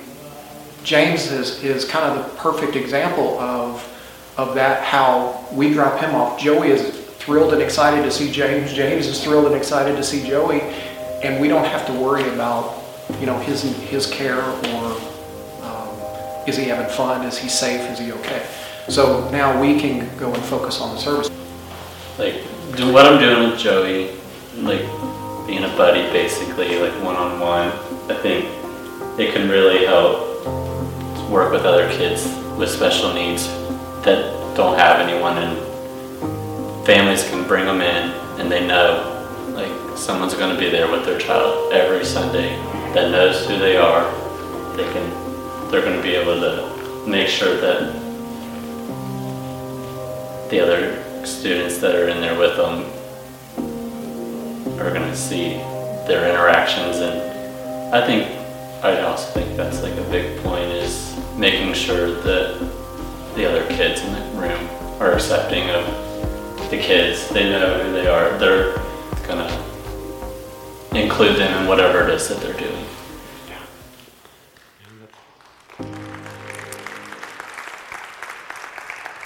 James 0.84 1.32
is, 1.32 1.64
is 1.64 1.86
kind 1.86 2.06
of 2.06 2.26
the 2.26 2.38
perfect 2.38 2.76
example 2.76 3.40
of 3.40 3.94
of 4.38 4.54
that, 4.54 4.84
how 4.84 5.44
we 5.52 5.74
drop 5.74 6.00
him 6.00 6.14
off. 6.16 6.40
Joey 6.40 6.70
is 6.70 6.96
thrilled 7.18 7.54
and 7.54 7.62
excited 7.62 8.04
to 8.04 8.12
see 8.12 8.32
James. 8.32 8.72
James 8.72 9.08
is 9.08 9.22
thrilled 9.24 9.48
and 9.48 9.56
excited 9.56 9.96
to 9.96 10.04
see 10.04 10.26
Joey. 10.26 10.62
And 11.24 11.42
we 11.42 11.48
don't 11.48 11.66
have 11.66 11.86
to 11.88 11.94
worry 11.94 12.30
about, 12.30 12.84
you 13.20 13.26
know, 13.26 13.38
his, 13.40 13.64
his 13.64 14.06
care 14.06 14.40
or 14.40 15.17
is 16.48 16.56
he 16.56 16.64
having 16.66 16.90
fun? 16.96 17.26
Is 17.26 17.38
he 17.38 17.50
safe? 17.50 17.82
Is 17.92 18.00
he 18.00 18.14
okay? 18.14 18.46
So 18.88 19.30
now 19.32 19.60
we 19.62 19.80
can 19.80 20.18
go 20.18 20.34
and 20.34 20.44
focus 20.44 20.80
on 20.80 20.96
the 20.96 21.02
service. 21.02 21.30
Like, 22.18 22.36
do 22.78 22.92
what 22.92 23.06
I'm 23.06 23.20
doing 23.20 23.50
with 23.50 23.60
Joey, 23.60 24.16
like 24.56 24.86
being 25.46 25.66
a 25.66 25.76
buddy 25.76 26.02
basically, 26.14 26.80
like 26.80 26.94
one 27.04 27.18
on 27.18 27.40
one, 27.40 27.68
I 28.10 28.20
think 28.22 28.46
it 29.20 29.34
can 29.34 29.50
really 29.50 29.86
help 29.86 30.26
work 31.30 31.52
with 31.52 31.66
other 31.66 31.90
kids 31.92 32.26
with 32.58 32.70
special 32.70 33.14
needs 33.14 33.48
that 34.04 34.34
don't 34.56 34.78
have 34.78 35.02
anyone 35.02 35.38
and 35.38 36.86
families 36.86 37.28
can 37.30 37.46
bring 37.46 37.66
them 37.66 37.82
in 37.82 38.12
and 38.40 38.50
they 38.50 38.66
know 38.66 39.04
like 39.54 39.98
someone's 39.98 40.34
going 40.34 40.54
to 40.54 40.60
be 40.60 40.70
there 40.70 40.90
with 40.90 41.06
their 41.06 41.20
child 41.20 41.74
every 41.74 42.06
Sunday 42.06 42.56
that 42.94 43.12
knows 43.12 43.46
who 43.46 43.60
they 43.60 43.76
are. 43.76 44.10
They 44.78 44.84
can 44.94 45.27
they're 45.70 45.82
going 45.82 45.98
to 45.98 46.04
be 46.04 46.16
able 46.16 46.40
to 46.40 47.06
make 47.08 47.28
sure 47.28 47.56
that 47.60 47.94
the 50.50 50.60
other 50.60 51.26
students 51.26 51.78
that 51.80 51.96
are 51.96 52.08
in 52.08 52.22
there 52.22 52.38
with 52.40 52.56
them 52.56 52.86
are 54.80 54.92
going 54.92 55.10
to 55.10 55.16
see 55.16 55.56
their 56.08 56.30
interactions 56.30 56.98
and 56.98 57.94
I 57.94 58.06
think 58.06 58.28
I 58.84 59.02
also 59.02 59.32
think 59.32 59.58
that's 59.58 59.82
like 59.82 59.94
a 59.94 60.10
big 60.10 60.42
point 60.44 60.72
is 60.72 61.18
making 61.38 61.74
sure 61.74 62.12
that 62.12 62.60
the 63.36 63.46
other 63.46 63.68
kids 63.68 64.02
in 64.02 64.14
the 64.14 64.22
room 64.40 64.70
are 65.02 65.14
accepting 65.14 65.70
of 65.70 65.86
the 66.70 66.78
kids. 66.78 67.30
They 67.30 67.50
know 67.50 67.82
who 67.82 67.92
they 67.92 68.08
are. 68.08 68.38
They're 68.38 68.76
gonna 69.26 69.48
include 70.94 71.38
them 71.38 71.62
in 71.62 71.68
whatever 71.68 72.04
it 72.04 72.10
is 72.14 72.28
that 72.30 72.40
they're 72.42 72.54
doing. 72.54 72.86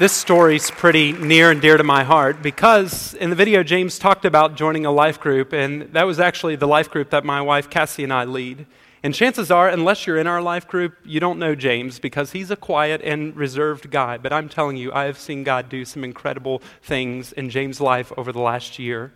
This 0.01 0.13
story's 0.13 0.71
pretty 0.71 1.11
near 1.11 1.51
and 1.51 1.61
dear 1.61 1.77
to 1.77 1.83
my 1.83 2.03
heart 2.03 2.41
because 2.41 3.13
in 3.13 3.29
the 3.29 3.35
video, 3.35 3.61
James 3.61 3.99
talked 3.99 4.25
about 4.25 4.55
joining 4.55 4.83
a 4.83 4.91
life 4.91 5.19
group, 5.19 5.53
and 5.53 5.93
that 5.93 6.07
was 6.07 6.19
actually 6.19 6.55
the 6.55 6.67
life 6.67 6.89
group 6.89 7.11
that 7.11 7.23
my 7.23 7.39
wife 7.39 7.69
Cassie 7.69 8.03
and 8.03 8.11
I 8.11 8.23
lead. 8.23 8.65
And 9.03 9.13
chances 9.13 9.51
are, 9.51 9.69
unless 9.69 10.07
you're 10.07 10.17
in 10.17 10.25
our 10.25 10.41
life 10.41 10.67
group, 10.67 10.95
you 11.05 11.19
don't 11.19 11.37
know 11.37 11.53
James 11.53 11.99
because 11.99 12.31
he's 12.31 12.49
a 12.49 12.55
quiet 12.55 13.01
and 13.03 13.35
reserved 13.35 13.91
guy. 13.91 14.17
But 14.17 14.33
I'm 14.33 14.49
telling 14.49 14.75
you, 14.75 14.91
I 14.91 15.03
have 15.03 15.19
seen 15.19 15.43
God 15.43 15.69
do 15.69 15.85
some 15.85 16.03
incredible 16.03 16.63
things 16.81 17.31
in 17.31 17.51
James' 17.51 17.79
life 17.79 18.11
over 18.17 18.31
the 18.31 18.41
last 18.41 18.79
year. 18.79 19.13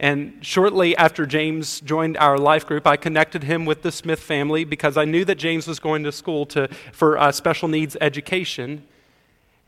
And 0.00 0.38
shortly 0.40 0.96
after 0.96 1.26
James 1.26 1.82
joined 1.82 2.16
our 2.16 2.38
life 2.38 2.64
group, 2.64 2.86
I 2.86 2.96
connected 2.96 3.42
him 3.42 3.66
with 3.66 3.82
the 3.82 3.92
Smith 3.92 4.20
family 4.20 4.64
because 4.64 4.96
I 4.96 5.04
knew 5.04 5.26
that 5.26 5.34
James 5.34 5.66
was 5.66 5.78
going 5.78 6.02
to 6.04 6.12
school 6.12 6.46
to, 6.46 6.68
for 6.92 7.18
uh, 7.18 7.30
special 7.30 7.68
needs 7.68 7.94
education. 8.00 8.86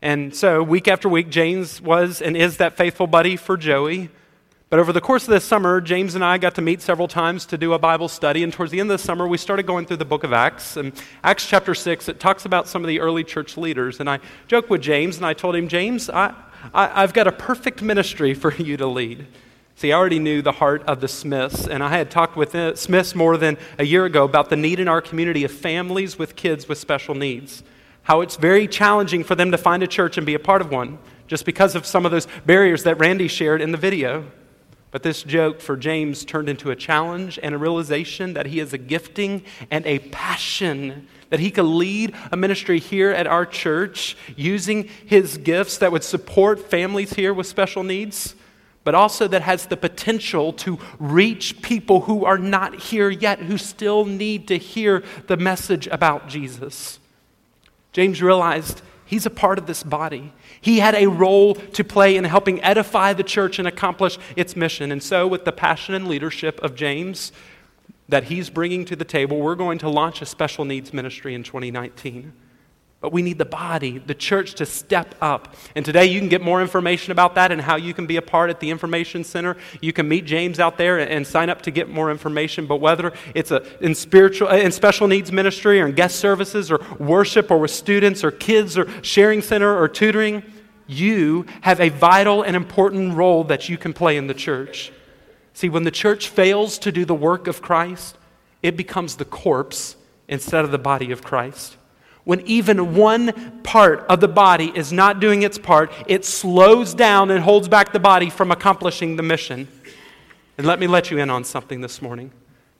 And 0.05 0.35
so, 0.35 0.61
week 0.61 0.87
after 0.87 1.09
week, 1.09 1.31
James 1.31 1.81
was 1.81 2.21
and 2.21 2.37
is 2.37 2.57
that 2.57 2.77
faithful 2.77 3.07
buddy 3.07 3.35
for 3.35 3.57
Joey. 3.57 4.11
But 4.69 4.77
over 4.77 4.93
the 4.93 5.01
course 5.01 5.23
of 5.23 5.31
this 5.31 5.43
summer, 5.43 5.81
James 5.81 6.13
and 6.13 6.23
I 6.23 6.37
got 6.37 6.53
to 6.55 6.61
meet 6.61 6.83
several 6.83 7.07
times 7.07 7.47
to 7.47 7.57
do 7.57 7.73
a 7.73 7.79
Bible 7.79 8.07
study. 8.07 8.43
And 8.43 8.53
towards 8.53 8.71
the 8.71 8.79
end 8.79 8.91
of 8.91 8.99
the 8.99 9.03
summer, 9.03 9.27
we 9.27 9.39
started 9.39 9.65
going 9.65 9.87
through 9.87 9.97
the 9.97 10.05
book 10.05 10.23
of 10.23 10.31
Acts. 10.31 10.77
And 10.77 10.93
Acts 11.23 11.47
chapter 11.47 11.73
6, 11.73 12.07
it 12.07 12.19
talks 12.19 12.45
about 12.45 12.67
some 12.67 12.83
of 12.83 12.87
the 12.87 12.99
early 12.99 13.23
church 13.23 13.57
leaders. 13.57 13.99
And 13.99 14.07
I 14.07 14.19
joked 14.47 14.69
with 14.69 14.83
James 14.83 15.17
and 15.17 15.25
I 15.25 15.33
told 15.33 15.55
him, 15.55 15.67
James, 15.67 16.07
I, 16.07 16.35
I, 16.71 17.01
have 17.01 17.13
got 17.13 17.25
a 17.25 17.31
perfect 17.31 17.81
ministry 17.81 18.35
for 18.35 18.53
you 18.57 18.77
to 18.77 18.85
lead. 18.85 19.25
See, 19.75 19.91
I 19.91 19.97
already 19.97 20.19
knew 20.19 20.43
the 20.43 20.51
heart 20.51 20.83
of 20.83 21.01
the 21.01 21.07
Smiths, 21.07 21.65
and 21.67 21.81
I 21.81 21.89
had 21.89 22.11
talked 22.11 22.37
with 22.37 22.77
Smiths 22.77 23.15
more 23.15 23.37
than 23.37 23.57
a 23.79 23.83
year 23.83 24.05
ago 24.05 24.23
about 24.23 24.51
the 24.51 24.55
need 24.55 24.79
in 24.79 24.87
our 24.87 25.01
community 25.01 25.43
of 25.43 25.51
families 25.51 26.19
with 26.19 26.35
kids 26.35 26.67
with 26.67 26.77
special 26.77 27.15
needs. 27.15 27.63
How 28.05 28.21
it's 28.21 28.35
very 28.35 28.67
challenging 28.67 29.23
for 29.23 29.33
them 29.33 29.49
to 29.49 29.57
find 29.57 29.81
a 29.81 29.87
church 29.87 30.17
and 30.17 30.27
be 30.27 30.35
a 30.35 30.39
part 30.39 30.61
of 30.61 30.69
one, 30.69 30.99
just 31.25 31.43
because 31.43 31.73
of 31.73 31.87
some 31.87 32.05
of 32.05 32.11
those 32.11 32.27
barriers 32.45 32.83
that 32.83 32.99
Randy 32.99 33.27
shared 33.27 33.63
in 33.63 33.71
the 33.71 33.79
video. 33.79 34.25
But 34.91 35.01
this 35.01 35.23
joke 35.23 35.59
for 35.59 35.75
James 35.75 36.23
turned 36.23 36.47
into 36.47 36.69
a 36.69 36.75
challenge 36.75 37.39
and 37.41 37.55
a 37.55 37.57
realization 37.57 38.35
that 38.35 38.45
he 38.45 38.59
has 38.59 38.73
a 38.73 38.77
gifting 38.77 39.43
and 39.71 39.83
a 39.87 39.97
passion 39.97 41.07
that 41.31 41.39
he 41.39 41.49
could 41.49 41.65
lead 41.65 42.13
a 42.31 42.37
ministry 42.37 42.79
here 42.79 43.09
at 43.09 43.25
our 43.25 43.43
church 43.43 44.15
using 44.35 44.87
his 45.07 45.39
gifts 45.39 45.79
that 45.79 45.91
would 45.91 46.03
support 46.03 46.59
families 46.59 47.13
here 47.13 47.33
with 47.33 47.47
special 47.47 47.83
needs, 47.83 48.35
but 48.83 48.93
also 48.93 49.27
that 49.27 49.41
has 49.41 49.65
the 49.65 49.77
potential 49.77 50.53
to 50.53 50.77
reach 50.99 51.59
people 51.63 52.01
who 52.01 52.23
are 52.23 52.37
not 52.37 52.79
here 52.79 53.09
yet, 53.09 53.39
who 53.39 53.57
still 53.57 54.05
need 54.05 54.47
to 54.47 54.59
hear 54.59 55.03
the 55.25 55.37
message 55.37 55.87
about 55.87 56.29
Jesus. 56.29 56.99
James 57.95 58.21
realized 58.21 58.81
he's 59.05 59.25
a 59.25 59.29
part 59.29 59.57
of 59.57 59.67
this 59.67 59.81
body. 59.81 60.33
He 60.59 60.79
had 60.79 60.95
a 60.95 61.07
role 61.07 61.55
to 61.55 61.81
play 61.81 62.17
in 62.17 62.25
helping 62.25 62.61
edify 62.61 63.13
the 63.13 63.23
church 63.23 63.57
and 63.57 63.65
accomplish 63.65 64.17
its 64.35 64.53
mission. 64.53 64.91
And 64.91 65.01
so, 65.01 65.25
with 65.25 65.45
the 65.45 65.53
passion 65.53 65.95
and 65.95 66.05
leadership 66.05 66.61
of 66.61 66.75
James, 66.75 67.31
that 68.09 68.25
he's 68.25 68.49
bringing 68.49 68.83
to 68.83 68.97
the 68.97 69.05
table, 69.05 69.39
we're 69.39 69.55
going 69.55 69.77
to 69.77 69.87
launch 69.87 70.21
a 70.21 70.25
special 70.25 70.65
needs 70.65 70.91
ministry 70.91 71.33
in 71.33 71.43
2019. 71.43 72.33
But 73.01 73.11
we 73.11 73.21
need 73.21 73.37
the 73.37 73.45
body, 73.45 73.99
the 73.99 74.15
church, 74.15 74.55
to 74.55 74.65
step 74.65 75.13
up. 75.21 75.55
And 75.75 75.85
today 75.85 76.05
you 76.05 76.19
can 76.19 76.29
get 76.29 76.41
more 76.41 76.61
information 76.61 77.11
about 77.11 77.35
that 77.35 77.51
and 77.51 77.61
how 77.61 77.75
you 77.75 77.93
can 77.93 78.07
be 78.07 78.17
a 78.17 78.21
part 78.21 78.49
at 78.49 78.59
the 78.59 78.71
Information 78.71 79.23
Center. 79.23 79.57
You 79.79 79.93
can 79.93 80.07
meet 80.07 80.25
James 80.25 80.59
out 80.59 80.77
there 80.77 80.97
and 80.97 81.27
sign 81.27 81.49
up 81.49 81.61
to 81.63 81.71
get 81.71 81.87
more 81.89 82.09
information. 82.09 82.65
But 82.65 82.77
whether 82.77 83.13
it's 83.35 83.51
a, 83.51 83.63
in, 83.83 83.93
spiritual, 83.93 84.47
uh, 84.47 84.57
in 84.57 84.71
special 84.71 85.07
needs 85.07 85.31
ministry 85.31 85.81
or 85.81 85.87
in 85.87 85.93
guest 85.93 86.15
services 86.15 86.71
or 86.71 86.79
worship 86.97 87.51
or 87.51 87.59
with 87.59 87.71
students 87.71 88.23
or 88.23 88.31
kids 88.31 88.77
or 88.77 88.87
sharing 89.03 89.41
center 89.41 89.77
or 89.77 89.87
tutoring, 89.87 90.41
you 90.87 91.45
have 91.61 91.79
a 91.79 91.89
vital 91.89 92.43
and 92.43 92.55
important 92.55 93.13
role 93.15 93.43
that 93.43 93.69
you 93.69 93.77
can 93.77 93.93
play 93.93 94.17
in 94.17 94.27
the 94.27 94.33
church. 94.33 94.91
See, 95.53 95.69
when 95.69 95.83
the 95.83 95.91
church 95.91 96.29
fails 96.29 96.79
to 96.79 96.91
do 96.91 97.05
the 97.05 97.15
work 97.15 97.47
of 97.47 97.61
Christ, 97.61 98.17
it 98.63 98.75
becomes 98.75 99.15
the 99.15 99.25
corpse 99.25 99.95
instead 100.27 100.65
of 100.65 100.71
the 100.71 100.77
body 100.77 101.11
of 101.11 101.23
Christ. 101.23 101.77
When 102.25 102.41
even 102.41 102.95
one 102.95 103.61
part 103.61 103.99
of 104.09 104.19
the 104.19 104.27
body 104.27 104.71
is 104.75 104.91
not 104.91 105.19
doing 105.19 105.43
its 105.43 105.57
part, 105.57 105.91
it 106.07 106.25
slows 106.25 106.93
down 106.93 107.31
and 107.31 107.43
holds 107.43 107.67
back 107.67 107.93
the 107.93 107.99
body 107.99 108.29
from 108.29 108.51
accomplishing 108.51 109.15
the 109.15 109.23
mission. 109.23 109.67
And 110.57 110.65
let 110.65 110.79
me 110.79 110.87
let 110.87 111.11
you 111.11 111.19
in 111.19 111.29
on 111.29 111.43
something 111.43 111.81
this 111.81 112.01
morning. 112.01 112.31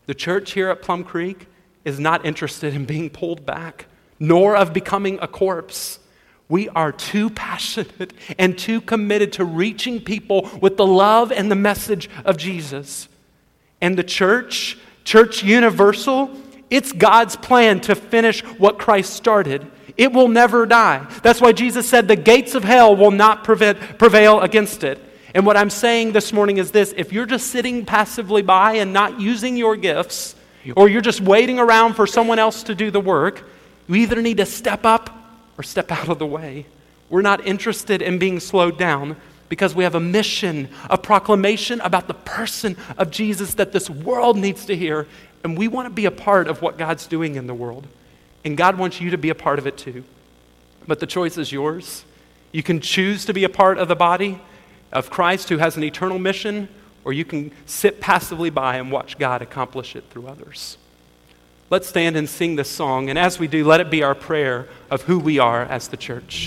The 0.08 0.16
church 0.16 0.54
here 0.54 0.70
at 0.70 0.82
Plum 0.82 1.04
Creek 1.04 1.48
is 1.84 2.00
not 2.00 2.26
interested 2.26 2.74
in 2.74 2.86
being 2.86 3.10
pulled 3.12 3.46
back, 3.46 3.86
nor 4.20 4.56
of 4.56 4.74
becoming 4.74 5.20
a 5.22 5.28
corpse. 5.28 6.00
We 6.50 6.68
are 6.70 6.92
too 6.92 7.30
passionate 7.30 8.14
and 8.40 8.58
too 8.58 8.82
committed 8.82 9.34
to 9.34 9.46
reaching 9.46 10.02
people 10.02 10.50
with 10.60 10.78
the 10.78 10.88
love 10.88 11.32
and 11.32 11.52
the 11.52 11.56
message 11.56 12.10
of 12.24 12.38
Jesus. 12.38 13.08
And 13.80 13.98
the 13.98 14.04
church, 14.04 14.78
Church 15.04 15.44
Universal, 15.44 16.36
it's 16.70 16.92
God's 16.92 17.36
plan 17.36 17.80
to 17.82 17.96
finish 17.96 18.42
what 18.58 18.80
Christ 18.80 19.14
started. 19.14 19.66
It 19.98 20.12
will 20.12 20.28
never 20.28 20.66
die. 20.66 21.08
That's 21.24 21.40
why 21.40 21.52
Jesus 21.52 21.88
said 21.88 22.08
the 22.08 22.16
gates 22.16 22.56
of 22.56 22.64
hell 22.64 22.96
will 22.96 23.12
not 23.12 23.44
prevent, 23.44 23.98
prevail 23.98 24.42
against 24.42 24.84
it. 24.84 25.00
And 25.34 25.46
what 25.46 25.58
I'm 25.58 25.70
saying 25.70 26.14
this 26.14 26.34
morning 26.34 26.58
is 26.58 26.72
this 26.72 26.94
if 26.98 27.14
you're 27.14 27.26
just 27.26 27.48
sitting 27.48 27.86
passively 27.86 28.42
by 28.42 28.74
and 28.74 28.94
not 28.94 29.20
using 29.20 29.58
your 29.58 29.76
gifts, 29.76 30.36
or 30.76 30.90
you're 30.90 31.02
just 31.02 31.22
waiting 31.22 31.60
around 31.60 31.94
for 31.94 32.08
someone 32.08 32.40
else 32.40 32.64
to 32.64 32.76
do 32.76 32.90
the 32.90 33.00
work, 33.00 33.44
you 33.88 33.96
either 33.96 34.22
need 34.22 34.38
to 34.38 34.46
step 34.46 34.86
up 34.86 35.10
or 35.58 35.64
step 35.64 35.92
out 35.92 36.10
of 36.10 36.20
the 36.20 36.26
way. 36.26 36.66
We're 37.10 37.22
not 37.22 37.46
interested 37.46 38.02
in 38.02 38.18
being 38.18 38.40
slowed 38.40 38.78
down 38.78 39.16
because 39.48 39.76
we 39.76 39.84
have 39.84 39.94
a 39.94 40.00
mission, 40.00 40.70
a 40.90 40.98
proclamation 40.98 41.80
about 41.82 42.08
the 42.08 42.14
person 42.16 42.76
of 42.98 43.12
Jesus 43.12 43.54
that 43.56 43.72
this 43.72 43.90
world 43.90 44.38
needs 44.38 44.66
to 44.66 44.76
hear. 44.76 45.08
And 45.46 45.56
we 45.56 45.68
want 45.68 45.86
to 45.86 45.92
be 45.92 46.06
a 46.06 46.12
part 46.12 46.48
of 46.48 46.64
what 46.64 46.76
God's 46.76 47.06
doing 47.06 47.36
in 47.36 47.46
the 47.46 47.54
world. 47.54 47.86
And 48.44 48.58
God 48.58 48.80
wants 48.80 49.00
you 49.00 49.12
to 49.12 49.18
be 49.20 49.30
a 49.30 49.36
part 49.36 49.60
of 49.60 49.68
it 49.68 49.78
too. 49.78 50.04
But 50.88 51.00
the 51.00 51.06
choice 51.06 51.38
is 51.38 51.52
yours. 51.52 52.04
You 52.52 52.64
can 52.64 52.80
choose 52.80 53.26
to 53.26 53.34
be 53.34 53.44
a 53.44 53.50
part 53.50 53.78
of 53.78 53.88
the 53.88 53.96
body 53.96 54.42
of 54.92 55.12
Christ 55.12 55.50
who 55.50 55.60
has 55.60 55.78
an 55.78 55.84
eternal 55.84 56.18
mission, 56.18 56.68
or 57.04 57.14
you 57.14 57.26
can 57.26 57.52
sit 57.68 58.02
passively 58.02 58.50
by 58.50 58.78
and 58.78 58.92
watch 58.92 59.20
God 59.20 59.44
accomplish 59.44 59.96
it 59.96 60.06
through 60.10 60.26
others. 60.26 60.80
Let's 61.70 61.88
stand 61.88 62.18
and 62.18 62.28
sing 62.28 62.56
this 62.56 62.70
song. 62.70 63.12
And 63.12 63.20
as 63.20 63.38
we 63.38 63.48
do, 63.48 63.66
let 63.66 63.80
it 63.80 63.92
be 63.92 64.02
our 64.02 64.16
prayer 64.16 64.68
of 64.90 65.04
who 65.04 65.20
we 65.20 65.38
are 65.38 65.62
as 65.62 65.90
the 65.90 65.98
church. 65.98 66.36